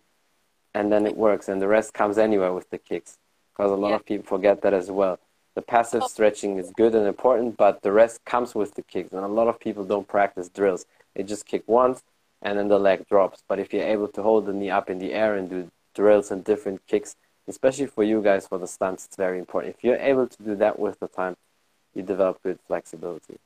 and 0.73 0.91
then 0.91 1.05
it 1.05 1.17
works, 1.17 1.47
and 1.49 1.61
the 1.61 1.67
rest 1.67 1.93
comes 1.93 2.17
anywhere 2.17 2.53
with 2.53 2.69
the 2.69 2.77
kicks. 2.77 3.17
Because 3.53 3.71
a 3.71 3.75
lot 3.75 3.89
Yeah. 3.89 3.95
of 3.95 4.05
people 4.05 4.25
forget 4.25 4.61
that 4.61 4.73
as 4.73 4.89
well. 4.89 5.19
The 5.55 5.61
passive 5.61 6.03
Oh. 6.03 6.07
stretching 6.07 6.57
is 6.57 6.71
good 6.71 6.95
and 6.95 7.05
important, 7.07 7.57
but 7.57 7.81
the 7.81 7.91
rest 7.91 8.23
comes 8.23 8.55
with 8.55 8.75
the 8.75 8.83
kicks, 8.83 9.11
and 9.11 9.25
a 9.25 9.27
lot 9.27 9.47
of 9.47 9.59
people 9.59 9.83
don't 9.83 10.07
practice 10.07 10.47
drills. 10.49 10.85
They 11.13 11.23
just 11.23 11.45
kick 11.45 11.63
once, 11.67 12.03
and 12.41 12.57
then 12.57 12.67
the 12.69 12.79
leg 12.79 13.05
drops. 13.07 13.43
But 13.47 13.59
if 13.59 13.73
you're 13.73 13.83
able 13.95 14.07
to 14.09 14.21
hold 14.23 14.45
the 14.45 14.53
knee 14.53 14.69
up 14.69 14.89
in 14.89 14.99
the 14.99 15.13
air 15.13 15.35
and 15.35 15.49
do 15.49 15.69
drills 15.95 16.31
and 16.31 16.43
different 16.43 16.85
kicks, 16.87 17.15
especially 17.49 17.87
for 17.87 18.03
you 18.03 18.21
guys 18.21 18.47
for 18.47 18.57
the 18.57 18.67
stunts, 18.67 19.05
it's 19.05 19.15
very 19.15 19.39
important. 19.39 19.75
If 19.75 19.83
you're 19.83 19.97
able 19.97 20.27
to 20.27 20.43
do 20.43 20.55
that 20.55 20.79
with 20.79 20.99
the 20.99 21.07
time, 21.07 21.35
you 21.93 22.03
develop 22.03 22.41
good 22.43 22.59
flexibility. 22.67 23.37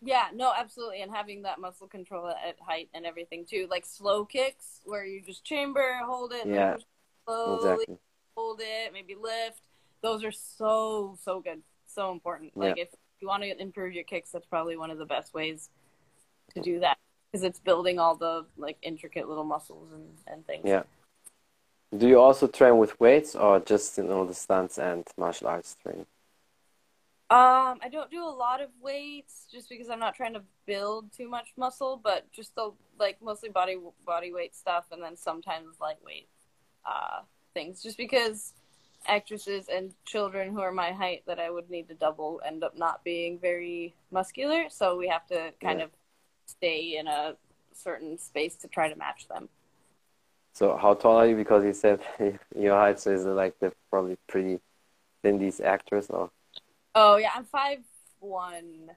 Yeah, 0.00 0.26
no, 0.32 0.52
absolutely. 0.56 1.02
And 1.02 1.10
having 1.10 1.42
that 1.42 1.58
muscle 1.58 1.88
control 1.88 2.28
at 2.28 2.56
height 2.60 2.88
and 2.94 3.04
everything 3.04 3.44
too. 3.44 3.66
Like 3.68 3.84
slow 3.84 4.24
kicks 4.24 4.80
where 4.84 5.04
you 5.04 5.20
just 5.22 5.44
chamber, 5.44 6.00
hold 6.04 6.32
it, 6.32 6.44
and 6.44 6.54
Yeah, 6.54 6.76
slowly 7.24 7.72
Exactly. 7.72 7.98
hold 8.36 8.60
it, 8.62 8.92
maybe 8.92 9.16
lift. 9.20 9.62
Those 10.02 10.22
are 10.22 10.30
so 10.30 11.18
so 11.20 11.40
good, 11.40 11.62
so 11.86 12.12
important. 12.12 12.52
Yeah. 12.54 12.62
Like 12.62 12.78
if 12.78 12.88
you 13.20 13.26
want 13.26 13.42
to 13.42 13.60
improve 13.60 13.92
your 13.92 14.04
kicks, 14.04 14.30
that's 14.30 14.46
probably 14.46 14.76
one 14.76 14.92
of 14.92 14.98
the 14.98 15.06
best 15.06 15.34
ways 15.34 15.70
to 16.54 16.60
do 16.60 16.80
that 16.80 16.98
because 17.32 17.42
it's 17.42 17.58
building 17.58 17.98
all 17.98 18.14
the 18.14 18.46
like 18.56 18.76
intricate 18.82 19.28
little 19.28 19.44
muscles 19.44 19.88
and 19.92 20.06
and 20.28 20.46
things. 20.46 20.62
Yeah. 20.64 20.82
Do 21.96 22.08
you 22.08 22.20
also 22.20 22.46
train 22.48 22.78
with 22.78 22.98
weights 23.00 23.34
or 23.34 23.60
just 23.60 23.98
you 23.98 24.04
know 24.04 24.24
the 24.26 24.34
stunts 24.34 24.78
and 24.78 25.06
martial 25.16 25.48
arts 25.48 25.76
training? 25.82 26.06
Um, 27.30 27.78
I 27.82 27.88
don't 27.90 28.10
do 28.10 28.24
a 28.24 28.28
lot 28.30 28.62
of 28.62 28.70
weights 28.80 29.46
just 29.52 29.68
because 29.68 29.90
I'm 29.90 29.98
not 29.98 30.14
trying 30.14 30.32
to 30.32 30.42
build 30.66 31.12
too 31.12 31.28
much 31.28 31.48
muscle, 31.58 32.00
but 32.02 32.30
just 32.32 32.54
the 32.54 32.72
like 32.98 33.20
mostly 33.22 33.50
body 33.50 33.76
body 34.06 34.32
weight 34.32 34.56
stuff, 34.56 34.86
and 34.92 35.02
then 35.02 35.16
sometimes 35.16 35.76
lightweight 35.80 36.28
uh, 36.86 37.20
things. 37.52 37.82
Just 37.82 37.98
because 37.98 38.54
actresses 39.06 39.68
and 39.68 39.94
children 40.06 40.52
who 40.52 40.60
are 40.60 40.72
my 40.72 40.92
height 40.92 41.22
that 41.26 41.38
I 41.38 41.50
would 41.50 41.68
need 41.70 41.88
to 41.88 41.94
double 41.94 42.40
end 42.46 42.64
up 42.64 42.76
not 42.78 43.04
being 43.04 43.38
very 43.38 43.94
muscular, 44.10 44.70
so 44.70 44.96
we 44.96 45.08
have 45.08 45.26
to 45.28 45.52
kind 45.62 45.80
Yeah. 45.80 45.84
of 45.84 45.90
stay 46.46 46.96
in 46.96 47.06
a 47.08 47.36
certain 47.74 48.18
space 48.18 48.56
to 48.56 48.68
try 48.68 48.88
to 48.88 48.96
match 48.96 49.28
them. 49.28 49.50
So 50.58 50.76
how 50.76 50.94
tall 50.94 51.18
are 51.18 51.26
you? 51.28 51.36
Because 51.36 51.62
you 51.64 51.72
said 51.72 52.00
your 52.58 52.74
height, 52.74 52.98
so 52.98 53.12
is 53.12 53.24
it 53.24 53.28
like 53.28 53.56
the 53.60 53.72
probably 53.90 54.16
pretty 54.26 54.58
thin 55.22 55.38
these 55.38 55.60
actors 55.60 56.10
or 56.10 56.30
Oh 56.96 57.16
yeah, 57.16 57.30
I'm 57.36 57.44
five 57.44 57.78
one, 58.18 58.90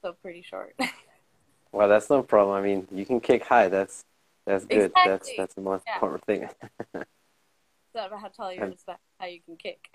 so 0.00 0.12
pretty 0.12 0.42
short. 0.42 0.76
well 1.72 1.88
that's 1.88 2.08
no 2.08 2.22
problem. 2.22 2.56
I 2.56 2.64
mean 2.64 2.86
you 2.92 3.04
can 3.04 3.18
kick 3.18 3.42
high, 3.42 3.66
that's 3.68 4.04
that's 4.46 4.64
good. 4.64 4.92
That's 4.94 5.30
Exactly. 5.30 5.34
that's 5.38 5.54
the 5.56 5.60
most 5.60 5.84
Yeah. 5.88 5.94
important 5.96 6.24
thing. 6.24 6.42
it's 6.94 7.94
not 7.96 8.06
about 8.06 8.20
how 8.20 8.28
tall 8.28 8.52
you 8.52 8.60
are, 8.60 8.66
it's 8.66 8.84
about 8.84 9.00
how 9.18 9.26
you 9.26 9.40
can 9.40 9.56
kick. 9.56 9.88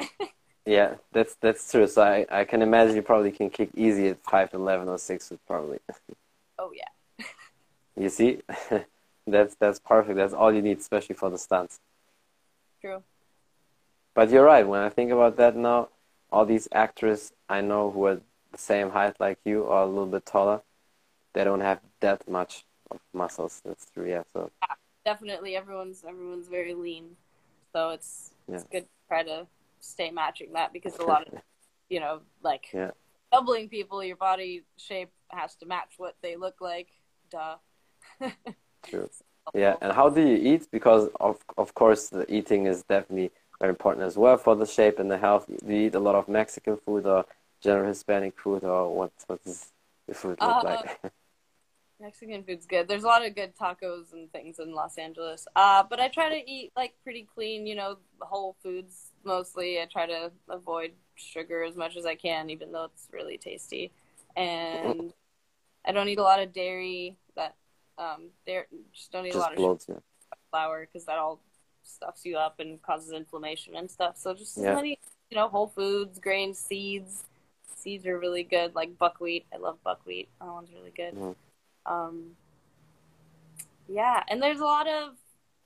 yeah, 0.65 0.95
that's 1.13 1.35
that's 1.39 1.71
true. 1.71 1.87
So 1.87 2.01
I, 2.01 2.25
I 2.29 2.43
can 2.43 2.61
imagine 2.61 2.97
you 2.97 3.01
probably 3.01 3.31
can 3.31 3.49
kick 3.49 3.69
easy 3.77 4.09
at 4.09 4.21
five 4.25 4.53
eleven 4.53 4.89
or 4.89 4.97
six 4.97 5.29
foot 5.29 5.39
probably. 5.47 5.79
oh 6.59 6.73
yeah. 6.75 6.89
You 7.95 8.09
see? 8.09 8.41
That's 9.27 9.55
that's 9.55 9.79
perfect. 9.79 10.17
That's 10.17 10.33
all 10.33 10.53
you 10.53 10.61
need, 10.61 10.79
especially 10.79 11.15
for 11.15 11.29
the 11.29 11.37
stunts. 11.37 11.79
True. 12.81 13.03
But 14.13 14.29
you're 14.29 14.45
right. 14.45 14.67
When 14.67 14.81
I 14.81 14.89
think 14.89 15.11
about 15.11 15.37
that 15.37 15.55
now, 15.55 15.89
all 16.31 16.45
these 16.45 16.67
actors 16.71 17.31
I 17.49 17.61
know 17.61 17.89
who 17.91 18.05
are 18.05 18.21
the 18.51 18.57
same 18.57 18.89
height 18.91 19.15
like 19.19 19.39
you 19.45 19.63
or 19.63 19.81
a 19.81 19.85
little 19.85 20.05
bit 20.05 20.25
taller, 20.25 20.61
they 21.33 21.43
don't 21.43 21.61
have 21.61 21.79
that 22.01 22.27
much 22.29 22.65
of 22.91 22.99
muscles. 23.13 23.61
That's 23.65 23.89
true. 23.91 24.07
Yeah. 24.09 24.23
So 24.33 24.51
Definitely, 25.05 25.55
everyone's 25.55 26.03
everyone's 26.07 26.47
very 26.47 26.73
lean, 26.73 27.17
so 27.73 27.89
it's 27.89 28.31
it's 28.47 28.63
good 28.63 28.83
to 28.83 28.89
try 29.09 29.23
to 29.23 29.47
stay 29.81 30.11
matching 30.11 30.53
that 30.53 30.71
because 30.71 30.97
a 30.97 31.03
lot 31.11 31.27
of 31.27 31.39
you 31.89 31.99
know 31.99 32.21
like 32.41 32.67
Yeah. 32.73 32.91
doubling 33.31 33.67
people, 33.67 34.01
your 34.03 34.15
body 34.15 34.63
shape 34.77 35.11
has 35.29 35.55
to 35.55 35.65
match 35.65 35.95
what 35.97 36.15
they 36.21 36.37
look 36.37 36.61
like. 36.61 36.87
Duh. 37.29 37.57
True. 38.83 39.09
Yeah, 39.53 39.75
and 39.81 39.93
how 39.93 40.09
do 40.09 40.21
you 40.21 40.35
eat? 40.53 40.67
Because 40.71 41.09
of 41.19 41.37
of 41.57 41.73
course 41.73 42.09
the 42.09 42.25
eating 42.33 42.65
is 42.65 42.83
definitely 42.83 43.31
very 43.59 43.69
important 43.69 44.05
as 44.05 44.17
well 44.17 44.37
for 44.37 44.55
the 44.55 44.65
shape 44.65 44.99
and 44.99 45.09
the 45.11 45.17
health. 45.17 45.45
Do 45.47 45.73
you 45.73 45.87
eat 45.87 45.95
a 45.95 45.99
lot 45.99 46.15
of 46.15 46.27
Mexican 46.27 46.77
food 46.77 47.05
or 47.05 47.25
general 47.61 47.87
Hispanic 47.87 48.39
food, 48.39 48.63
or 48.63 48.93
what? 48.95 49.11
What 49.27 49.43
does 49.43 49.71
your 50.07 50.15
food 50.15 50.41
look 50.41 50.55
Uh, 50.57 50.63
like? 50.63 50.99
Mexican 51.99 52.43
food's 52.43 52.65
good. 52.65 52.87
There's 52.87 53.03
a 53.03 53.07
lot 53.07 53.25
of 53.25 53.35
good 53.35 53.55
tacos 53.55 54.11
and 54.11 54.31
things 54.31 54.59
in 54.59 54.73
Los 54.73 54.97
Angeles. 54.97 55.47
Uh, 55.55 55.83
but 55.89 55.99
I 55.99 56.09
try 56.09 56.29
to 56.29 56.49
eat 56.51 56.71
like 56.75 56.95
pretty 57.03 57.27
clean, 57.33 57.65
you 57.65 57.75
know, 57.75 57.97
whole 58.19 58.55
foods 58.61 59.11
mostly. 59.23 59.79
I 59.81 59.85
try 59.85 60.05
to 60.07 60.31
avoid 60.49 60.93
sugar 61.15 61.63
as 61.63 61.75
much 61.75 61.95
as 61.95 62.05
I 62.05 62.15
can, 62.15 62.49
even 62.49 62.71
though 62.71 62.85
it's 62.85 63.07
really 63.11 63.37
tasty. 63.37 63.91
And 64.35 65.13
I 65.85 65.91
don't 65.93 66.09
eat 66.09 66.19
a 66.19 66.23
lot 66.23 66.41
of 66.41 66.53
dairy. 66.53 67.17
That 67.35 67.55
um, 67.97 68.29
dairy, 68.45 68.65
just 68.91 69.11
don't 69.11 69.25
eat 69.25 69.29
a 69.29 69.33
Just 69.33 69.57
lot 69.57 69.57
of. 69.57 69.81
Yeah. 69.87 69.95
flour 70.49 70.85
because 70.85 71.05
that 71.05 71.17
all 71.17 71.39
stuffs 71.83 72.25
you 72.25 72.37
up 72.37 72.59
and 72.59 72.81
causes 72.81 73.11
inflammation 73.11 73.75
and 73.75 73.89
stuff. 73.89 74.17
So 74.17 74.33
just 74.33 74.57
as 74.57 74.63
Yeah. 74.63 74.75
many, 74.75 74.99
you 75.29 75.35
know, 75.35 75.47
whole 75.47 75.67
foods, 75.67 76.19
grains, 76.19 76.59
seeds. 76.59 77.23
Seeds 77.75 78.05
are 78.05 78.17
really 78.19 78.43
good, 78.43 78.75
like 78.75 78.97
buckwheat. 78.97 79.45
I 79.53 79.57
love 79.57 79.81
buckwheat. 79.83 80.29
That 80.39 80.47
one's 80.47 80.71
really 80.71 80.91
good. 80.91 81.15
Mhm. 81.15 81.35
Um, 81.85 82.37
yeah, 83.87 84.23
and 84.27 84.41
there's 84.41 84.59
a 84.59 84.65
lot 84.65 84.87
of, 84.87 85.17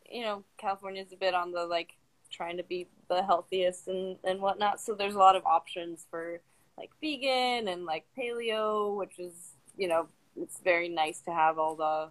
you 0.10 0.22
know, 0.24 0.44
California's 0.58 1.12
a 1.12 1.18
bit 1.18 1.34
on 1.34 1.52
the 1.52 1.66
like 1.66 1.96
trying 2.32 2.58
to 2.58 2.64
be 2.64 2.88
the 3.08 3.24
healthiest 3.24 3.88
and 3.88 4.18
and 4.24 4.42
whatnot. 4.42 4.82
So 4.82 4.96
there's 4.96 5.16
a 5.16 5.20
lot 5.20 5.36
of 5.36 5.46
options 5.46 6.06
for 6.10 6.42
like 6.78 6.92
vegan 7.02 7.68
and 7.68 7.86
like 7.86 8.06
paleo, 8.18 8.96
which 8.98 9.20
is 9.20 9.54
you 9.78 9.88
know 9.88 10.08
it's 10.42 10.60
very 10.60 10.90
nice 10.90 11.20
to 11.22 11.32
have 11.32 11.58
all 11.58 11.76
the 11.76 12.10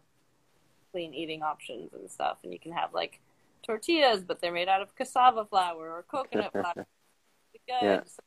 clean 0.93 1.15
eating 1.15 1.43
options 1.43 1.93
and 1.93 2.11
stuff. 2.11 2.39
And 2.43 2.53
you 2.53 2.59
can 2.59 2.73
have 2.73 2.93
like 2.95 3.21
tortillas, 3.63 4.23
but 4.23 4.41
they're 4.41 4.53
made 4.53 4.69
out 4.69 4.83
of 4.83 4.95
cassava 4.97 5.45
flour 5.45 5.91
or 5.91 6.05
coconut 6.11 6.53
flour. 6.53 6.87
Good. 7.67 7.83
Yeah. 7.83 8.01
So 8.07 8.23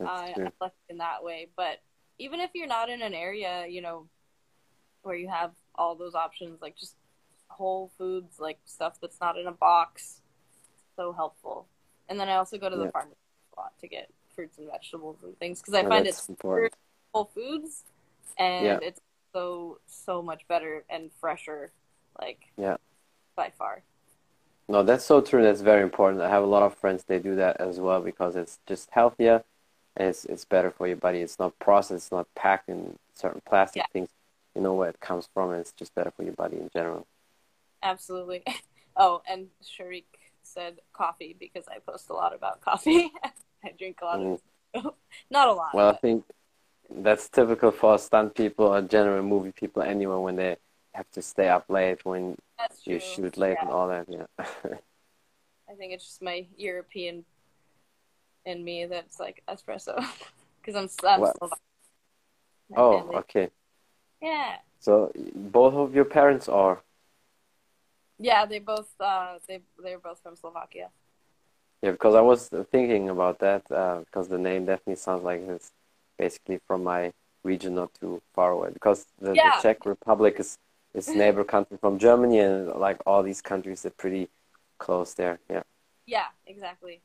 That's 0.00 0.10
I, 0.10 0.32
true. 0.34 0.46
I 0.46 0.50
like 0.64 0.72
it 0.88 0.92
in 0.92 0.98
that 0.98 1.22
way. 1.22 1.48
But 1.56 1.80
even 2.18 2.40
if 2.40 2.50
you're 2.54 2.66
not 2.66 2.88
in 2.88 3.02
an 3.02 3.14
area, 3.14 3.66
you 3.68 3.80
know, 3.80 4.08
where 5.02 5.16
you 5.16 5.28
have 5.28 5.52
all 5.74 5.94
those 5.94 6.14
options, 6.14 6.60
like 6.60 6.76
just 6.76 6.96
whole 7.48 7.90
foods, 7.96 8.40
like 8.40 8.58
stuff 8.64 8.98
that's 9.00 9.20
not 9.20 9.38
in 9.38 9.46
a 9.46 9.52
box, 9.52 10.20
so 10.96 11.12
helpful. 11.12 11.66
And 12.08 12.18
then 12.18 12.28
I 12.28 12.36
also 12.36 12.58
go 12.58 12.68
to 12.68 12.76
the 12.76 12.84
Yeah. 12.84 12.90
farmer's 12.90 13.16
a 13.56 13.60
lot 13.60 13.78
to 13.80 13.88
get 13.88 14.10
fruits 14.34 14.58
and 14.58 14.68
vegetables 14.70 15.16
and 15.22 15.38
things 15.38 15.60
because 15.60 15.74
I 15.74 15.82
Yeah, 15.82 15.88
find 15.88 16.06
it's 16.06 16.28
whole 17.12 17.24
foods 17.34 17.84
and 18.36 18.66
Yeah. 18.66 18.78
it's 18.82 19.00
so 19.38 19.78
so 19.86 20.20
much 20.22 20.42
better 20.48 20.84
and 20.90 21.10
fresher, 21.20 21.70
like 22.20 22.40
Yeah. 22.56 22.76
by 23.36 23.50
far. 23.56 23.82
No, 24.68 24.82
that's 24.82 25.04
so 25.04 25.20
true. 25.20 25.42
That's 25.42 25.60
very 25.62 25.82
important. 25.82 26.20
I 26.22 26.28
have 26.28 26.42
a 26.42 26.46
lot 26.56 26.62
of 26.62 26.74
friends 26.74 27.04
they 27.04 27.18
do 27.20 27.36
that 27.36 27.60
as 27.60 27.78
well 27.80 28.00
because 28.02 28.36
it's 28.36 28.58
just 28.66 28.90
healthier 28.90 29.44
and 29.96 30.08
it's 30.08 30.24
it's 30.24 30.44
better 30.44 30.70
for 30.70 30.86
your 30.86 30.96
body. 30.96 31.20
It's 31.20 31.38
not 31.38 31.58
processed, 31.58 32.06
it's 32.06 32.12
not 32.12 32.26
packed 32.34 32.68
in 32.68 32.98
certain 33.14 33.40
plastic 33.46 33.82
Yeah. 33.82 33.86
things. 33.92 34.10
You 34.54 34.62
know 34.62 34.74
where 34.74 34.90
it 34.90 35.00
comes 35.00 35.28
from 35.32 35.50
and 35.52 35.60
it's 35.60 35.72
just 35.72 35.94
better 35.94 36.10
for 36.10 36.24
your 36.24 36.34
body 36.34 36.56
in 36.56 36.68
general. 36.74 37.06
Absolutely. 37.82 38.42
Oh, 39.00 39.22
and 39.30 39.46
Sharik 39.62 40.06
said 40.42 40.80
coffee 40.92 41.36
because 41.38 41.66
I 41.68 41.78
post 41.78 42.10
a 42.10 42.14
lot 42.14 42.34
about 42.34 42.60
coffee. 42.60 43.12
I 43.64 43.70
drink 43.78 43.98
a 44.02 44.04
lot 44.06 44.18
of 44.18 44.40
not 45.30 45.46
a 45.46 45.52
lot. 45.52 45.70
Mm. 45.70 45.74
Well, 45.74 45.88
I 45.90 45.96
think 45.98 46.24
that's 46.90 47.28
typical 47.28 47.70
for 47.70 47.98
stunt 47.98 48.34
people 48.34 48.66
or 48.66 48.82
general 48.82 49.22
movie 49.22 49.52
people 49.52 49.82
anyway 49.82 50.16
when 50.16 50.36
they 50.36 50.56
have 50.94 51.10
to 51.12 51.22
stay 51.22 51.48
up 51.48 51.64
late 51.68 52.04
when 52.04 52.36
you 52.84 52.98
shoot 52.98 53.36
late 53.36 53.56
Yeah. 53.58 53.62
and 53.62 53.70
all 53.70 53.88
that. 53.88 54.06
Yeah. 54.08 54.26
I 55.70 55.74
think 55.74 55.92
it's 55.92 56.04
just 56.04 56.22
my 56.22 56.46
European 56.56 57.24
in 58.46 58.64
me 58.64 58.86
that's 58.86 59.20
like 59.20 59.42
espresso 59.48 59.96
because 60.60 60.74
I'm 60.74 60.88
I'm 61.08 61.20
Well-. 61.20 61.34
My 62.70 62.76
oh, 62.76 62.98
family- 62.98 63.16
okay. 63.16 63.50
yeah, 64.20 64.56
So 64.80 65.10
both 65.34 65.74
of 65.74 65.94
your 65.94 66.04
parents 66.04 66.48
are 66.48 66.82
yeah. 68.18 68.46
They 68.46 68.58
both 68.58 68.88
uh 69.00 69.38
they 69.46 69.60
they're 69.82 69.98
both 69.98 70.20
from 70.22 70.36
Slovakia. 70.36 70.88
Yeah, 71.82 71.92
because 71.92 72.14
I 72.14 72.20
was 72.20 72.48
thinking 72.72 73.08
about 73.08 73.38
that 73.38 73.70
uh, 73.70 74.00
because 74.00 74.28
the 74.28 74.38
name 74.38 74.66
definitely 74.66 74.96
sounds 74.96 75.22
like 75.22 75.40
it's 75.40 75.70
basically 76.18 76.60
from 76.66 76.84
my 76.84 77.12
region, 77.44 77.74
not 77.74 77.94
too 77.94 78.20
far 78.34 78.50
away. 78.50 78.70
Because 78.72 79.06
the, 79.20 79.32
Yeah. 79.34 79.56
the 79.56 79.62
Czech 79.62 79.86
Republic 79.86 80.34
is 80.38 80.58
is 80.94 81.06
mm-hmm. 81.06 81.18
neighbor 81.18 81.44
country 81.44 81.76
from 81.78 81.98
Germany, 81.98 82.38
and 82.40 82.68
like 82.86 82.98
all 83.06 83.22
these 83.22 83.42
countries 83.42 83.84
are 83.86 83.90
pretty 83.90 84.28
close 84.78 85.14
there. 85.14 85.38
Yeah, 85.50 85.62
Yeah, 86.06 86.28
exactly. 86.46 87.02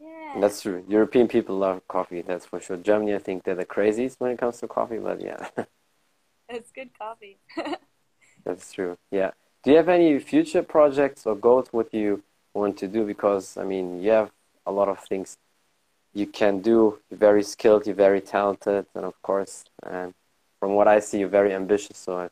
Yeah, 0.00 0.40
that's 0.40 0.60
true. 0.62 0.84
European 0.88 1.28
people 1.28 1.56
love 1.56 1.86
coffee, 1.88 2.22
that's 2.22 2.46
for 2.46 2.60
sure. 2.60 2.76
Germany, 2.76 3.14
I 3.14 3.18
think 3.18 3.44
they're 3.44 3.54
the 3.54 3.64
craziest 3.64 4.20
when 4.20 4.32
it 4.32 4.38
comes 4.38 4.58
to 4.60 4.68
coffee, 4.68 4.98
but 4.98 5.20
yeah, 5.20 5.48
it's 6.48 6.70
good 6.72 6.90
coffee. 6.98 7.38
that's 8.44 8.72
true. 8.72 8.96
Yeah. 9.10 9.30
Do 9.62 9.70
you 9.70 9.76
have 9.76 9.88
any 9.88 10.18
future 10.18 10.62
projects 10.62 11.26
or 11.26 11.34
goals 11.36 11.68
what 11.70 11.92
you 11.94 12.22
want 12.52 12.76
to 12.78 12.88
do? 12.88 13.06
Because 13.06 13.56
I 13.56 13.64
mean, 13.64 14.02
you 14.02 14.10
have 14.10 14.30
a 14.66 14.72
lot 14.72 14.88
of 14.88 14.98
things 15.00 15.38
you 16.14 16.26
can 16.26 16.60
do. 16.60 17.00
You're 17.10 17.18
very 17.18 17.42
skilled. 17.42 17.86
You're 17.86 17.96
very 17.96 18.20
talented, 18.20 18.86
and 18.94 19.04
of 19.04 19.20
course, 19.22 19.64
and 19.82 20.14
from 20.60 20.72
what 20.74 20.88
I 20.88 21.00
see, 21.00 21.18
you're 21.18 21.28
very 21.28 21.52
ambitious. 21.52 21.98
So 21.98 22.16
I, 22.16 22.28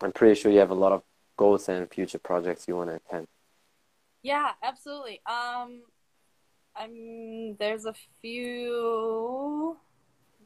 I'm 0.00 0.12
pretty 0.12 0.40
sure 0.40 0.50
you 0.50 0.60
have 0.60 0.70
a 0.70 0.74
lot 0.74 0.92
of 0.92 1.02
goals 1.36 1.68
and 1.68 1.90
future 1.90 2.18
projects 2.18 2.66
you 2.68 2.76
want 2.76 2.90
to 2.90 2.96
attend. 2.96 3.26
Yeah, 4.22 4.52
absolutely. 4.62 5.20
Um, 5.26 5.82
I'm 6.76 7.56
there's 7.58 7.84
a 7.84 7.94
few 8.22 9.76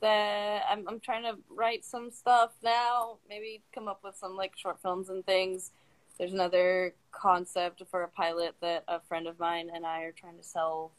that 0.00 0.64
I'm 0.68 0.88
I'm 0.88 1.00
trying 1.00 1.24
to 1.24 1.38
write 1.50 1.84
some 1.84 2.10
stuff 2.10 2.52
now. 2.62 3.18
Maybe 3.28 3.62
come 3.74 3.88
up 3.88 4.00
with 4.02 4.16
some 4.16 4.36
like 4.36 4.56
short 4.56 4.80
films 4.80 5.10
and 5.10 5.24
things. 5.24 5.70
There's 6.18 6.32
another 6.32 6.94
concept 7.10 7.82
for 7.90 8.02
a 8.02 8.08
pilot 8.08 8.54
that 8.60 8.84
a 8.88 9.00
friend 9.00 9.26
of 9.26 9.38
mine 9.38 9.70
and 9.74 9.86
I 9.86 10.02
are 10.02 10.12
trying 10.12 10.36
to 10.36 10.42
sell. 10.42 10.92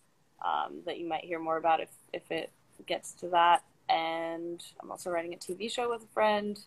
Um, 0.43 0.81
that 0.85 0.99
you 0.99 1.07
might 1.07 1.23
hear 1.23 1.39
more 1.39 1.57
about 1.57 1.79
if 1.79 1.89
if 2.11 2.29
it 2.31 2.51
gets 2.85 3.13
to 3.13 3.29
that. 3.29 3.63
And 3.89 4.63
I'm 4.81 4.91
also 4.91 5.09
writing 5.09 5.33
a 5.33 5.37
TV 5.37 5.71
show 5.71 5.89
with 5.89 6.03
a 6.03 6.13
friend. 6.13 6.59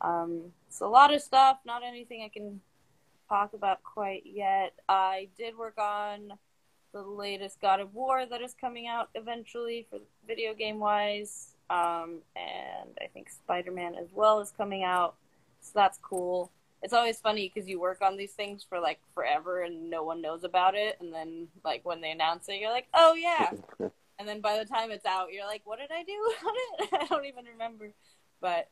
Um, 0.00 0.52
it's 0.68 0.80
a 0.80 0.86
lot 0.86 1.12
of 1.12 1.20
stuff. 1.20 1.58
Not 1.64 1.82
anything 1.84 2.22
I 2.22 2.28
can 2.28 2.60
talk 3.28 3.52
about 3.52 3.82
quite 3.82 4.24
yet. 4.26 4.74
I 4.88 5.28
did 5.38 5.56
work 5.56 5.78
on 5.78 6.32
the 6.92 7.02
latest 7.02 7.60
God 7.60 7.80
of 7.80 7.94
War 7.94 8.26
that 8.26 8.42
is 8.42 8.54
coming 8.60 8.88
out 8.88 9.10
eventually 9.14 9.86
for 9.88 10.00
video 10.26 10.54
game 10.54 10.78
wise. 10.78 11.54
Um, 11.70 12.18
and 12.34 12.90
I 13.00 13.06
think 13.12 13.30
Spider 13.30 13.70
Man 13.70 13.94
as 13.94 14.08
well 14.12 14.40
is 14.40 14.52
coming 14.56 14.82
out. 14.82 15.14
So 15.60 15.70
that's 15.74 15.98
cool. 15.98 16.50
It's 16.82 16.92
always 16.94 17.20
funny 17.20 17.50
because 17.52 17.68
you 17.68 17.78
work 17.80 18.00
on 18.00 18.16
these 18.16 18.32
things 18.32 18.64
for 18.66 18.80
like 18.80 19.00
forever 19.14 19.62
and 19.62 19.90
no 19.90 20.02
one 20.02 20.22
knows 20.22 20.44
about 20.44 20.74
it. 20.74 20.96
And 21.00 21.12
then, 21.12 21.48
like, 21.64 21.84
when 21.84 22.00
they 22.00 22.10
announce 22.10 22.48
it, 22.48 22.58
you're 22.60 22.70
like, 22.72 22.88
oh, 22.94 23.14
yeah. 23.14 23.50
And 24.18 24.28
then 24.28 24.42
by 24.42 24.58
the 24.58 24.66
time 24.66 24.90
it's 24.90 25.06
out, 25.06 25.32
you're 25.32 25.46
like, 25.46 25.62
what 25.64 25.78
did 25.78 25.90
I 25.90 26.02
do 26.02 26.12
on 26.46 26.54
it? 26.80 26.88
I 27.00 27.06
don't 27.06 27.24
even 27.24 27.46
remember. 27.46 27.90
But 28.38 28.68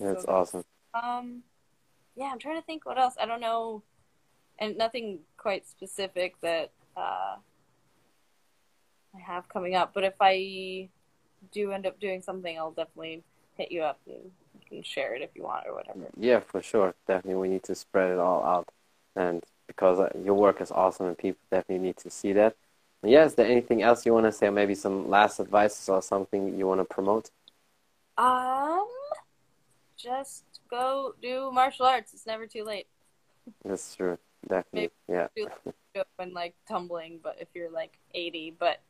That's 0.00 0.24
So- 0.24 0.28
awesome. 0.28 0.64
Um, 0.94 1.42
yeah, 2.16 2.30
I'm 2.32 2.40
trying 2.40 2.56
to 2.60 2.66
think 2.66 2.84
what 2.84 2.98
else. 2.98 3.14
I 3.20 3.26
don't 3.26 3.40
know, 3.40 3.84
and 4.58 4.76
nothing 4.76 5.20
quite 5.36 5.68
specific 5.68 6.34
that 6.40 6.72
uh, 6.96 7.36
I 9.14 9.20
have 9.24 9.48
coming 9.48 9.76
up. 9.76 9.92
But 9.94 10.02
if 10.02 10.14
I 10.20 10.88
do 11.52 11.70
end 11.70 11.86
up 11.86 12.00
doing 12.00 12.22
something, 12.22 12.58
I'll 12.58 12.72
definitely 12.72 13.22
hit 13.56 13.70
you 13.70 13.82
up 13.82 14.00
and 14.06 14.32
can 14.68 14.82
share 14.82 15.14
it 15.14 15.22
if 15.22 15.30
you 15.34 15.42
want 15.42 15.66
or 15.66 15.74
whatever. 15.74 16.06
Yeah, 16.18 16.40
for 16.40 16.62
sure. 16.62 16.94
Definitely, 17.06 17.40
we 17.40 17.48
need 17.48 17.62
to 17.64 17.74
spread 17.74 18.10
it 18.10 18.18
all 18.18 18.44
out, 18.44 18.68
and 19.16 19.42
because 19.66 19.98
uh, 19.98 20.10
your 20.24 20.34
work 20.34 20.60
is 20.60 20.70
awesome, 20.70 21.06
and 21.06 21.18
people 21.18 21.40
definitely 21.50 21.86
need 21.86 21.96
to 21.98 22.10
see 22.10 22.32
that. 22.34 22.56
And 23.02 23.12
yeah, 23.12 23.24
is 23.24 23.34
there 23.34 23.46
anything 23.46 23.82
else 23.82 24.04
you 24.04 24.12
want 24.12 24.26
to 24.26 24.32
say? 24.32 24.46
Or 24.46 24.52
maybe 24.52 24.74
some 24.74 25.08
last 25.08 25.38
advice 25.38 25.88
or 25.88 26.02
something 26.02 26.58
you 26.58 26.66
want 26.66 26.80
to 26.80 26.84
promote? 26.84 27.30
Um, 28.16 28.88
just 29.96 30.44
go 30.68 31.14
do 31.22 31.50
martial 31.52 31.86
arts. 31.86 32.12
It's 32.12 32.26
never 32.26 32.46
too 32.46 32.64
late. 32.64 32.86
That's 33.64 33.94
true. 33.94 34.18
Definitely. 34.48 34.90
Yeah. 35.08 35.28
Do 35.36 35.48
when 36.16 36.32
like 36.32 36.54
tumbling, 36.68 37.20
but 37.22 37.36
if 37.40 37.48
you're 37.54 37.70
like 37.70 37.98
80, 38.14 38.54
but 38.58 38.80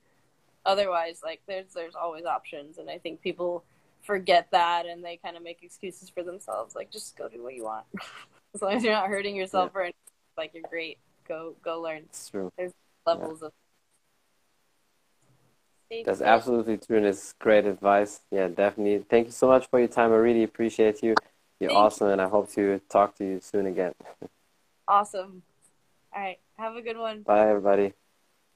otherwise, 0.65 1.21
like 1.25 1.41
there's 1.47 1.73
there's 1.75 1.95
always 1.95 2.25
options, 2.25 2.79
and 2.79 2.91
I 2.91 2.99
think 2.99 3.21
people 3.21 3.65
forget 4.09 4.49
that 4.53 4.87
and 4.87 5.05
they 5.05 5.19
kind 5.19 5.37
of 5.37 5.43
make 5.43 5.63
excuses 5.63 6.09
for 6.09 6.23
themselves. 6.23 6.75
Like 6.75 6.91
just 6.91 7.17
go 7.17 7.29
do 7.29 7.43
what 7.43 7.55
you 7.55 7.65
want, 7.65 7.85
as 8.55 8.63
long 8.63 8.73
as 8.73 8.83
you're 8.83 8.95
not 8.95 9.09
hurting 9.09 9.37
yourself 9.37 9.71
or 9.75 9.83
anything, 9.83 10.01
like 10.37 10.53
you're 10.55 10.69
great. 10.69 10.99
Go 11.29 11.55
go 11.63 11.81
learn 11.83 12.05
It's 12.09 12.31
true. 12.31 12.51
There's 12.57 12.73
levels 13.07 13.43
of. 13.43 13.53
That's 16.05 16.21
absolutely 16.23 16.79
true, 16.79 16.99
and 16.99 17.07
it's 17.07 17.35
great 17.35 17.65
advice. 17.67 18.21
Yeah, 18.31 18.49
definitely. 18.49 19.05
Thank 19.09 19.27
you 19.27 19.33
so 19.33 19.47
much 19.47 19.69
for 19.69 19.79
your 19.79 19.89
time. 19.89 20.13
I 20.13 20.17
really 20.17 20.43
appreciate 20.43 21.03
you. 21.03 21.15
You're 21.61 21.71
Thank 21.71 21.81
awesome, 21.81 22.09
and 22.09 22.21
I 22.21 22.29
hope 22.29 22.51
to 22.53 22.81
talk 22.91 23.15
to 23.17 23.25
you 23.25 23.41
soon 23.41 23.67
again. 23.67 23.93
Awesome. 24.91 25.43
All 26.15 26.23
right. 26.23 26.39
Have 26.57 26.75
a 26.75 26.81
good 26.81 26.97
one. 26.97 27.21
Bye, 27.21 27.51
everybody. 27.51 27.93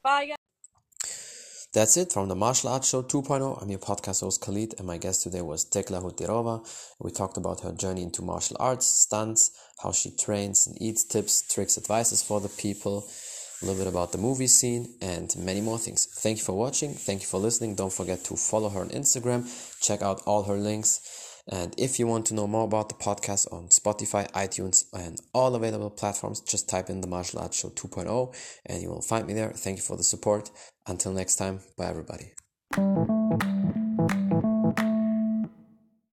Bye, 0.02 0.28
guys. 0.28 0.41
That's 1.74 1.96
it 1.96 2.12
from 2.12 2.28
the 2.28 2.34
Martial 2.34 2.68
Arts 2.68 2.90
Show 2.90 3.02
2.0. 3.02 3.62
I'm 3.62 3.70
your 3.70 3.78
podcast 3.78 4.20
host 4.20 4.42
Khalid, 4.42 4.74
and 4.76 4.86
my 4.86 4.98
guest 4.98 5.22
today 5.22 5.40
was 5.40 5.64
Thekla 5.64 6.02
Hutyrova. 6.02 6.60
We 7.00 7.10
talked 7.10 7.38
about 7.38 7.60
her 7.60 7.72
journey 7.72 8.02
into 8.02 8.20
martial 8.20 8.58
arts, 8.60 8.86
stunts, 8.86 9.52
how 9.82 9.92
she 9.92 10.10
trains 10.10 10.66
and 10.66 10.76
eats, 10.82 11.02
tips, 11.02 11.50
tricks, 11.50 11.78
advices 11.78 12.22
for 12.22 12.42
the 12.42 12.50
people, 12.50 13.08
a 13.62 13.64
little 13.64 13.82
bit 13.82 13.88
about 13.90 14.12
the 14.12 14.18
movie 14.18 14.48
scene, 14.48 14.96
and 15.00 15.34
many 15.38 15.62
more 15.62 15.78
things. 15.78 16.04
Thank 16.04 16.36
you 16.40 16.44
for 16.44 16.52
watching. 16.52 16.92
Thank 16.92 17.22
you 17.22 17.26
for 17.26 17.40
listening. 17.40 17.74
Don't 17.74 17.90
forget 17.90 18.22
to 18.24 18.36
follow 18.36 18.68
her 18.68 18.80
on 18.80 18.90
Instagram. 18.90 19.48
Check 19.80 20.02
out 20.02 20.20
all 20.26 20.42
her 20.42 20.56
links. 20.56 21.00
And 21.48 21.74
if 21.76 21.98
you 21.98 22.06
want 22.06 22.26
to 22.26 22.34
know 22.34 22.46
more 22.46 22.64
about 22.64 22.88
the 22.88 22.94
podcast 22.94 23.52
on 23.52 23.68
Spotify, 23.68 24.30
iTunes, 24.32 24.84
and 24.92 25.20
all 25.34 25.54
available 25.54 25.90
platforms, 25.90 26.40
just 26.40 26.68
type 26.68 26.88
in 26.88 27.00
the 27.00 27.08
Martial 27.08 27.40
Arts 27.40 27.58
Show 27.58 27.70
2.0 27.70 28.34
and 28.66 28.82
you 28.82 28.88
will 28.88 29.02
find 29.02 29.26
me 29.26 29.34
there. 29.34 29.50
Thank 29.50 29.78
you 29.78 29.82
for 29.82 29.96
the 29.96 30.04
support. 30.04 30.50
Until 30.86 31.12
next 31.12 31.36
time, 31.36 31.60
bye 31.76 31.86
everybody. 31.86 32.32